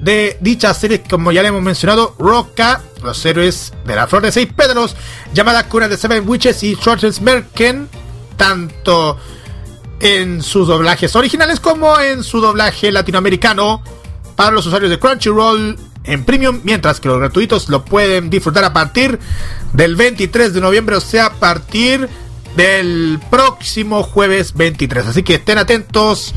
[0.00, 4.32] de dicha serie, como ya le hemos mencionado, Roca, Los Héroes de la Flor de
[4.32, 4.96] Seis Pedros,
[5.32, 7.88] llamada Cuna de Seven Witches y Shortens Merken,
[8.36, 9.16] tanto
[10.00, 13.80] en sus doblajes originales como en su doblaje latinoamericano
[14.34, 18.72] para los usuarios de Crunchyroll en Premium, mientras que los gratuitos lo pueden disfrutar a
[18.72, 19.20] partir
[19.72, 22.08] del 23 de noviembre, o sea, a partir
[22.56, 25.06] del próximo jueves 23.
[25.06, 26.34] Así que estén atentos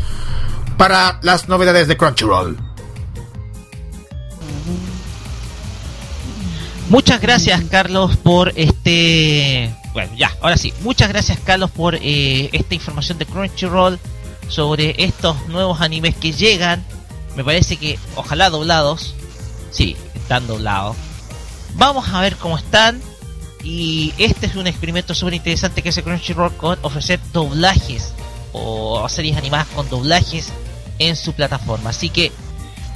[0.77, 2.57] para las novedades de Crunchyroll.
[6.89, 9.73] Muchas gracias Carlos por este...
[9.93, 10.73] Bueno, ya, ahora sí.
[10.81, 13.99] Muchas gracias Carlos por eh, esta información de Crunchyroll
[14.49, 16.83] sobre estos nuevos animes que llegan.
[17.35, 19.15] Me parece que ojalá doblados.
[19.71, 20.97] Sí, están doblados.
[21.75, 23.01] Vamos a ver cómo están.
[23.63, 28.13] Y este es un experimento súper interesante que hace Crunchyroll con ofrecer doblajes
[28.53, 30.49] o series animadas con doblajes
[30.99, 31.89] en su plataforma.
[31.89, 32.31] Así que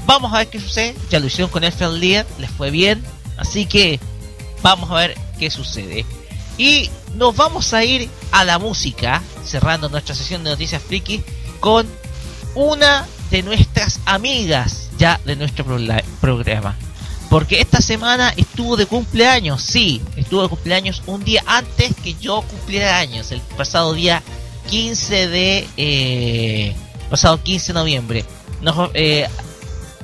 [0.05, 0.95] vamos a ver qué sucede.
[1.09, 3.03] Ya lo hicieron con Elfen Lied, les fue bien.
[3.37, 3.99] Así que
[4.61, 6.05] vamos a ver qué sucede.
[6.57, 11.23] Y nos vamos a ir a la música, cerrando nuestra sesión de noticias friki,
[11.59, 11.87] con
[12.53, 15.65] una de nuestras amigas ya de nuestro
[16.21, 16.75] programa.
[17.29, 22.43] Porque esta semana estuvo de cumpleaños, sí, estuvo de cumpleaños un día antes que yo
[22.43, 24.21] cumpliera años, el pasado día
[24.69, 25.67] 15 de...
[25.77, 26.75] Eh,
[27.09, 28.25] pasado 15 de noviembre.
[28.93, 29.27] Eh,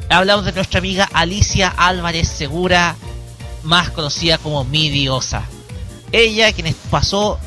[0.10, 2.96] hablamos de nuestra amiga Alicia Álvarez Segura,
[3.64, 5.44] más conocida como Mi Diosa.
[6.12, 7.40] Ella, quien pasó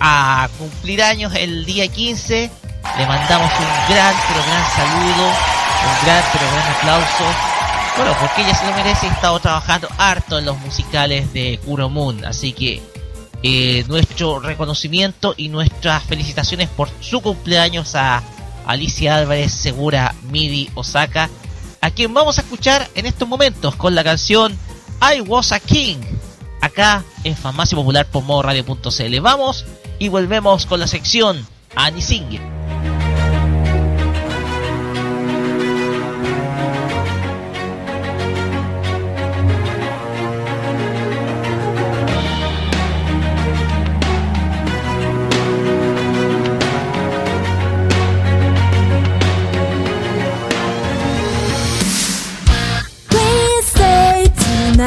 [0.00, 2.50] a cumplir años el día 15,
[2.98, 7.24] le mandamos un gran, pero gran saludo, un gran, pero gran aplauso.
[7.96, 11.58] Bueno, porque ella se lo merece y ha estado trabajando harto en los musicales de
[11.64, 12.24] Kuro Moon.
[12.24, 12.80] Así que
[13.42, 18.22] eh, nuestro reconocimiento y nuestras felicitaciones por su cumpleaños a
[18.66, 21.30] Alicia Álvarez Segura Midi Osaka,
[21.80, 24.56] a quien vamos a escuchar en estos momentos con la canción
[25.00, 25.98] I Was a King,
[26.60, 29.20] acá en Farmacia Popular por modoradio.cl.
[29.20, 29.64] Vamos
[29.98, 33.07] y volvemos con la sección Annie Singer.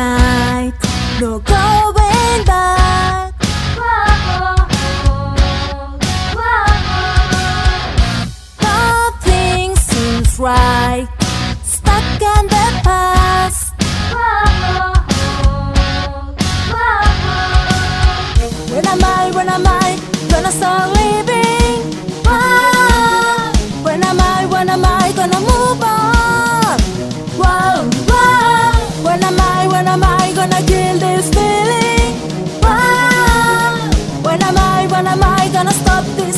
[0.01, 0.73] night.
[1.21, 3.33] No going back.
[8.67, 11.07] Nothing seems right.
[11.75, 13.73] Stuck in the past.
[18.73, 19.31] When am I?
[19.35, 19.89] When am I?
[20.31, 21.00] Gonna start.
[35.63, 36.30] gonna stop this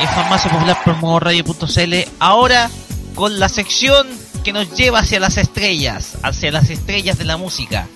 [0.00, 1.94] en Farmacia Popular por modo radio.cl.
[2.18, 2.70] Ahora
[3.14, 4.06] con la sección
[4.44, 7.88] que nos lleva hacia las estrellas, hacia las estrellas de la música.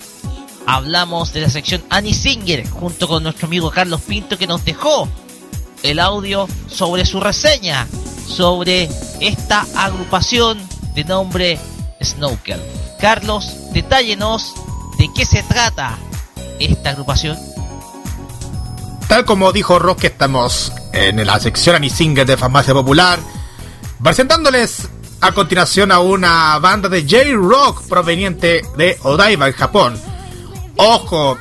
[0.65, 5.07] Hablamos de la sección Annie Singer junto con nuestro amigo Carlos Pinto que nos dejó
[5.81, 7.87] el audio sobre su reseña
[8.27, 8.89] sobre
[9.19, 10.57] esta agrupación
[10.95, 11.59] de nombre
[12.01, 12.61] Snowkel.
[12.99, 14.53] Carlos, detállenos
[14.97, 15.97] de qué se trata
[16.59, 17.37] esta agrupación.
[19.07, 23.19] Tal como dijo Rock, estamos en la sección Anisinger de Farmacia Popular,
[24.01, 24.87] presentándoles
[25.21, 29.99] a continuación a una banda de J-Rock proveniente de Odaiba, en Japón.
[30.75, 31.37] Ojo,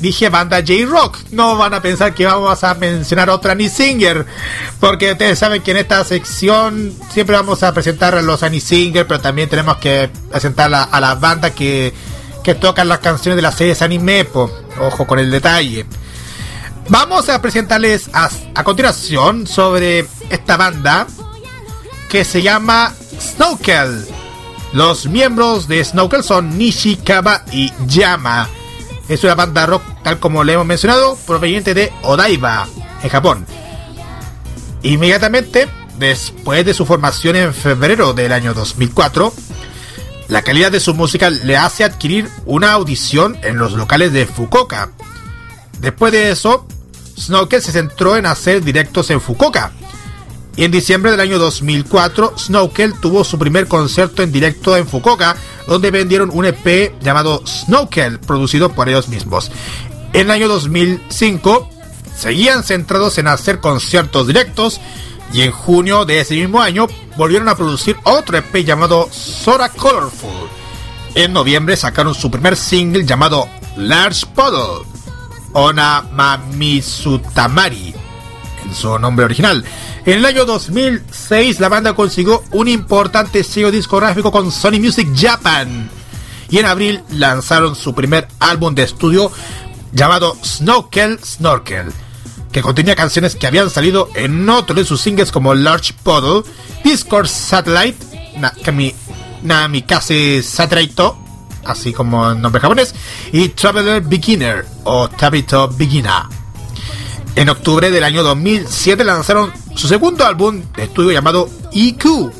[0.00, 4.26] dije banda J-Rock, no van a pensar que vamos a mencionar otra Anisinger,
[4.80, 9.20] porque ustedes saben que en esta sección siempre vamos a presentar a los Anisinger, pero
[9.20, 11.94] también tenemos que presentar a, a las bandas que,
[12.42, 14.26] que tocan las canciones de las series anime,
[14.80, 15.86] ojo con el detalle.
[16.90, 21.06] Vamos a presentarles a, a continuación sobre esta banda
[22.08, 24.08] que se llama Snowkel.
[24.72, 28.48] Los miembros de Snowkel son Nishikawa y Yama.
[29.08, 32.66] Es una banda rock, tal como le hemos mencionado, proveniente de Odaiba,
[33.04, 33.46] en Japón.
[34.82, 39.32] Inmediatamente después de su formación en febrero del año 2004,
[40.26, 44.90] la calidad de su música le hace adquirir una audición en los locales de Fukuoka.
[45.78, 46.66] Después de eso,
[47.20, 49.72] Snowkel se centró en hacer directos en Fukuoka.
[50.56, 55.36] Y en diciembre del año 2004, Snowkel tuvo su primer concierto en directo en Fukuoka,
[55.66, 59.50] donde vendieron un EP llamado Snowkel, producido por ellos mismos.
[60.12, 61.68] En el año 2005,
[62.16, 64.80] seguían centrados en hacer conciertos directos,
[65.32, 70.48] y en junio de ese mismo año volvieron a producir otro EP llamado Sora Colorful.
[71.14, 74.99] En noviembre sacaron su primer single llamado Large Puddle.
[75.52, 77.94] Ona Mamisutamari,
[78.64, 79.64] en su nombre original.
[80.06, 85.90] En el año 2006 la banda consiguió un importante sello discográfico con Sony Music Japan.
[86.48, 89.30] Y en abril lanzaron su primer álbum de estudio
[89.92, 91.92] llamado Snowkel Snorkel,
[92.50, 96.42] que contenía canciones que habían salido en otro de sus singles como Large Puddle,
[96.82, 97.98] Discord Satellite,
[98.38, 98.94] Na- Kami-
[99.42, 101.02] Namikaze Satellite,
[101.70, 102.94] así como en nombre japonés,
[103.32, 106.24] y Traveler Beginner o Tabito Beginner.
[107.36, 112.30] En octubre del año 2007 lanzaron su segundo álbum de estudio llamado EQ,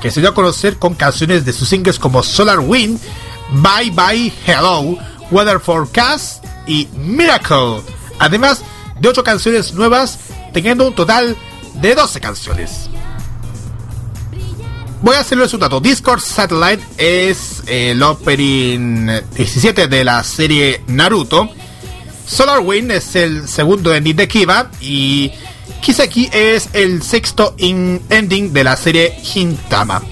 [0.00, 3.00] que se dio a conocer con canciones de sus singles como Solar Wind,
[3.50, 4.96] Bye Bye Hello,
[5.30, 7.82] Weather Forecast y Miracle,
[8.18, 8.62] además
[9.00, 10.18] de ocho canciones nuevas,
[10.52, 11.36] teniendo un total
[11.74, 12.88] de 12 canciones.
[15.00, 15.80] Voy a hacerles un dato.
[15.80, 21.48] Discord Satellite es el opening 17 de la serie Naruto.
[22.26, 24.70] Solar Wind es el segundo ending de Kiba.
[24.80, 25.30] Y
[25.80, 30.02] Kiseki es el sexto in- ending de la serie Hintama.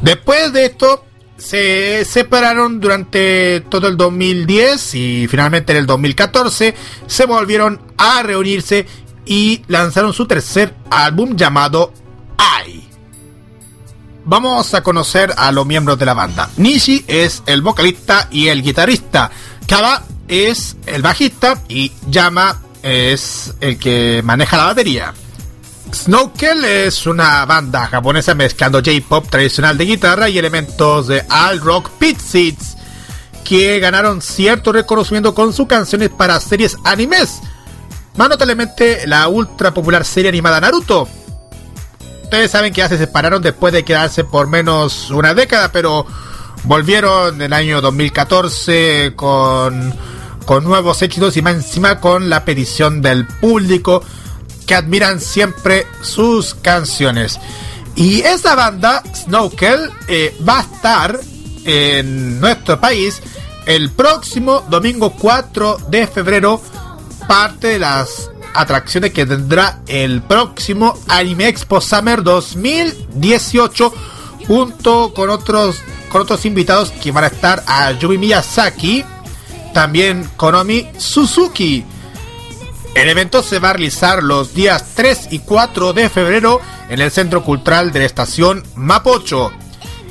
[0.00, 1.04] Después de esto,
[1.36, 6.74] se separaron durante todo el 2010 y finalmente en el 2014
[7.06, 8.86] se volvieron a reunirse
[9.26, 11.92] y lanzaron su tercer álbum llamado
[12.66, 12.84] I.
[14.28, 16.50] Vamos a conocer a los miembros de la banda.
[16.56, 19.30] Nishi es el vocalista y el guitarrista.
[19.68, 25.14] Kaba es el bajista y Yama es el que maneja la batería.
[25.94, 31.90] Snowkel es una banda japonesa mezclando J-pop tradicional de guitarra y elementos de alt rock
[31.90, 32.76] pit seeds
[33.44, 37.38] que ganaron cierto reconocimiento con sus canciones para series animes.
[38.16, 41.08] Más notablemente la ultra popular serie animada Naruto.
[42.26, 46.04] Ustedes saben que ya se separaron después de quedarse por menos una década, pero
[46.64, 49.94] volvieron en el año 2014 con,
[50.44, 54.02] con nuevos éxitos y más encima con la petición del público
[54.66, 57.38] que admiran siempre sus canciones.
[57.94, 61.20] Y esa banda, Snowkel, eh, va a estar
[61.64, 63.22] en nuestro país
[63.66, 66.60] el próximo domingo 4 de febrero,
[67.28, 73.92] parte de las atracciones que tendrá el próximo Anime Expo Summer 2018
[74.46, 75.76] junto con otros
[76.08, 79.04] con otros invitados que van a estar a Yumi Miyazaki,
[79.74, 81.84] también Konomi Suzuki.
[82.94, 87.10] El evento se va a realizar los días 3 y 4 de febrero en el
[87.10, 89.52] Centro Cultural de la Estación Mapocho.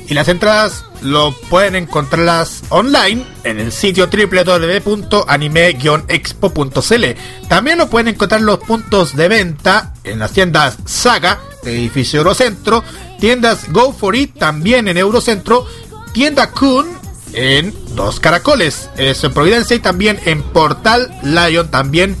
[0.08, 7.04] Y las entradas lo pueden encontrarlas online en el sitio www.anime-expo.cl.
[7.48, 12.82] También lo pueden encontrar en los puntos de venta en las tiendas Saga edificio Eurocentro,
[13.18, 15.66] tiendas Go for It también en Eurocentro,
[16.12, 16.86] tienda Kun
[17.32, 22.16] en Dos Caracoles, eso en Providencia y también en Portal Lion también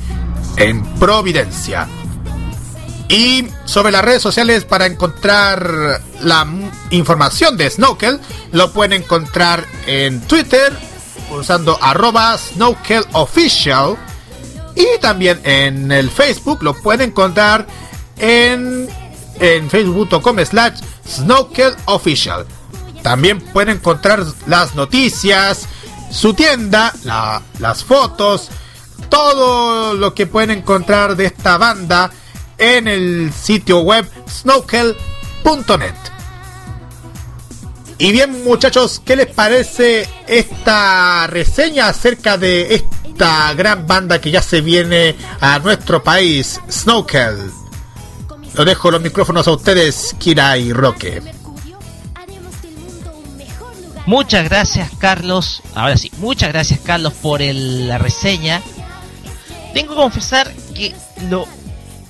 [0.56, 1.88] en Providencia.
[3.08, 6.46] Y sobre las redes sociales para encontrar la
[6.90, 8.20] información de Snowkel,
[8.52, 10.76] lo pueden encontrar en Twitter
[11.30, 12.36] usando arroba
[13.12, 13.96] Official
[14.74, 17.66] y también en el Facebook lo pueden encontrar
[18.18, 18.88] en,
[19.40, 20.80] en facebook.com slash
[21.86, 22.46] Official.
[23.02, 25.66] También pueden encontrar las noticias,
[26.10, 26.92] su tienda,
[27.60, 28.48] las fotos,
[29.08, 32.10] todo lo que pueden encontrar de esta banda
[32.58, 35.94] en el sitio web snowkel.net.
[37.98, 44.42] Y bien muchachos, ¿qué les parece esta reseña acerca de esta gran banda que ya
[44.42, 47.50] se viene a nuestro país, Snowkel?
[48.54, 51.22] Lo dejo los micrófonos a ustedes, Kira y Roque.
[54.04, 58.62] Muchas gracias Carlos, ahora sí, muchas gracias Carlos por la reseña.
[59.74, 60.94] Tengo que confesar que
[61.28, 61.48] lo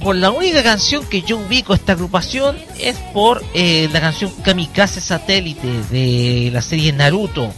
[0.01, 5.01] por la única canción que yo ubico esta agrupación es por eh, la canción Kamikaze
[5.01, 7.52] Satélite de la serie Naruto,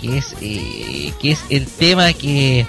[0.00, 2.66] que es eh, que es el tema que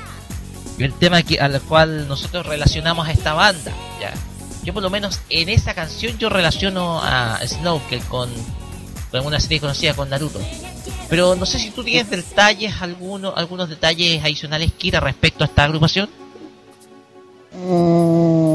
[0.80, 3.72] el tema que al cual nosotros relacionamos a esta banda.
[4.00, 4.14] ¿ya?
[4.64, 8.30] Yo por lo menos en esa canción yo relaciono a Snowkel con,
[9.12, 10.40] con una serie conocida con Naruto.
[11.10, 15.64] Pero no sé si tú tienes detalles, algunos, algunos detalles adicionales, Kira, respecto a esta
[15.64, 16.10] agrupación.
[17.54, 18.47] Mm,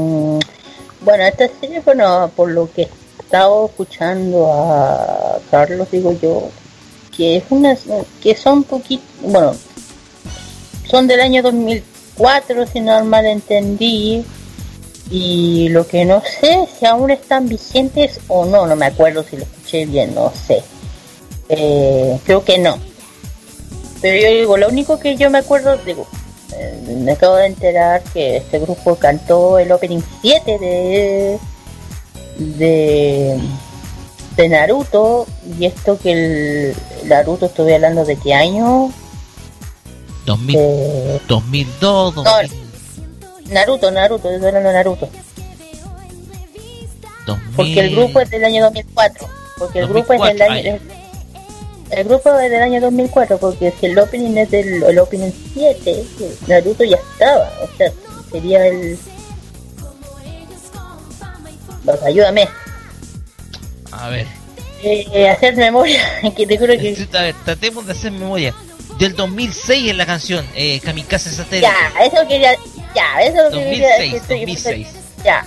[1.03, 2.89] bueno, esta serie, bueno, por lo que he
[3.23, 6.49] estado escuchando a Carlos, digo yo,
[7.15, 7.77] que es una,
[8.21, 9.55] que son poquito, bueno,
[10.89, 14.25] son del año 2004, si no mal entendí,
[15.09, 19.37] y lo que no sé si aún están vigentes o no, no me acuerdo si
[19.37, 20.63] lo escuché bien, no sé.
[21.49, 22.77] Eh, creo que no.
[24.01, 26.07] Pero yo digo, lo único que yo me acuerdo, digo,
[26.87, 31.39] me acabo de enterar que este grupo cantó el opening 7 de
[32.37, 33.39] de
[34.35, 35.27] de Naruto
[35.59, 36.75] y esto que el
[37.07, 38.91] Naruto estuve hablando de qué año
[40.25, 40.59] 2000,
[41.27, 42.15] 2002
[43.49, 45.09] Naruto Naruto estoy hablando de Naruto.
[47.55, 50.79] porque el grupo es del año 2004 porque el grupo es del año
[51.95, 56.03] el grupo es del año 2004, porque si el opening es del el opening 7,
[56.47, 57.91] Naruto ya estaba, o sea,
[58.31, 58.97] sería el...
[61.85, 62.47] Pues ayúdame.
[63.91, 64.25] A ver.
[64.83, 66.01] Eh, hacer memoria,
[66.35, 67.07] que te juro que...
[67.13, 68.53] A ver, tratemos de hacer memoria.
[68.99, 71.67] Del 2006 en la canción, eh, Kamikaze Satélite.
[71.67, 72.53] Ya, eso quería...
[72.95, 74.19] Ya, eso es lo que 2006, quería...
[74.19, 74.87] 2006.
[75.23, 75.45] Ya,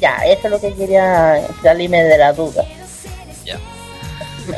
[0.00, 2.64] ya, eso es lo que quería salirme de la duda.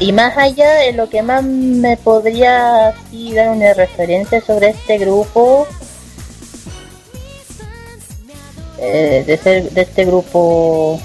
[0.01, 4.99] Y más allá, de lo que más me podría así dar una referencia sobre este
[4.99, 5.67] grupo,
[8.79, 11.01] eh, de, ser, de este grupo...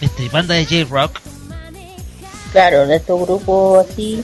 [0.00, 1.20] Este, banda de J-Rock.
[2.50, 4.22] Claro, de este grupo así,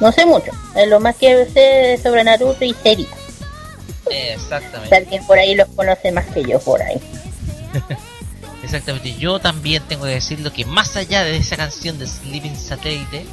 [0.00, 0.50] no sé mucho.
[0.74, 3.06] Es lo más que sé sobre Naruto y serie.
[4.10, 4.96] Exactamente.
[4.96, 7.00] alguien por ahí los conoce más que yo por ahí.
[8.70, 13.26] Exactamente, yo también tengo que decirlo que más allá de esa canción de Sleeping Satellite,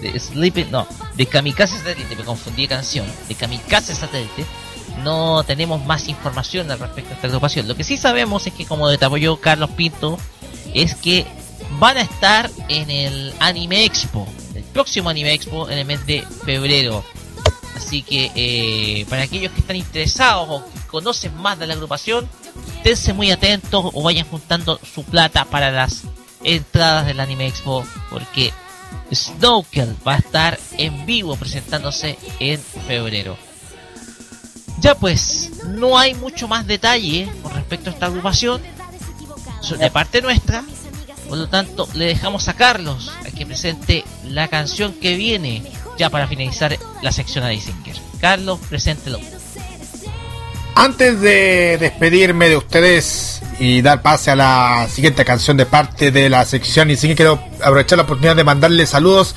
[0.00, 0.86] de Sleeping, no,
[1.16, 4.46] de Kamikaze Satellite, me confundí de canción, de Kamikaze Satellite,
[5.02, 7.66] no tenemos más información al respecto de esta agrupación.
[7.66, 10.16] Lo que sí sabemos es que, como detalló Carlos Pinto,
[10.74, 11.26] es que
[11.80, 16.22] van a estar en el Anime Expo, el próximo Anime Expo en el mes de
[16.44, 17.04] febrero.
[17.74, 22.28] Así que eh, para aquellos que están interesados o conocen más de la agrupación,
[22.78, 26.02] esténse muy atentos o vayan juntando su plata para las
[26.42, 28.52] entradas del Anime Expo porque
[29.12, 33.36] Snowkel va a estar en vivo presentándose en febrero.
[34.80, 38.62] Ya pues, no hay mucho más detalle con respecto a esta agrupación
[39.78, 40.64] de parte nuestra.
[41.28, 45.62] Por lo tanto, le dejamos a Carlos a que presente la canción que viene
[45.98, 47.96] ya para finalizar la sección de Singer.
[48.20, 49.18] Carlos, preséntelo.
[50.80, 56.28] Antes de despedirme de ustedes y dar pase a la siguiente canción de parte de
[56.28, 59.34] la sección y sí quiero aprovechar la oportunidad de mandarles saludos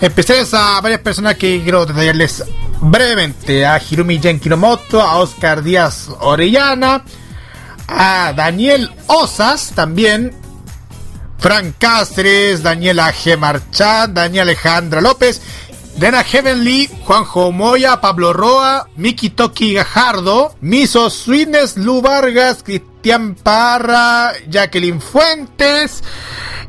[0.00, 2.44] especiales a varias personas que quiero detallarles
[2.82, 7.02] brevemente a Hirumi Jenkinomoto, a Oscar Díaz Orellana,
[7.88, 10.32] a Daniel Osas también,
[11.40, 13.36] Frank Cáceres, Daniela G.
[13.36, 15.42] Marchán, Daniel Alejandra López
[16.00, 24.32] Dena Heavenly, Juanjo Moya, Pablo Roa, Miki Toki Gajardo, Miso Sweetness, Lu Vargas, Cristian Parra,
[24.48, 26.02] Jacqueline Fuentes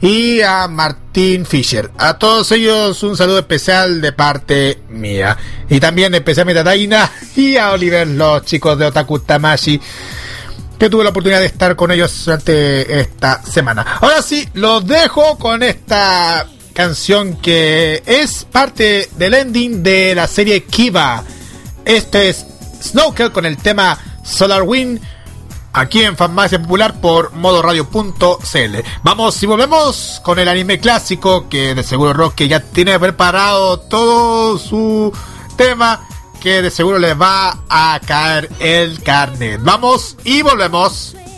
[0.02, 1.92] y a Martín Fisher.
[1.98, 5.38] A todos ellos un saludo especial de parte mía.
[5.70, 9.80] Y también especialmente a Daina y a Oliver, los chicos de Otaku Tamashi
[10.78, 14.00] que tuve la oportunidad de estar con ellos durante esta semana.
[14.02, 16.46] Ahora sí, los dejo con esta
[16.82, 21.24] canción que es parte del ending de la serie Kiva.
[21.86, 22.44] Este es
[22.82, 25.00] Snowker con el tema Solar Wind
[25.74, 28.78] aquí en Farmacia Popular por modoradio.cl.
[29.04, 33.80] Vamos y volvemos con el anime clásico que de seguro Rock que ya tiene preparado
[33.82, 35.14] todo su
[35.58, 36.02] tema
[36.42, 39.62] que de seguro le va a caer el carnet.
[39.62, 41.31] Vamos y volvemos.「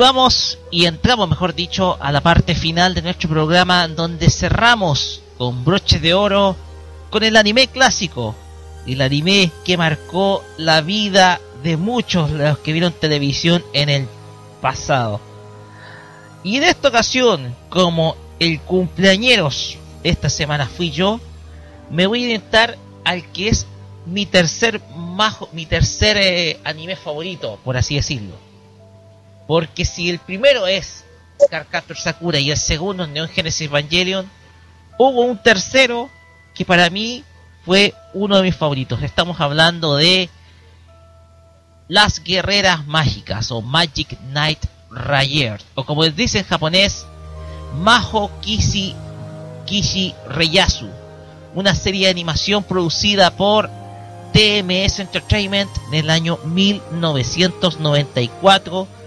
[0.00, 5.62] vamos y entramos, mejor dicho, a la parte final de nuestro programa donde cerramos con
[5.62, 6.56] broches de oro
[7.10, 8.34] con el anime clásico.
[8.86, 14.08] El anime que marcó la vida de muchos de los que vieron televisión en el
[14.62, 15.20] pasado.
[16.42, 21.20] Y en esta ocasión, como el cumpleañeros esta semana fui yo,
[21.90, 23.66] me voy a orientar al que es
[24.06, 28.49] mi tercer majo, mi tercer eh, anime favorito, por así decirlo.
[29.50, 31.04] Porque si el primero es
[31.50, 34.30] Cardcaptor Sakura y el segundo es Neon Genesis Evangelion,
[34.96, 36.08] hubo un tercero
[36.54, 37.24] que para mí
[37.64, 39.02] fue uno de mis favoritos.
[39.02, 40.30] Estamos hablando de
[41.88, 47.04] Las Guerreras Mágicas o Magic Knight Rayer, o como dice en japonés,
[47.74, 48.94] Majo Kishi,
[49.66, 50.88] Kishi Reyasu,
[51.56, 53.68] una serie de animación producida por
[54.32, 58.99] TMS Entertainment en el año 1994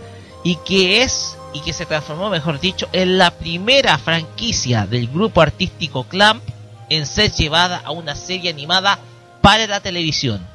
[0.44, 5.42] y que es y que se transformó, mejor dicho, en la primera franquicia del grupo
[5.42, 6.44] artístico Clamp
[6.90, 9.00] en ser llevada a una serie animada
[9.42, 10.46] para la televisión.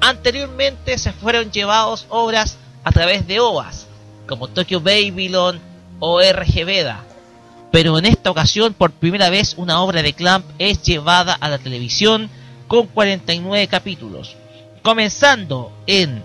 [0.00, 3.86] Anteriormente se fueron llevados obras a través de OVAs,
[4.26, 5.60] como Tokyo Babylon
[6.00, 7.04] o RG Veda,
[7.70, 11.58] pero en esta ocasión por primera vez una obra de Clamp es llevada a la
[11.58, 12.30] televisión
[12.66, 14.36] con 49 capítulos,
[14.82, 16.22] comenzando en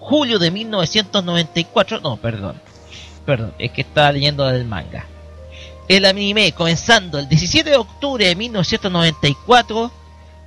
[0.00, 2.60] julio de 1994, no, perdón,
[3.24, 5.06] perdón, es que estaba leyendo del manga.
[5.88, 9.92] El anime comenzando el 17 de octubre de 1994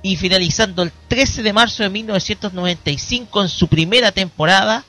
[0.02, 4.84] y finalizando el 13 de marzo de 1995 en su primera temporada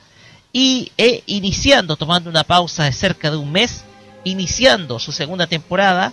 [0.52, 3.84] y e iniciando, tomando una pausa de cerca de un mes,
[4.24, 6.12] iniciando su segunda temporada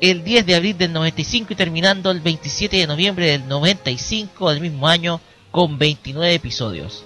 [0.00, 4.60] el 10 de abril del 95 y terminando el 27 de noviembre del 95 del
[4.60, 5.20] mismo año
[5.50, 7.04] con 29 episodios.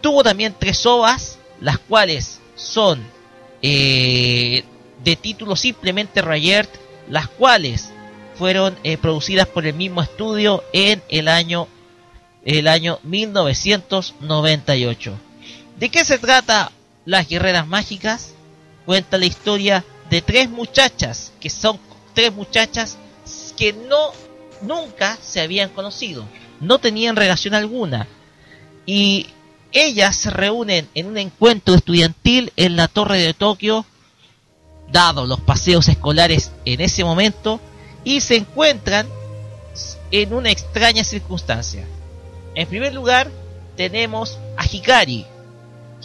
[0.00, 3.04] Tuvo también tres ovas, las cuales son
[3.62, 4.64] eh,
[5.02, 6.70] de título simplemente Rayert,
[7.08, 7.90] las cuales
[8.36, 11.66] fueron eh, producidas por el mismo estudio en el año
[12.44, 15.18] el año 1998.
[15.76, 16.70] ¿De qué se trata
[17.04, 18.34] Las Guerreras Mágicas?
[18.86, 21.80] Cuenta la historia de tres muchachas que son
[22.14, 22.96] tres muchachas
[23.56, 24.12] que no
[24.62, 26.24] nunca se habían conocido,
[26.60, 28.06] no tenían relación alguna
[28.86, 29.26] y
[29.72, 33.84] ellas se reúnen en un encuentro estudiantil en la torre de Tokio,
[34.90, 37.60] dado los paseos escolares en ese momento,
[38.04, 39.06] y se encuentran
[40.10, 41.86] en una extraña circunstancia.
[42.54, 43.30] En primer lugar,
[43.76, 45.26] tenemos a Hikari.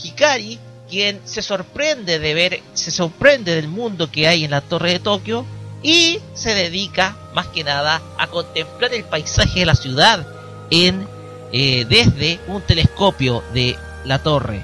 [0.02, 0.60] Hikari,
[0.90, 5.00] quien se sorprende de ver, se sorprende del mundo que hay en la torre de
[5.00, 5.46] Tokio
[5.82, 10.26] y se dedica más que nada a contemplar el paisaje de la ciudad
[10.70, 11.08] en
[11.56, 14.64] eh, desde un telescopio de la torre.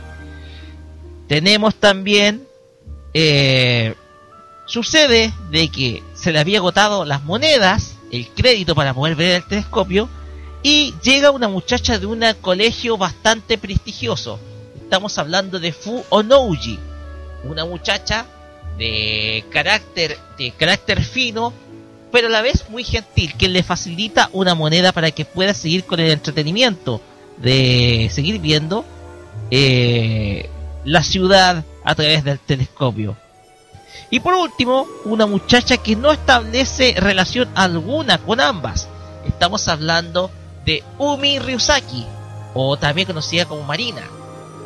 [1.27, 2.47] Tenemos también
[3.13, 3.93] eh,
[4.65, 9.47] sucede de que se le había agotado las monedas, el crédito para poder ver el
[9.47, 10.09] telescopio
[10.63, 14.39] y llega una muchacha de un colegio bastante prestigioso.
[14.81, 16.79] Estamos hablando de Fu Onouji,
[17.43, 18.25] una muchacha
[18.79, 21.53] de carácter de carácter fino
[22.11, 25.85] pero a la vez muy gentil, que le facilita una moneda para que pueda seguir
[25.85, 27.01] con el entretenimiento
[27.37, 28.85] de seguir viendo
[29.51, 30.49] eh,
[30.85, 33.15] la ciudad a través del telescopio.
[34.09, 38.87] Y por último, una muchacha que no establece relación alguna con ambas.
[39.27, 40.31] Estamos hablando
[40.65, 42.05] de Umi Ryusaki,
[42.55, 44.01] o también conocida como Marina,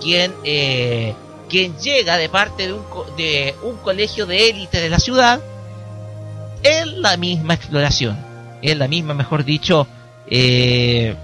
[0.02, 1.14] quien, eh,
[1.50, 2.84] quien llega de parte de un,
[3.18, 5.42] de un colegio de élite de la ciudad
[6.64, 8.18] en la misma exploración,
[8.62, 9.88] en la misma, mejor dicho,
[10.28, 11.16] eh,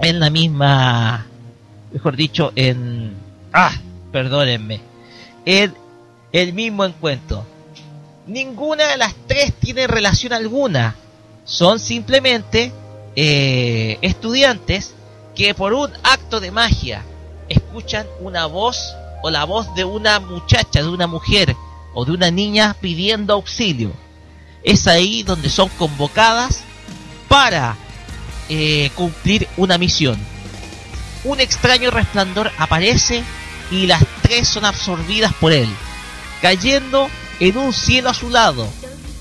[0.00, 1.26] en la misma,
[1.92, 3.14] mejor dicho, en,
[3.52, 3.72] ah,
[4.12, 4.80] perdónenme,
[5.44, 5.74] en
[6.32, 7.44] el mismo encuentro.
[8.26, 10.94] Ninguna de las tres tiene relación alguna,
[11.44, 12.72] son simplemente
[13.16, 14.94] eh, estudiantes
[15.34, 17.02] que por un acto de magia
[17.48, 21.56] escuchan una voz o la voz de una muchacha, de una mujer
[21.94, 23.92] o de una niña pidiendo auxilio
[24.62, 26.60] es ahí donde son convocadas
[27.28, 27.76] para
[28.48, 30.18] eh, cumplir una misión.
[31.24, 33.22] Un extraño resplandor aparece
[33.70, 35.68] y las tres son absorbidas por él,
[36.42, 37.08] cayendo
[37.38, 38.68] en un cielo azulado,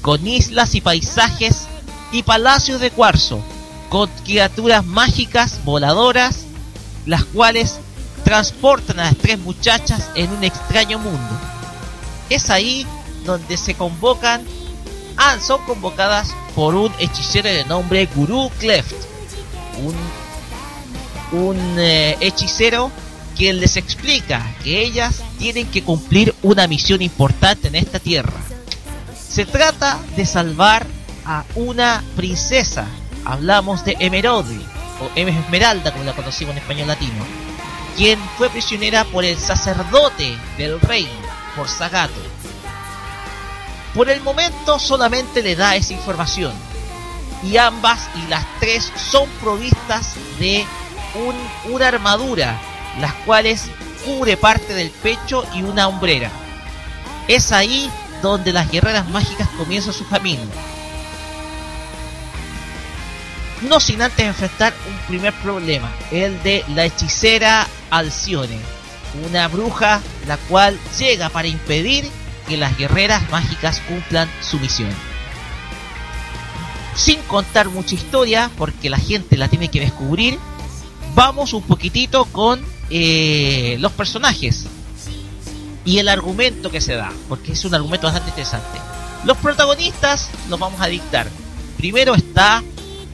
[0.01, 1.67] con islas y paisajes
[2.11, 3.43] y palacios de cuarzo,
[3.89, 6.45] con criaturas mágicas voladoras,
[7.05, 7.79] las cuales
[8.23, 11.39] transportan a las tres muchachas en un extraño mundo.
[12.29, 12.85] Es ahí
[13.25, 14.43] donde se convocan
[15.21, 18.93] Ah, son convocadas por un hechicero de nombre Guru Cleft.
[21.33, 22.89] Un, eh, hechicero
[23.35, 28.31] quien les explica que ellas tienen que cumplir una misión importante en esta tierra.
[29.13, 30.87] Se trata de salvar
[31.25, 32.87] a una princesa.
[33.25, 34.61] Hablamos de Emerodi,
[35.01, 37.25] o Esmeralda como la conocimos en español latino,
[37.97, 41.11] quien fue prisionera por el sacerdote del reino,
[41.57, 42.28] por Sagato.
[43.99, 46.53] Por el momento solamente le da esa información.
[47.43, 50.65] Y ambas y las tres son provistas de
[51.65, 52.57] una armadura,
[53.01, 53.65] las cuales
[54.05, 56.31] cubre parte del pecho y una hombrera.
[57.27, 60.43] Es ahí donde las guerreras mágicas comienzan su camino.
[63.63, 68.59] No sin antes enfrentar un primer problema, el de la hechicera Alcione,
[69.27, 72.09] una bruja la cual llega para impedir
[72.49, 74.89] que las guerreras mágicas cumplan su misión.
[76.95, 80.37] Sin contar mucha historia, porque la gente la tiene que descubrir,
[81.15, 84.65] vamos un poquitito con eh, los personajes
[85.85, 88.79] y el argumento que se da, porque es un argumento bastante interesante.
[89.23, 91.29] Los protagonistas los vamos a dictar.
[91.77, 92.63] Primero está,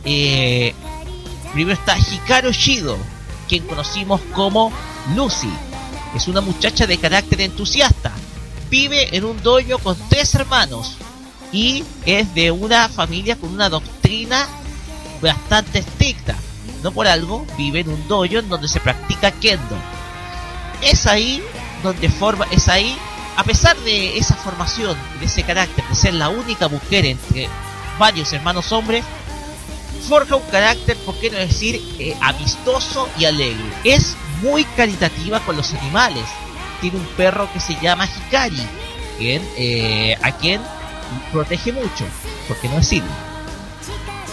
[0.06, 0.74] eh,
[1.54, 2.98] primero está Hikaru Shido,
[3.48, 4.72] quien conocimos como
[5.16, 5.52] Lucy.
[6.16, 8.12] Es una muchacha de carácter entusiasta.
[8.70, 10.98] Vive en un dojo con tres hermanos
[11.52, 14.48] y es de una familia con una doctrina
[15.22, 16.36] bastante estricta.
[16.84, 19.76] No por algo vive en un dojo en donde se practica kendo.
[20.82, 21.42] Es ahí
[21.84, 22.98] donde forma, es ahí,
[23.38, 27.48] a pesar de esa formación, de ese carácter, de ser la única mujer entre
[27.98, 29.04] varios hermanos hombres,
[30.08, 33.64] forja un carácter, por qué no decir, eh, amistoso y alegre.
[33.84, 36.26] Es muy caritativa con los animales.
[36.82, 38.62] Tiene un perro que se llama Hikari,
[39.18, 40.62] quien, eh, a quien
[41.32, 42.06] protege mucho,
[42.48, 43.10] porque no decirlo.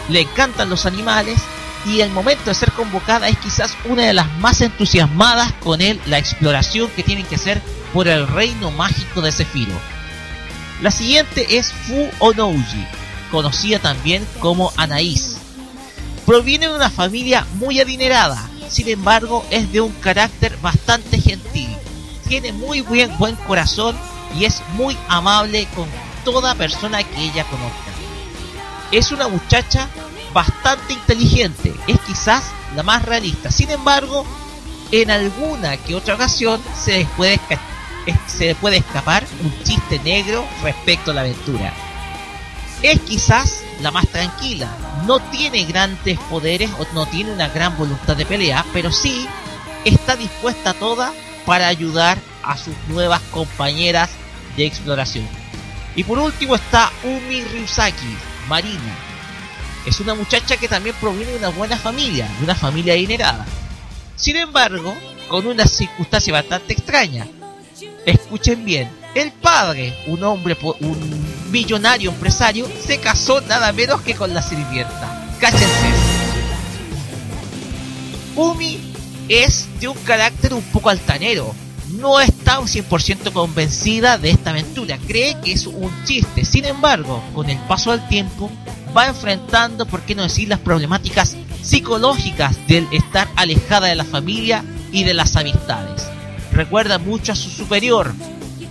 [0.08, 1.38] Le encantan los animales
[1.84, 6.00] y el momento de ser convocada es quizás una de las más entusiasmadas con él,
[6.06, 7.60] la exploración que tienen que hacer
[7.92, 9.74] por el reino mágico de Zefiro.
[10.80, 12.86] La siguiente es Fu Onouji,
[13.30, 15.36] conocida también como Anaís.
[16.26, 21.71] Proviene de una familia muy adinerada, sin embargo es de un carácter bastante gentil.
[22.32, 23.94] Tiene muy buen, buen corazón
[24.34, 25.86] y es muy amable con
[26.24, 27.90] toda persona que ella conozca.
[28.90, 29.86] Es una muchacha
[30.32, 32.42] bastante inteligente, es quizás
[32.74, 33.50] la más realista.
[33.50, 34.24] Sin embargo,
[34.92, 37.38] en alguna que otra ocasión se puede,
[38.26, 41.74] se puede escapar un chiste negro respecto a la aventura.
[42.80, 44.74] Es quizás la más tranquila,
[45.06, 49.28] no tiene grandes poderes o no tiene una gran voluntad de pelea, pero sí
[49.84, 51.12] está dispuesta a toda
[51.46, 54.10] para ayudar a sus nuevas compañeras
[54.56, 55.26] de exploración.
[55.94, 58.16] Y por último está Umi Ryusaki,
[58.48, 58.96] Marina,
[59.86, 63.44] es una muchacha que también proviene de una buena familia, de una familia adinerada.
[64.14, 64.96] Sin embargo,
[65.28, 67.26] con una circunstancia bastante extraña.
[68.06, 74.32] Escuchen bien, el padre, un hombre, un millonario empresario, se casó nada menos que con
[74.32, 75.36] la sirvienta.
[75.40, 75.66] Cáchense.
[78.36, 78.91] Umi
[79.32, 81.54] es de un carácter un poco altanero.
[81.90, 84.98] No está un 100% convencida de esta aventura.
[85.06, 86.44] Cree que es un chiste.
[86.44, 88.50] Sin embargo, con el paso del tiempo,
[88.96, 94.64] va enfrentando, por qué no decir, las problemáticas psicológicas del estar alejada de la familia
[94.90, 96.06] y de las amistades.
[96.52, 98.12] Recuerda mucho a su superior,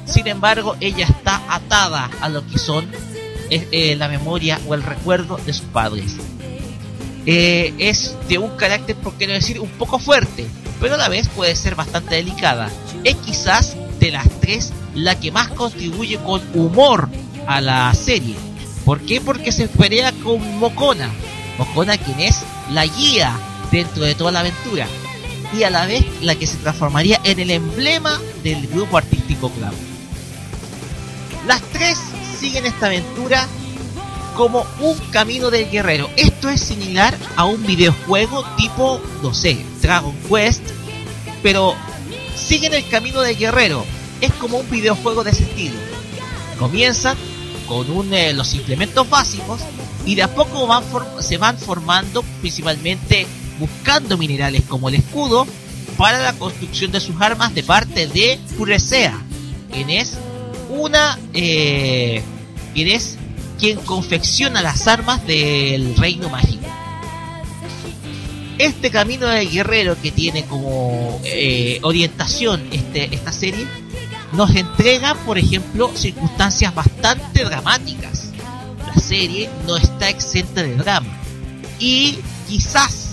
[0.05, 2.85] sin embargo ella está atada a lo que son
[3.49, 6.17] eh, eh, la memoria o el recuerdo de sus padres.
[7.25, 10.45] Eh, es de un carácter, por qué no decir, un poco fuerte,
[10.79, 12.71] pero a la vez puede ser bastante delicada.
[13.03, 17.09] Es quizás de las tres la que más contribuye con humor
[17.47, 18.35] a la serie
[18.85, 19.21] ¿Por qué?
[19.21, 21.09] Porque se pelea con Mokona.
[21.57, 22.41] Mokona quien es
[22.71, 23.37] la guía
[23.71, 24.87] dentro de toda la aventura.
[25.53, 29.73] Y a la vez la que se transformaría en el emblema del grupo artístico Cloud.
[31.45, 31.97] Las tres
[32.39, 33.47] siguen esta aventura
[34.35, 36.09] como un camino del guerrero.
[36.15, 40.61] Esto es similar a un videojuego tipo, no sé, Dragon Quest,
[41.43, 41.75] pero
[42.35, 43.85] siguen el camino del guerrero.
[44.19, 45.75] Es como un videojuego de ese estilo.
[46.59, 47.17] Comienzan
[47.67, 49.61] con eh, los implementos básicos
[50.05, 50.67] y de a poco
[51.21, 53.25] se van formando principalmente
[53.59, 55.47] buscando minerales como el escudo
[55.97, 59.17] para la construcción de sus armas de parte de Furesea,
[59.71, 60.17] quien es
[60.69, 62.23] una eh,
[62.73, 63.17] quien es
[63.61, 66.65] quien confecciona las armas del reino mágico.
[68.57, 73.67] Este camino del guerrero que tiene como eh, orientación este, esta serie
[74.33, 78.31] nos entrega, por ejemplo, circunstancias bastante dramáticas.
[78.87, 81.21] La serie no está exenta de drama.
[81.77, 82.17] Y
[82.47, 83.09] quizás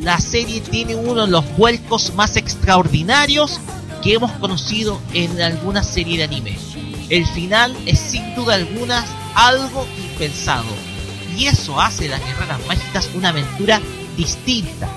[0.00, 3.58] la serie tiene uno de los vuelcos más extraordinarios
[4.02, 6.67] que hemos conocido en alguna serie de anime.
[7.10, 9.04] El final es sin duda alguna
[9.34, 10.68] algo impensado.
[11.36, 13.80] Y eso hace las guerreras mágicas una aventura
[14.16, 14.88] distinta.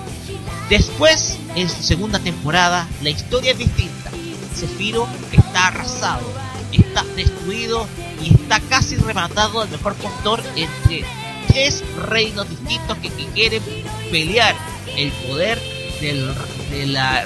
[0.70, 4.12] Después, en su segunda temporada, la historia es distinta.
[4.56, 6.26] Zephyro está arrasado,
[6.72, 7.88] está destruido
[8.22, 11.06] y está casi rematado al mejor postor entre
[11.48, 13.64] tres reinos distintos que, quieren
[14.12, 14.56] pelear
[14.98, 15.60] el poder
[16.02, 16.34] del,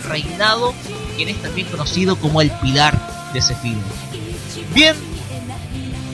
[0.03, 0.73] reinado,
[1.15, 4.04] quien es también conocido como el pilar de Zephyro.
[4.75, 4.93] Bien,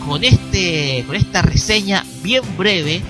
[0.06, 3.02] con este con esta reseña bien breve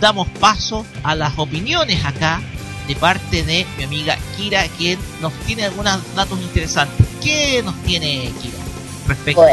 [0.00, 2.40] damos paso a las opiniones acá
[2.88, 7.06] de parte de mi amiga Kira quien nos tiene algunos datos interesantes.
[7.22, 8.58] ¿Qué nos tiene Kira
[9.06, 9.44] respecto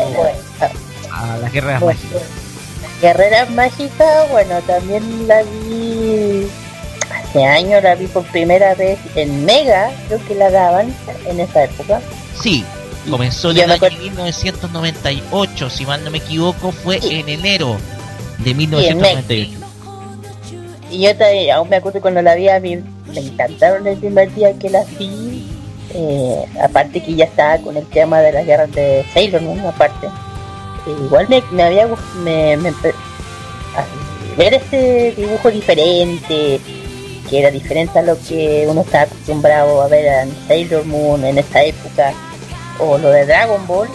[1.12, 2.22] a las guerreras mágicas?
[2.82, 6.48] Las guerreras mágicas, bueno, también la vi
[7.14, 10.92] hace años, la vi por primera vez en Mega, creo que la daban
[11.28, 12.02] en esa época.
[12.42, 12.66] Sí,
[13.10, 17.78] Comenzó en el año 1998, si mal no me equivoco, fue en enero
[18.40, 19.52] de 1998.
[20.92, 22.78] Y yo todavía, aún me acuerdo cuando la vi, a mí
[23.14, 25.48] me encantaron el primer día que la vi.
[25.94, 30.08] Eh, aparte que ya estaba con el tema de las guerras de Sailor Moon, aparte.
[30.08, 31.88] Eh, igual me, me había
[32.24, 32.74] me, me,
[34.38, 36.60] ver este dibujo diferente,
[37.30, 41.38] que era diferente a lo que uno está acostumbrado a ver en Sailor Moon en
[41.38, 42.14] esta época
[42.80, 43.90] o lo de Dragon Ball,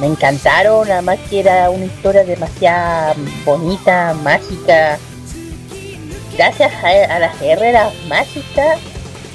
[0.00, 3.14] me encantaron, además que era una historia demasiado
[3.44, 4.98] bonita, mágica.
[6.36, 8.78] Gracias a, las guerreras mágicas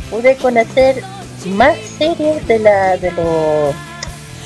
[0.10, 1.02] pude conocer
[1.46, 3.76] más series de la de los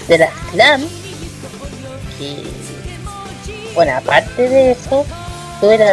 [0.08, 0.86] de las clans
[2.20, 2.44] y
[3.74, 5.04] bueno aparte de eso
[5.60, 5.86] bueno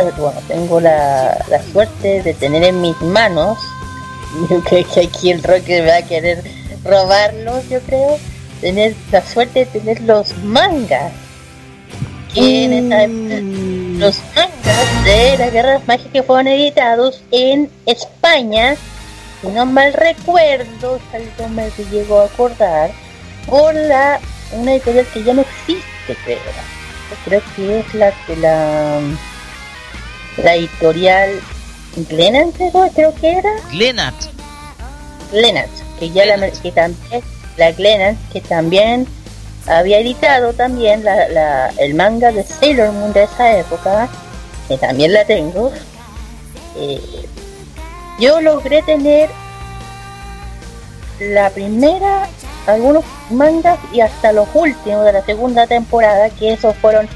[0.46, 3.58] tengo la, la suerte de tener en mis manos
[4.50, 8.18] yo creo que aquí el Roque me va a querer robarlos, yo creo,
[8.60, 11.12] tener la suerte de tener los mangas.
[12.34, 13.98] Que mm.
[13.98, 18.76] los mangas de las guerras mágicas fueron editados en España,
[19.40, 22.92] si no mal recuerdo, algo me llegó a acordar,
[23.46, 24.20] por la
[24.52, 26.38] una editorial que ya no existe, creo.
[27.24, 29.00] Creo que es la que la
[30.36, 31.40] la editorial
[32.08, 32.54] Glenat,
[32.94, 33.50] creo que era.
[33.72, 34.14] Glenat.
[35.32, 37.22] Glenat que ya la, que también
[37.56, 39.06] la Glenn que también
[39.66, 44.08] había editado también la, el manga de Sailor Moon de esa época
[44.66, 45.70] que también la tengo
[46.76, 47.00] eh,
[48.18, 49.30] yo logré tener
[51.20, 52.26] la primera
[52.66, 57.08] algunos mangas y hasta los últimos de la segunda temporada que esos fueron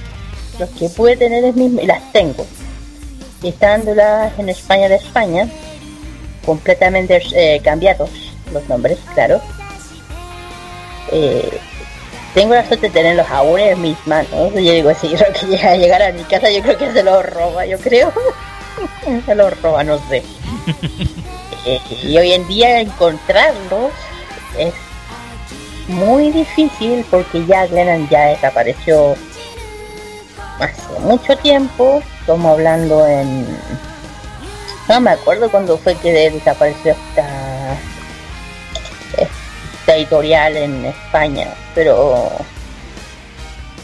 [0.59, 2.47] los que pude tener en mi, las tengo.
[3.43, 5.49] Estándolas en España de España
[6.47, 8.11] completamente eh, cambiados
[8.55, 9.41] los nombres, claro.
[11.13, 11.61] Eh,
[12.35, 14.53] tengo la suerte de tenerlos aún en mis manos.
[14.55, 17.03] Yo digo, si yo que llega a llegar a mi casa, yo creo que se
[17.03, 18.13] los roba, yo creo.
[19.27, 20.23] se los roba, no sé.
[21.67, 23.91] Eh, y hoy en día encontrarlos
[24.59, 24.75] es
[25.89, 29.17] muy difícil porque ya Glennon ya desapareció
[30.61, 32.03] hace mucho tiempo.
[32.21, 33.47] Estamos hablando en...
[34.91, 36.95] No me acuerdo cuándo fue que desapareció
[39.19, 42.31] esta editorial en España, pero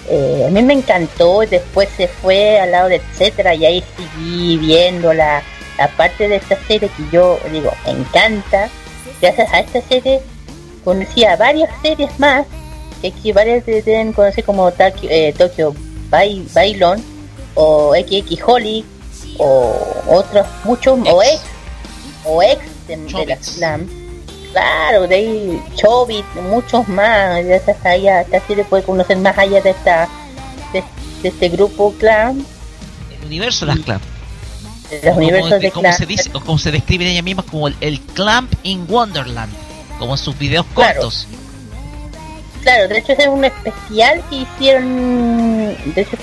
[0.08, 4.58] eh, a mí me encantó, después se fue al lado de etcétera y ahí seguí
[4.58, 5.42] viendo la,
[5.96, 8.68] parte de esta serie que yo digo, me encanta.
[9.20, 10.20] Gracias a esta serie
[10.84, 12.46] conocí a varias series más,
[13.00, 15.74] que aquí varias deben conocer como Tokyo, eh, Tokyo
[16.10, 17.02] Bailon
[17.54, 18.84] o XX Holly
[19.38, 19.74] o
[20.08, 21.40] otros muchos o ex
[22.24, 23.99] o ex de, de la Slam
[24.52, 29.70] Claro, de ahí Chobit, muchos más, ya allá, casi le puede conocer más allá de
[29.70, 30.08] esta
[30.72, 30.82] de,
[31.22, 32.44] este grupo clan.
[33.10, 34.00] El universo de las clan.
[35.04, 38.52] Los universos de como se dice, o como se describen ellas mismas como el, Clamp
[38.64, 39.52] in Wonderland,
[40.00, 41.28] como en sus videos cortos.
[42.62, 46.16] Claro, de hecho es un especial que hicieron, de hecho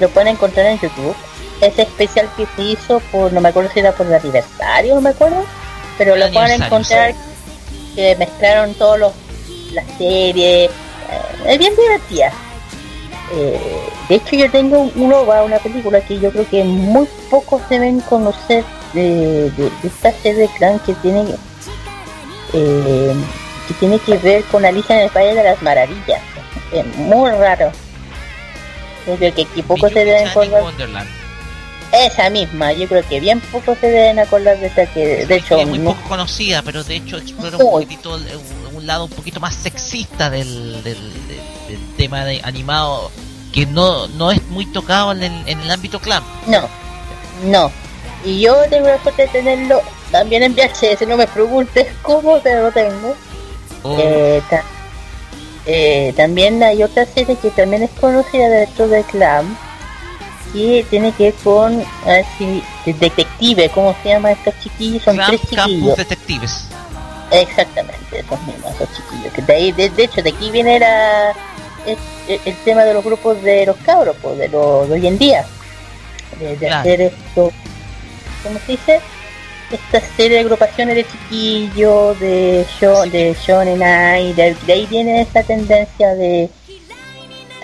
[0.00, 1.16] lo pueden encontrar en YouTube.
[1.60, 5.00] Ese especial que se hizo por, no me acuerdo si era por el aniversario, no
[5.00, 5.44] me acuerdo,
[5.96, 7.14] pero lo pueden encontrar
[7.94, 9.12] que mezclaron todos los
[9.74, 10.70] las series eh,
[11.46, 12.32] es bien divertida.
[13.32, 13.58] Eh,
[14.08, 18.00] de hecho yo tengo uno va una película que yo creo que muy pocos deben
[18.00, 19.50] conocer de,
[19.82, 21.24] esta serie de clan que tiene
[22.52, 23.14] eh,
[23.66, 26.20] que tiene que ver con Alicia en el País de las Maravillas.
[26.72, 27.72] Es muy raro.
[29.06, 31.23] Yo creo que aquí pocos se deben conocer
[31.94, 35.56] Esa misma, yo creo que bien poco se deben acordar de esta que, de hecho,
[35.58, 39.10] es muy no- poco conocida, pero de hecho explora un poquitito un, un lado un
[39.10, 40.98] poquito más sexista del, del,
[41.28, 43.10] del- del tema de animado
[43.52, 46.22] que no, no es muy tocado en el, en el ámbito clan.
[46.46, 46.68] no,
[47.44, 47.70] no.
[48.24, 52.64] Y yo tengo la suerte de tenerlo también en VHS, no me preguntes cómo, pero
[52.64, 53.14] lo tengo.
[53.82, 54.64] O- Eh, ta-
[55.66, 59.56] eh, también hay otra serie que también es conocida dentro del clan
[60.54, 65.02] y tiene que ver con a ver si- detective, ¿cómo se llama estos chiquillos?
[65.02, 65.96] Son tres chiquillos.
[65.96, 66.68] Detectives.
[67.30, 69.32] Exactamente, esos mismos, esos chiquillos.
[69.32, 71.32] Que de, ahí, de, de hecho, de aquí viene la,
[71.86, 75.44] el, tema de los grupos de los cabros, pues, de, los de hoy en día.
[76.38, 76.80] De, de Claro.
[76.80, 77.52] hacer esto,
[78.42, 79.00] ¿cómo se dice?
[79.72, 85.42] Esta serie de agrupaciones de chiquillos, de show, de Shonen de, de ahí viene esta
[85.42, 86.48] tendencia de...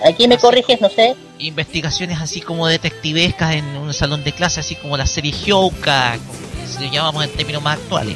[0.05, 1.15] Aquí me corriges, no sé.
[1.39, 6.85] Investigaciones así como detectivescas en un salón de clase, así como la serie Hyouka, como
[6.85, 8.15] lo llamamos en términos más actuales.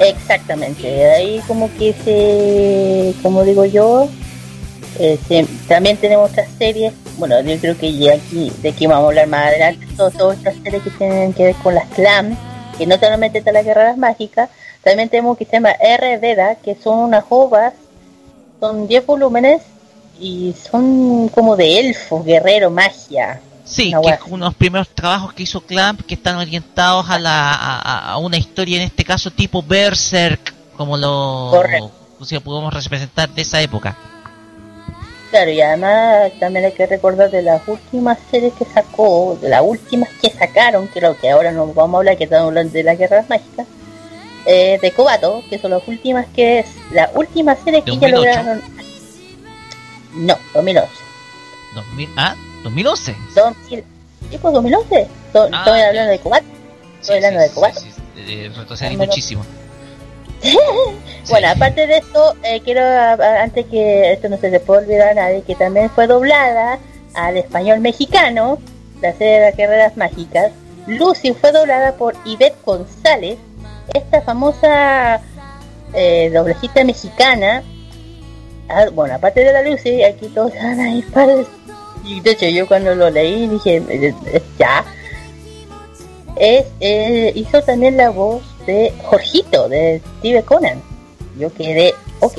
[0.00, 4.08] Exactamente, ahí como que se, como digo yo,
[5.00, 9.04] eh, se- también tenemos otras series, bueno, yo creo que ya aquí, de aquí vamos
[9.04, 12.38] a hablar más adelante, todas otras series que tienen que ver con las clan,
[12.78, 14.50] que no solamente está las guerreras mágicas,
[14.84, 17.72] también tenemos que se llama R Veda, que son unas ovas,
[18.60, 19.62] son 10 volúmenes
[20.20, 23.40] y son como de elfos, guerrero, magia.
[23.64, 27.18] Sí, que es uno de los primeros trabajos que hizo Clamp que están orientados a,
[27.18, 31.90] la, a, una historia, en este caso tipo Berserk, como lo Correcto.
[32.18, 33.96] o sea, podemos representar de esa época.
[35.30, 39.62] Claro, y además también hay que recordar de las últimas series que sacó, de las
[39.62, 42.96] últimas que sacaron, creo que ahora no vamos a hablar, que estamos hablando de las
[42.96, 43.66] guerras mágicas,
[44.46, 48.16] eh, de Kobato, que son las últimas que es la última serie que ya 2008.
[48.16, 48.77] lograron.
[50.18, 50.90] No, 2011.
[51.74, 52.34] 2000, ah,
[52.64, 53.16] 2011.
[53.34, 53.84] 2000,
[54.30, 55.08] ¿Sí, pues 2011?
[55.32, 56.46] To- Ah, Estoy hablando de Kobato.
[57.00, 57.52] Estoy hablando de sí,
[58.16, 59.44] eh, retrocedí muchísimo.
[61.30, 62.80] Bueno, aparte de esto, eh, quiero,
[63.42, 66.78] antes que esto no se le pueda olvidar a nadie, que también fue doblada
[67.14, 68.58] al español mexicano,
[69.02, 70.52] la serie de las guerreras mágicas.
[70.86, 73.36] Lucy fue doblada por Ivette González,
[73.92, 75.20] esta famosa
[75.92, 76.30] eh,
[76.84, 77.62] mexicana.
[78.68, 81.34] Ah, bueno, aparte de la Lucy, aquí todos van a ir para...
[82.04, 84.84] Y de hecho, yo cuando lo leí dije, eh, eh, ya.
[86.36, 90.80] Es, eh, hizo también la voz de Jorgito, de Steve Conan.
[91.38, 92.38] Yo quedé, ok.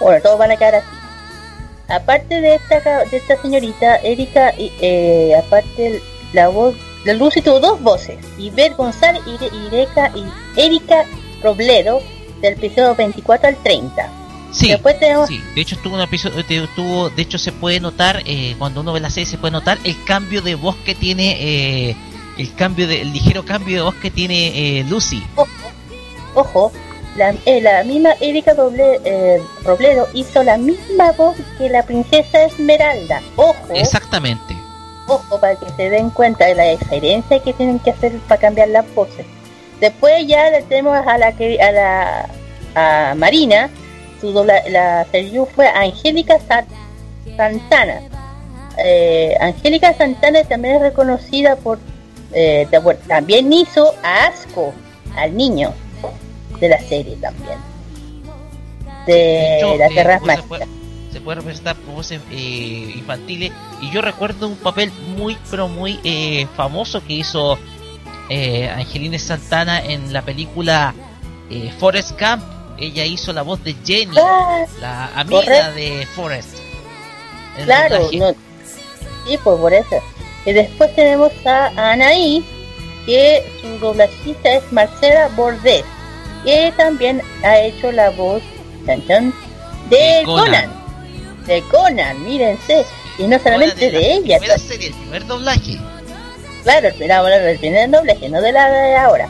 [0.00, 0.86] Bueno, todos van a quedar así.
[1.88, 6.02] Aparte de esta, de esta señorita, Erika, y, eh, aparte
[6.32, 6.74] la voz,
[7.04, 11.04] la Lucy tuvo dos voces, Ivette González y y Erika
[11.42, 12.00] Robledo,
[12.40, 14.23] del episodio 24 al 30.
[14.54, 16.44] Sí, Después tenemos, sí, de hecho estuvo un episodio,
[16.76, 19.78] tuvo, de hecho se puede notar, eh, cuando uno ve la serie se puede notar
[19.82, 21.36] el cambio de voz que tiene,
[21.90, 21.96] eh,
[22.38, 25.24] el cambio de, el ligero cambio de voz que tiene eh, Lucy.
[26.34, 26.70] ojo,
[27.16, 32.44] la, eh, la misma Erika Doble- eh, Robledo hizo la misma voz que la princesa
[32.44, 33.22] Esmeralda.
[33.36, 33.56] Ojo.
[33.74, 34.56] Exactamente.
[35.08, 38.68] ojo para que se den cuenta de la diferencia que tienen que hacer para cambiar
[38.68, 39.26] las voces.
[39.80, 42.28] Después ya le tenemos a la que a la
[42.76, 43.70] a Marina,
[44.24, 46.64] su dobla, la seiyuu fue Angélica Sa-
[47.36, 48.00] Santana.
[48.78, 51.78] Eh, Angélica Santana también es reconocida por
[52.32, 54.72] eh, de- bueno, también hizo a Asco,
[55.16, 55.72] al niño
[56.58, 57.58] de la serie también.
[59.06, 59.94] De hecho, las eh,
[60.36, 60.66] se puede-
[61.12, 63.52] se puede representar por voces eh, infantiles
[63.82, 67.56] y yo recuerdo un papel muy pero muy eh, famoso que hizo
[68.30, 70.92] eh, Angelina Santana en la película
[71.50, 72.42] eh, Forrest Gump
[72.78, 75.72] ella hizo la voz de Jenny Ah, la amiga correcto.
[75.74, 76.58] de Forrest
[77.64, 78.32] Claro, no,
[79.26, 80.02] sí, pues por eso.
[80.44, 82.44] Y después tenemos a Anaí,
[83.06, 85.84] que su doblajista es Marcela Bordet,
[86.44, 88.42] que también ha hecho la voz
[88.86, 89.34] chan, chan,
[89.88, 90.46] de De Conan.
[90.46, 91.46] Conan.
[91.46, 92.84] De Conan, mírense.
[93.18, 95.78] Y no solamente de, la ella, primera serie el primer doblaje
[96.64, 99.28] claro, el primer, el primer doblaje, no de la de ahora.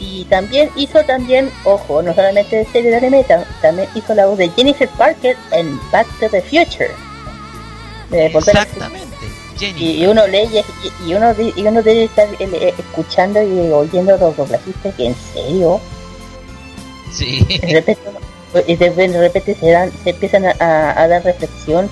[0.00, 4.26] Y también hizo también, ojo, no solamente de serie de anime, tam- también hizo la
[4.26, 6.90] voz de Jennifer Parker en Back to the Future.
[8.10, 9.16] Exactamente
[9.78, 10.48] y, y uno lee
[11.04, 15.06] y, y uno y uno debe estar eh, eh, escuchando y oyendo los doblajistas que
[15.06, 15.80] en serio.
[17.12, 17.44] Sí.
[17.62, 18.02] De repente
[18.52, 21.88] de, de repente se dan se empiezan a, a- a dar reflexión.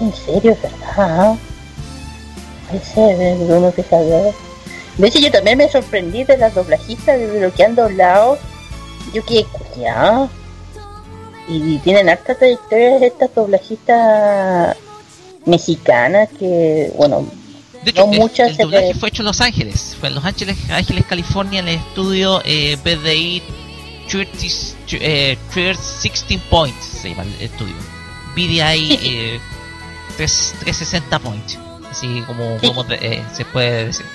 [0.00, 1.34] "Oye, en serio es verdad
[2.70, 4.34] puede ser eh, uno empieza a ver
[4.98, 8.38] de hecho yo también me sorprendí de las doblajistas de lo que han doblado
[9.12, 9.44] yo que
[11.48, 14.76] y, tienen harta trayectoria estas doblajistas
[15.46, 17.26] mexicanas que bueno
[17.84, 19.96] De hecho, No el- muchas el, doblaje fue hecho en Los Ángeles.
[20.00, 23.42] Fue en Los Ángeles, Ángeles California, en el estudio eh, BDI
[24.08, 24.32] 30,
[24.92, 27.74] eh, 16 Points, se llama el estudio.
[28.34, 29.40] BDI eh,
[30.16, 31.58] 3 360 Points.
[31.90, 32.68] Así como, Sí.
[32.68, 34.06] como eh, se puede decir.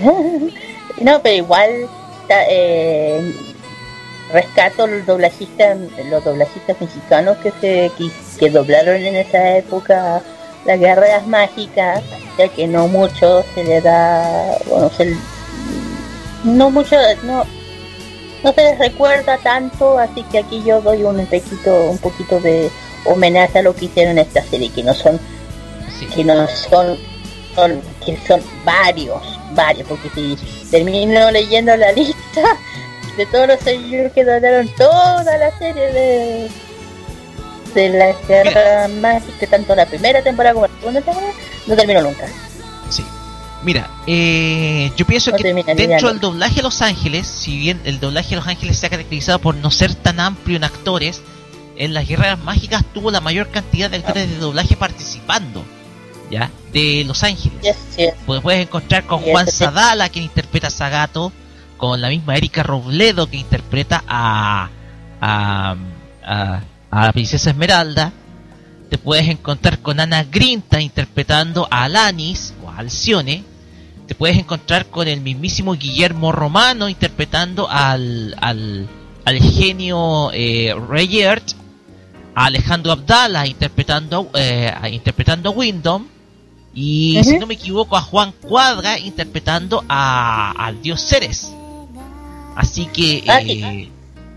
[1.00, 1.70] no, pero igual
[2.28, 3.34] eh,
[4.32, 5.78] rescato los doblajistas,
[6.10, 10.22] los doblajistas mexicanos que se que, que doblaron en esa época
[10.64, 12.02] las guerreras mágicas,
[12.38, 15.16] ya que no mucho se le da, bueno, se,
[16.44, 17.44] no mucho, no,
[18.44, 22.70] no se les recuerda tanto, así que aquí yo doy un poquito, un poquito de
[23.04, 25.18] homenaje a lo que hicieron en esta serie, que no son
[25.98, 26.06] Sí.
[26.06, 26.98] que no son,
[27.54, 29.20] son que son varios,
[29.54, 30.36] varios, porque si
[30.70, 32.42] termino leyendo la lista
[33.16, 36.50] de todos los señores que donaron toda la serie de
[37.74, 41.32] de la guerra mágica, tanto la primera temporada como la segunda temporada,
[41.66, 42.26] no termino nunca.
[42.90, 43.02] Sí.
[43.62, 46.08] Mira, eh, yo pienso No que dentro nunca.
[46.08, 49.38] del doblaje de Los Ángeles, si bien el doblaje de Los Ángeles se ha caracterizado
[49.38, 51.22] por no ser tan amplio en actores,
[51.76, 55.64] en las Guerreras Mágicas tuvo la mayor cantidad de actores de doblaje participando,
[56.30, 56.50] ¿ya?
[56.72, 57.60] De Los Ángeles.
[57.62, 58.14] Yes, yes.
[58.24, 59.46] Pues puedes encontrar con Juan.
[59.46, 61.32] Sadala, quien interpreta a Sagato,
[61.76, 64.70] con la misma Erika Robledo, que interpreta a,
[65.20, 65.76] a,
[66.24, 68.12] a, a la princesa Esmeralda.
[68.88, 73.44] Te puedes encontrar con Ana Grinta interpretando a Alanis o a Alcione.
[74.06, 78.88] Te puedes encontrar con el mismísimo Guillermo Romano interpretando al, al,
[79.24, 81.52] al genio eh, Rayert.
[82.34, 86.08] A Alejandro Abdala interpretando, eh, interpretando a Wyndham.
[86.74, 91.52] Y si no me equivoco, a Juan Cuadra interpretando a, al dios Ceres.
[92.56, 93.88] Así que, Ah, eh,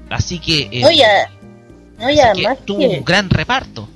[0.09, 1.29] así que, eh, No, ya,
[1.99, 3.87] no, así ya que más tuvo que, un gran reparto.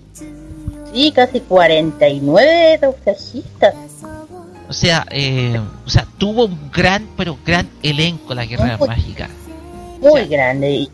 [0.94, 3.76] sí, casi 49 doblajistas.
[4.70, 9.30] O sea, eh, o sea, tuvo un gran, pero gran elenco la Guerra Muy- Mágica.
[10.00, 10.90] muy grande y,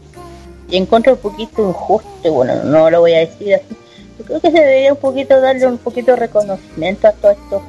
[0.71, 3.75] y encuentro un poquito injusto, bueno, no lo voy a decir así.
[4.17, 7.61] Yo creo que se debería un poquito darle un poquito de reconocimiento a todos estos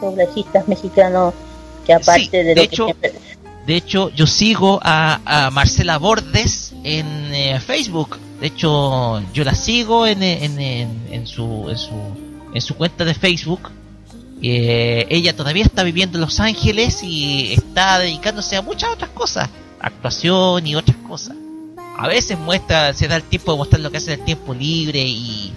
[0.00, 1.34] doblajistas mexicanos
[1.86, 3.12] que aparte Sí, de, de lo hecho, que siempre...
[3.66, 8.18] De hecho, yo sigo a, a Marcela Bordes en eh, Facebook.
[8.40, 11.94] De hecho, yo la sigo en, en, en, en su, en, su,
[12.52, 13.70] en su cuenta de Facebook.
[14.42, 19.48] Eh, ella todavía está viviendo en Los Ángeles y está dedicándose a muchas otras cosas.
[19.80, 21.36] Actuación y otras cosas.
[21.98, 24.54] A veces muestra, se da el tiempo de mostrar lo que hace en el tiempo
[24.54, 25.52] libre y,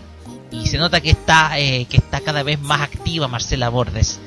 [0.51, 4.19] y se nota que está, eh, que está cada vez más activa Marcela Bordes.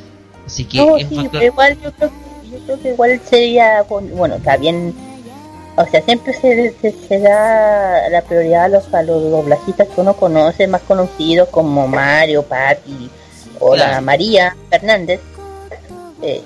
[0.47, 2.11] Así que No, es sí, factor- igual yo creo,
[2.51, 4.95] yo creo que igual sería, bueno, está bien,
[5.77, 10.01] o sea, siempre se, se, se da la prioridad a los, a los doblajistas que
[10.01, 13.11] uno conoce, más conocidos como Mario, Patti
[13.61, 14.01] o la.
[14.01, 15.21] María Fernández.
[16.23, 16.43] Eh,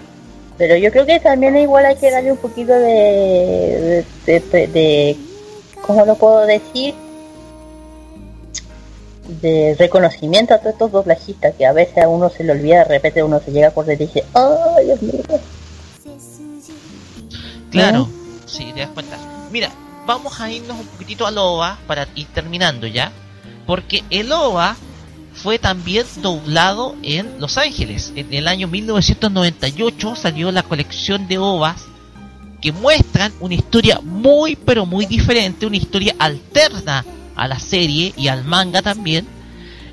[0.59, 5.17] pero yo creo que también igual hay que darle un poquito de, de, de, de-
[5.83, 6.95] ¿cómo lo puedo decir?
[9.41, 12.85] de reconocimiento a todos estos doblajistas que a veces a uno se le olvida, de
[12.85, 15.23] repente uno se llega a acordar y dice, ¡ay, Dios mío!
[17.71, 18.09] Claro,
[18.47, 19.17] sí, te das cuenta.
[19.51, 19.71] Mira,
[20.07, 23.13] vamos a irnos un poquitito al OVA para ir terminando ya.
[23.67, 24.77] Porque el OVA
[25.35, 28.13] fue también doblado en Los Ángeles.
[28.17, 31.87] En el año 1998 salió la colección de OVAs
[32.63, 37.05] que muestran una historia muy pero muy diferente, una historia alterna
[37.37, 39.27] a la serie y al manga también,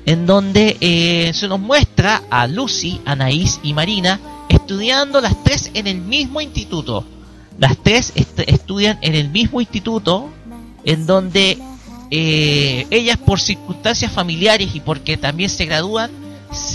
[0.06, 5.86] en donde eh, se nos muestra a Lucy, Anaís y Marina estudiando las tres en
[5.86, 7.04] el mismo instituto.
[7.58, 10.30] Las tres est- estudian en el mismo instituto,
[10.84, 11.58] en donde
[12.10, 16.10] eh, ellas por circunstancias familiares y porque también se gradúan,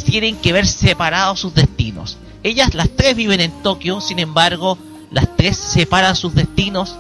[0.06, 2.18] tienen que ver separados sus destinos.
[2.44, 4.78] Ellas las tres viven en Tokio, sin embargo,
[5.16, 6.98] las tres separan sus destinos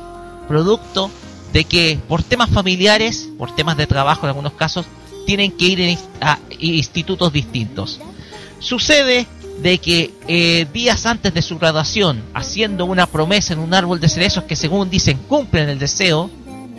[0.47, 1.11] producto
[1.51, 4.85] de que por temas familiares, por temas de trabajo en algunos casos,
[5.25, 7.99] tienen que ir a institutos distintos.
[8.59, 9.27] Sucede
[9.61, 14.07] de que eh, días antes de su graduación, haciendo una promesa en un árbol de
[14.07, 16.29] cerezos que según dicen cumplen el deseo,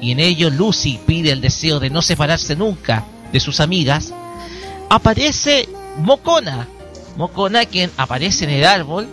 [0.01, 4.15] y en ello Lucy pide el deseo de no separarse nunca de sus amigas,
[4.89, 5.69] aparece
[5.99, 6.67] Mocona.
[7.17, 9.07] Mocona quien aparece en el árbol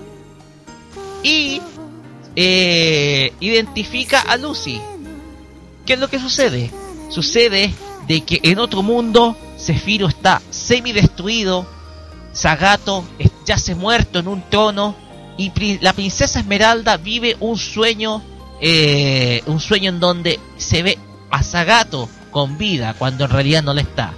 [1.22, 1.62] y
[2.36, 4.82] eh, identifica a Lucy.
[5.86, 6.72] ¿Qué es lo que sucede?
[7.10, 7.74] Sucede
[8.08, 11.68] de que en otro mundo Zefiro está semi destruido,
[12.34, 13.06] Sagato
[13.46, 14.96] yace muerto en un trono
[15.38, 18.24] y la princesa Esmeralda vive un sueño,
[18.62, 20.98] eh, un sueño en donde se ve
[21.30, 24.14] a Sagato con vida cuando en realidad no lo está.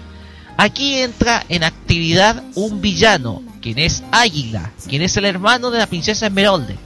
[0.57, 5.87] Aquí entra en actividad un villano, quien es Águila, quien es el hermano de la
[5.87, 6.77] princesa Esmeralde.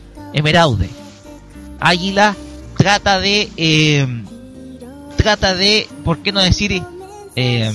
[1.79, 2.35] Águila
[2.77, 4.07] trata de eh,
[5.17, 6.83] trata de, ¿por qué no decir
[7.35, 7.71] eh,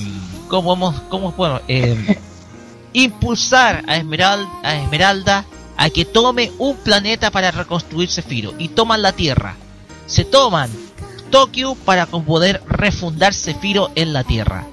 [0.47, 2.19] cómo, cómo bueno, eh,
[2.93, 5.45] impulsar a Esmeralda, a Esmeralda
[5.77, 9.55] a que tome un planeta para reconstruir Sefiro y toman la Tierra.
[10.07, 10.69] Se toman
[11.29, 14.65] Tokio para poder refundar Sefiro en la Tierra.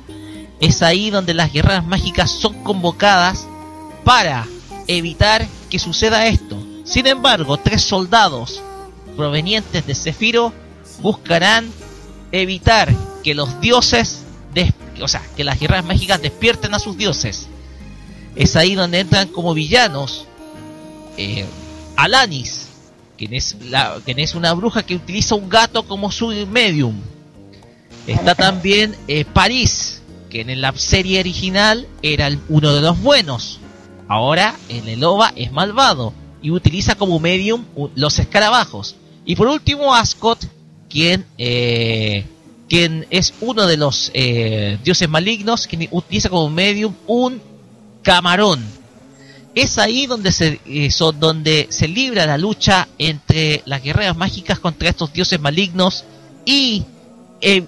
[0.61, 3.47] Es ahí donde las guerreras mágicas son convocadas
[4.05, 4.47] para
[4.87, 6.57] evitar que suceda esto.
[6.85, 8.63] Sin embargo, tres soldados
[9.13, 10.53] provenientes de Sefiro
[11.01, 11.71] buscarán
[12.33, 14.23] evitar que los dioses,
[15.01, 17.49] o sea, que las guerreras mágicas despierten a sus dioses.
[18.35, 20.27] Es ahí donde entran como villanos
[21.17, 21.45] eh,
[21.97, 22.69] Alanis,
[23.19, 27.01] quien es, la, quien es una bruja que utiliza un gato como su medium.
[28.07, 33.61] Está también eh, París, que en la serie original era uno de los buenos.
[34.09, 36.13] Ahora en el OVA es malvado
[36.43, 37.65] y utiliza como medium
[37.95, 38.97] los escarabajos.
[39.25, 40.39] Y por último Ascot,
[40.89, 42.25] quien, eh,
[42.69, 47.41] quien es uno de los eh, dioses malignos, quien utiliza como medium un
[48.03, 48.83] camarón
[49.55, 50.61] es ahí donde se,
[51.19, 56.05] donde se libra la lucha entre las guerreras mágicas contra estos dioses malignos
[56.45, 56.85] y
[57.41, 57.65] eh,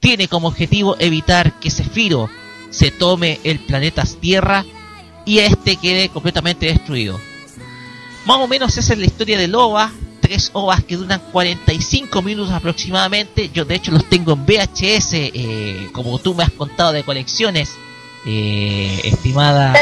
[0.00, 2.28] tiene como objetivo evitar que Sefiro
[2.70, 4.64] se tome el planeta Tierra
[5.24, 7.18] y este quede completamente destruido.
[8.26, 9.92] Más o menos esa es la historia del OVA,
[10.32, 13.50] tres OVAs que duran 45 minutos aproximadamente.
[13.52, 17.74] Yo de hecho los tengo en VHS, eh, como tú me has contado de colecciones,
[18.24, 19.74] eh, estimada.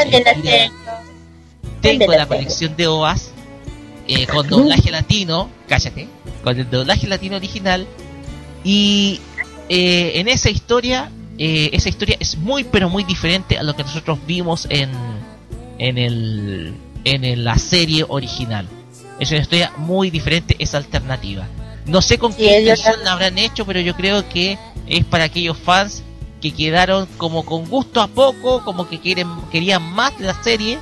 [1.79, 3.31] Tengo la colección de OAS
[4.09, 6.09] eh, con doblaje latino, cállate,
[6.43, 7.87] con el doblaje latino original.
[8.65, 9.21] Y
[9.69, 14.67] en esa historia, esa historia es muy pero muy diferente a lo que nosotros vimos
[14.69, 14.91] en,
[15.77, 16.73] en, el,
[17.05, 18.67] en la serie original.
[19.21, 21.47] Es una historia muy diferente, es alternativa.
[21.85, 25.57] No sé con qué intención la habrán hecho, pero yo creo que es para aquellos
[25.57, 26.03] fans
[26.41, 30.79] que quedaron como con gusto a poco, como que quieren, querían más de la serie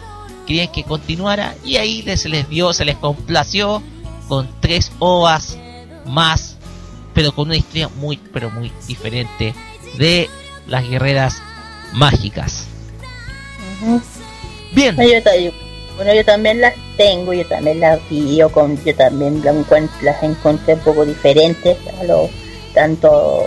[0.49, 3.83] querían que continuara y ahí se les dio, se les complació
[4.27, 5.59] con tres ovas
[6.07, 6.57] más,
[7.13, 9.53] pero con una historia muy, pero muy diferente
[9.99, 10.27] de
[10.65, 11.43] las guerreras
[11.93, 12.65] mágicas.
[14.73, 14.95] Bien.
[15.99, 20.75] Bueno, yo también las tengo, yo también las vi, yo, con, yo también las, encontré
[20.75, 22.29] un poco diferentes a lo,
[22.73, 23.43] tanto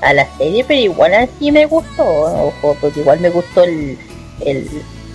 [0.00, 3.98] a la serie, pero igual así me gustó, ojo, porque igual me gustó el,
[4.38, 4.70] el,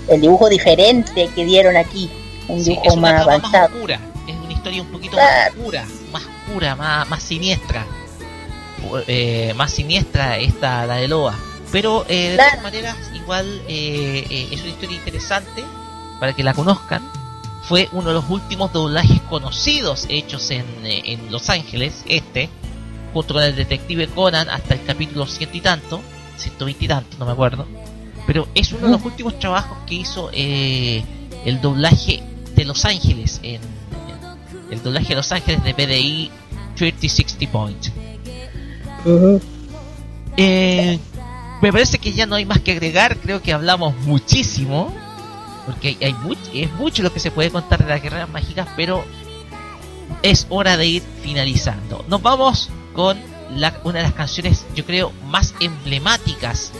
[0.09, 2.11] el dibujo diferente que dieron aquí,
[2.49, 3.69] un dibujo más avanzado.
[3.69, 3.99] Más oscura.
[4.27, 7.85] Es una historia un poquito más oscura, más pura, más, más siniestra.
[9.07, 11.39] Eh, más siniestra esta, la de Loa.
[11.71, 15.63] Pero eh, de todas maneras, igual eh, es una historia interesante
[16.21, 17.01] para que la conozcan.
[17.63, 22.49] Fue uno de los últimos doblajes conocidos hechos en, en Los Ángeles, este,
[23.13, 25.99] junto con el detective Conan hasta el capítulo ciento y tanto,
[26.37, 27.67] ciento veinte y tanto, no me acuerdo
[28.25, 31.03] pero es uno de los últimos trabajos que hizo eh,
[31.45, 32.23] el doblaje
[32.55, 33.61] de Los Ángeles, en,
[34.69, 36.31] el doblaje de Los Ángeles de BDI
[36.75, 37.87] 3060 Point.
[40.37, 40.99] Eh,
[41.61, 44.93] me parece que ya no hay más que agregar, creo que hablamos muchísimo,
[45.65, 46.15] porque hay,
[46.53, 49.03] es mucho lo que se puede contar de las guerreras mágicas, pero
[50.21, 52.05] es hora de ir finalizando.
[52.07, 53.17] Nos vamos con
[53.83, 56.71] una de las canciones, yo creo, más emblemáticas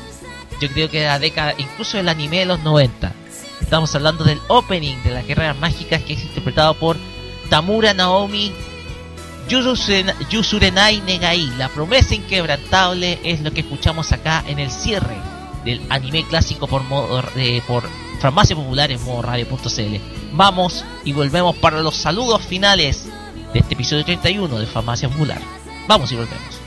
[0.62, 3.12] yo creo que de la década, incluso el anime de los 90.
[3.60, 6.98] Estamos hablando del opening de las guerras mágicas que es interpretado por
[7.50, 8.54] Tamura Naomi
[9.50, 11.48] Yusurenai Negai.
[11.58, 15.18] La promesa inquebrantable es lo que escuchamos acá en el cierre
[15.66, 17.84] del anime clásico por, modo, eh, por
[18.22, 19.96] Farmacia Popular en modo radio.cl.
[20.34, 23.10] Vamos y volvemos para los saludos finales
[23.52, 25.42] de este episodio 31 de Farmacia Popular.
[25.88, 26.61] Vamos y volvemos.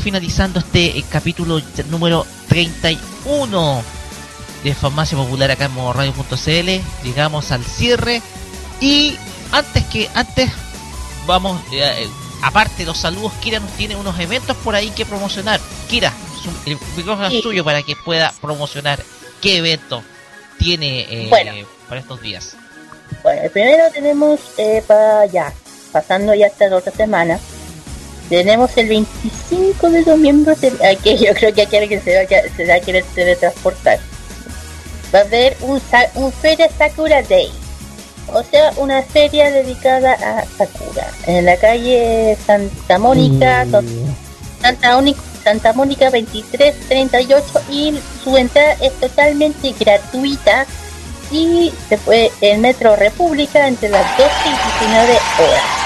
[0.00, 3.82] Finalizando este eh, capítulo número 31
[4.64, 7.04] de Farmacia Popular acá en modoradio.cl.
[7.04, 8.22] Llegamos al cierre.
[8.80, 9.16] Y
[9.52, 10.50] antes que antes,
[11.26, 12.08] vamos, eh, eh,
[12.42, 15.60] aparte de los saludos, Kira nos tiene unos eventos por ahí que promocionar.
[15.88, 16.12] Kira,
[16.42, 17.42] su- el micrófono es Sí.
[17.42, 19.02] suyo para que pueda promocionar
[19.40, 20.02] qué evento
[20.58, 21.52] tiene eh, Bueno.
[21.88, 22.56] para estos días.
[23.22, 25.52] Bueno, el primero tenemos eh, para ya,
[25.92, 27.38] pasando ya hasta la otra semana.
[28.32, 30.54] Tenemos el 25 de noviembre,
[30.90, 33.98] aquí, yo creo que aquí alguien se va, a que- se va a querer teletransportar.
[35.14, 35.78] Va a haber un,
[36.40, 37.50] Feria Sakura Day,
[38.32, 43.66] o sea, una feria dedicada a Sakura, en la calle Santa Mónica,
[44.62, 50.64] Santa, Uni- Santa Mónica 2338 y su entrada es totalmente gratuita.
[51.30, 55.81] Y se puede en Metro República entre las 12 y 19 horas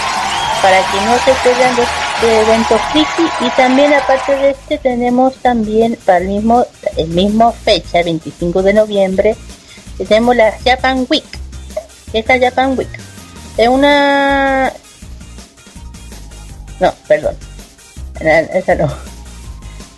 [0.66, 1.86] para que no se pierdan los
[2.24, 8.02] eventos friki y también aparte de este tenemos también para el mismo el mismo fecha
[8.02, 9.36] 25 de noviembre
[10.08, 11.24] tenemos la Japan Week.
[12.12, 12.88] Esta Japan Week.
[13.56, 14.72] Es una
[16.80, 17.36] no perdón.
[18.18, 18.92] Esa no.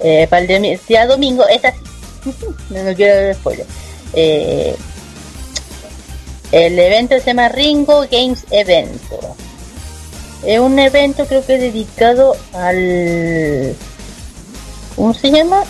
[0.00, 0.94] Eh, para el domingo sí
[2.68, 3.66] no, no quiero dar spoiler
[4.12, 4.76] eh,
[6.52, 9.34] el evento se llama Ringo Games Evento.
[10.44, 13.74] Es un evento creo que dedicado al...
[14.96, 15.62] ¿Cómo se llama?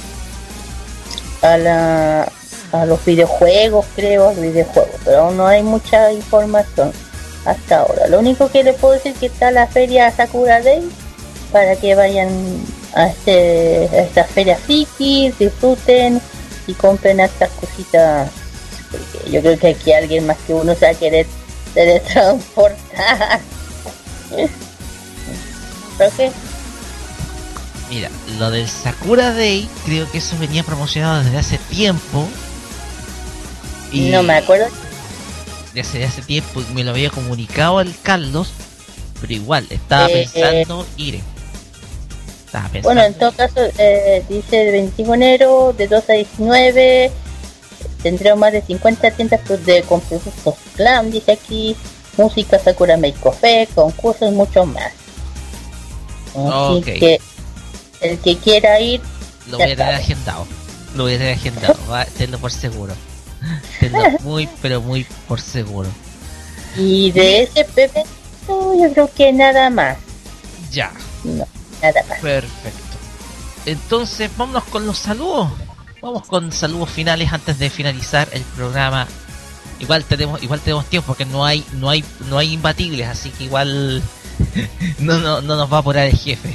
[1.42, 2.32] A, la,
[2.72, 4.94] a los videojuegos, creo, a videojuegos.
[5.05, 6.92] Pero aún no hay mucha información
[7.44, 8.08] hasta ahora.
[8.08, 10.88] Lo único que le puedo decir es que está la feria Sakura Day
[11.52, 12.28] para que vayan
[12.94, 16.20] a, este, a esta feria disfruten
[16.66, 18.30] y compren estas cositas
[18.90, 21.26] porque yo creo que aquí alguien más que uno se va a querer
[21.74, 23.40] teletransportar.
[27.90, 32.28] Mira, lo del Sakura Day, creo que eso venía promocionado desde hace tiempo.
[33.90, 34.66] Y No me acuerdo.
[35.74, 38.50] Desde hace tiempo me lo había comunicado el Carlos,
[39.20, 41.20] pero igual, estaba Eh, pensando ir.
[42.44, 42.89] Estaba pensando.
[42.89, 47.10] Bueno, en todo caso, eh, dice el 25 de enero de 2 a 19.
[48.02, 51.76] Tendremos más de 50 tiendas de, con productos clan, dice aquí.
[52.18, 54.92] Música Sakura Make Cafe, concursos y mucho más.
[56.34, 57.20] Así que
[58.00, 59.00] el que quiera ir,
[59.50, 60.47] lo voy a tener agendado.
[60.94, 62.94] Lo hubiera agendado, va, tenlo por seguro.
[63.80, 65.88] Tenlo muy, pero muy por seguro.
[66.76, 68.05] Y de ese Pepe,
[68.48, 69.97] no, yo creo que nada más.
[70.70, 70.92] Ya,
[71.24, 71.47] No,
[71.82, 72.18] nada más.
[72.20, 72.82] perfecto.
[73.66, 75.48] Entonces, vámonos con los saludos.
[76.00, 79.06] Vamos con saludos finales antes de finalizar el programa.
[79.81, 83.44] Igual tenemos, igual tenemos tiempo porque no hay, no hay, no hay imbatibles, así que
[83.44, 84.02] igual
[84.98, 86.52] no, no, no nos va a apurar el jefe.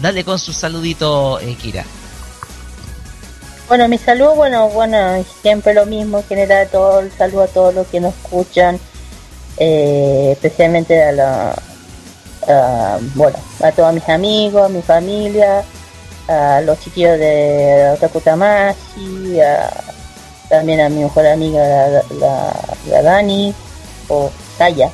[0.00, 1.84] Dale con su saludito, eh, Kira.
[3.68, 7.74] Bueno, mi saludo, bueno, bueno, siempre lo mismo, en general todo el saludo a todos
[7.74, 8.78] los que nos escuchan,
[9.56, 11.54] eh, especialmente a la,
[12.46, 15.64] a, bueno, a todos mis amigos, a mi familia,
[16.28, 19.70] a los chiquillos de Otaku Tamashi, a,
[20.48, 22.52] también a mi mejor amiga la,
[22.88, 23.54] la, Dani
[24.08, 24.90] o Saya,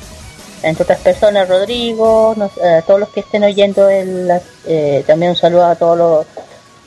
[0.63, 5.75] entre otras personas, Rodrigo, a todos los que estén oyendo, eh, también un saludo a
[5.75, 6.25] todos los,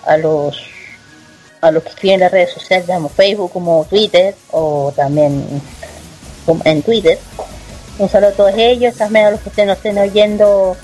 [0.07, 0.57] a los
[1.61, 5.63] a los que escriben en las redes sociales, como Facebook, como Twitter, o también
[6.65, 7.19] en Twitter.
[7.99, 10.77] Un saludo a todos ellos, también a los que estén, nos estén oyendo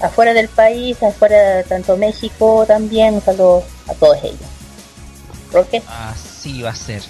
[0.00, 4.40] afuera del país, afuera tanto México también, un saludo a todos ellos.
[5.52, 5.82] Roque,
[6.38, 7.02] Así va a ser.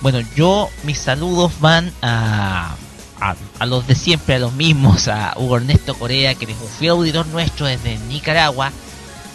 [0.00, 2.76] Bueno, yo mis saludos van a,
[3.18, 6.92] a, los de siempre, a los mismos, a Hugo Ernesto Corea, que es un fiel
[6.92, 8.70] auditor nuestro desde Nicaragua.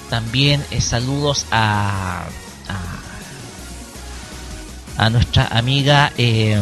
[0.10, 2.24] También eh, saludos a,
[4.98, 6.58] a, nuestra amiga, eh,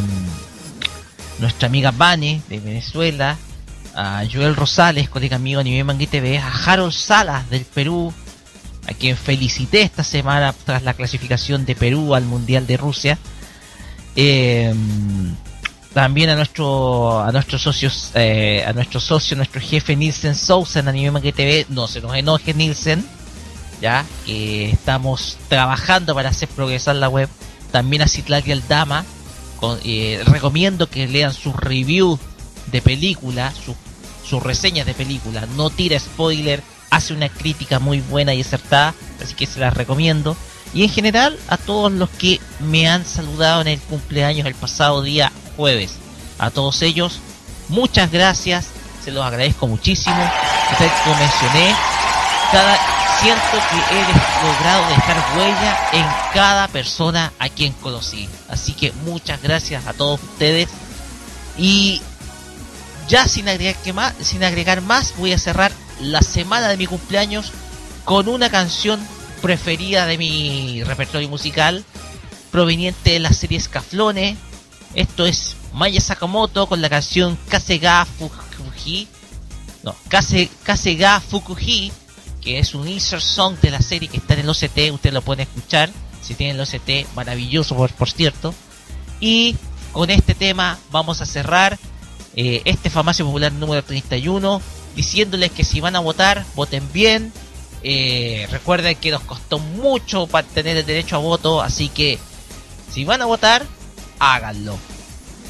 [1.38, 3.38] nuestra amiga Vane de Venezuela,
[3.94, 8.12] a Joel Rosales, colega amigo a nivel Mangui TV, a Harold Salas del Perú,
[8.88, 13.18] a quien felicité esta semana tras la clasificación de Perú al Mundial de Rusia.
[14.16, 14.74] Eh,
[15.94, 20.88] también a nuestro a nuestros socios eh, a nuestro socio nuestro jefe Nielsen Sousa en
[20.88, 23.06] Anime Manga TV no se nos enoje Nielsen
[23.82, 27.28] ya estamos trabajando para hacer progresar la web.
[27.72, 29.04] También a Citlali Aldama
[29.60, 32.20] con, eh, recomiendo que lean sus reviews
[32.72, 33.76] de película sus
[34.26, 35.46] sus reseñas de película.
[35.58, 36.64] No tira spoiler
[36.96, 40.38] hace una crítica muy buena y acertada así que se las recomiendo
[40.74, 45.02] y en general a todos los que me han saludado en el cumpleaños el pasado
[45.04, 45.96] día jueves.
[46.40, 47.20] A todos ellos,
[47.70, 48.68] muchas gracias,
[49.04, 50.32] se los agradezco muchísimo.
[51.04, 51.76] Como mencioné,
[52.52, 52.78] cada,
[53.22, 58.28] siento que he logrado dejar huella en cada persona a quien conocí.
[58.50, 60.70] Así que muchas gracias a todos ustedes.
[61.56, 62.02] Y
[63.08, 66.86] ya sin agregar, que más, sin agregar más, voy a cerrar la semana de mi
[66.86, 67.52] cumpleaños
[68.06, 69.00] con una canción
[69.42, 71.84] preferida de mi repertorio musical,
[72.52, 74.38] proveniente de la serie Scaflone.
[74.96, 79.08] Esto es Maya Sakamoto con la canción Kasega Fukuji.
[79.84, 81.92] No, Kase, Kasega Fukuji,
[82.42, 84.94] que es un insert song de la serie que está en el OCT.
[84.94, 85.90] Usted lo puede escuchar
[86.22, 88.54] si tiene el OCT, maravilloso por, por cierto.
[89.20, 89.56] Y
[89.92, 91.78] con este tema vamos a cerrar
[92.36, 94.62] eh, este Farmacia Popular número 31,
[94.96, 97.32] diciéndoles que si van a votar, voten bien.
[97.84, 102.18] Eh, recuerden que nos costó mucho para tener el derecho a voto, así que
[102.92, 103.66] si van a votar,
[104.20, 104.78] háganlo.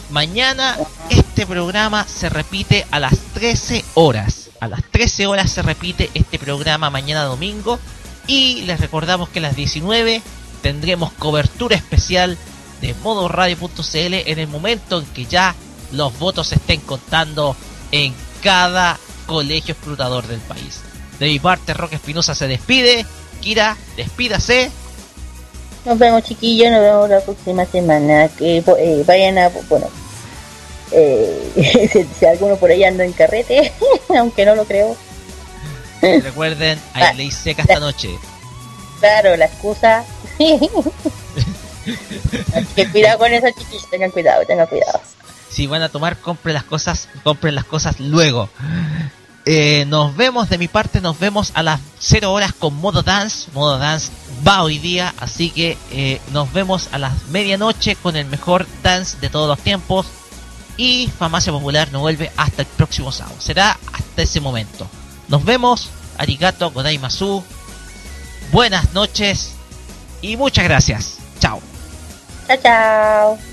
[0.09, 0.77] Mañana
[1.09, 4.49] este programa se repite a las 13 horas.
[4.59, 7.79] A las 13 horas se repite este programa mañana domingo.
[8.27, 10.21] Y les recordamos que a las 19
[10.61, 12.37] tendremos cobertura especial
[12.79, 15.55] de modoradio.cl en el momento en que ya
[15.91, 17.55] los votos se estén contando
[17.91, 20.81] en cada colegio explotador del país.
[21.19, 23.05] De mi parte, Roque Espinosa se despide.
[23.41, 24.71] Kira, despídase.
[25.85, 28.29] nos vemos chiquillos, nos vemos la próxima semana.
[28.29, 29.87] Que eh, vayan a, bueno,
[30.91, 33.73] eh, si, si alguno por ahí anda en carrete,
[34.17, 34.95] aunque no lo creo.
[36.01, 38.09] Recuerden, hay ley seca esta noche.
[38.99, 40.03] Claro, la excusa.
[42.53, 45.01] Así que cuidado con eso, chiquillos, tengan cuidado, tengan cuidado.
[45.53, 48.49] Si van a tomar, compren las cosas, compren las cosas luego.
[49.45, 53.51] Eh, nos vemos de mi parte, nos vemos a las 0 horas con Modo Dance.
[53.53, 54.09] Modo Dance
[54.47, 59.17] va hoy día, así que eh, nos vemos a las medianoche con el mejor dance
[59.19, 60.07] de todos los tiempos.
[60.75, 63.35] Y Farmacia Popular no vuelve hasta el próximo sábado.
[63.37, 64.87] Será hasta ese momento.
[65.27, 65.89] Nos vemos.
[66.17, 67.43] Arigato Godaimasu.
[68.51, 69.53] Buenas noches
[70.21, 71.17] y muchas gracias.
[71.39, 71.61] Chao.
[72.47, 73.52] Chao, chao.「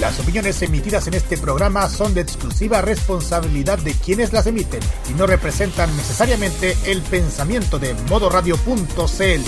[0.00, 5.14] Las opiniones emitidas en este programa son de exclusiva responsabilidad de quienes las emiten y
[5.14, 9.42] no representan necesariamente el pensamiento de modoradio.cl.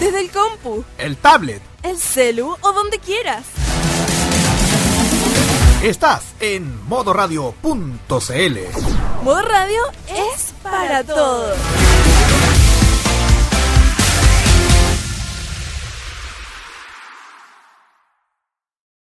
[0.00, 1.62] Desde el compu, El tablet.
[1.82, 3.44] el celu o donde quieras.
[5.82, 8.58] Estás en modoradio.cl.
[9.22, 11.56] Modo radio es para todos.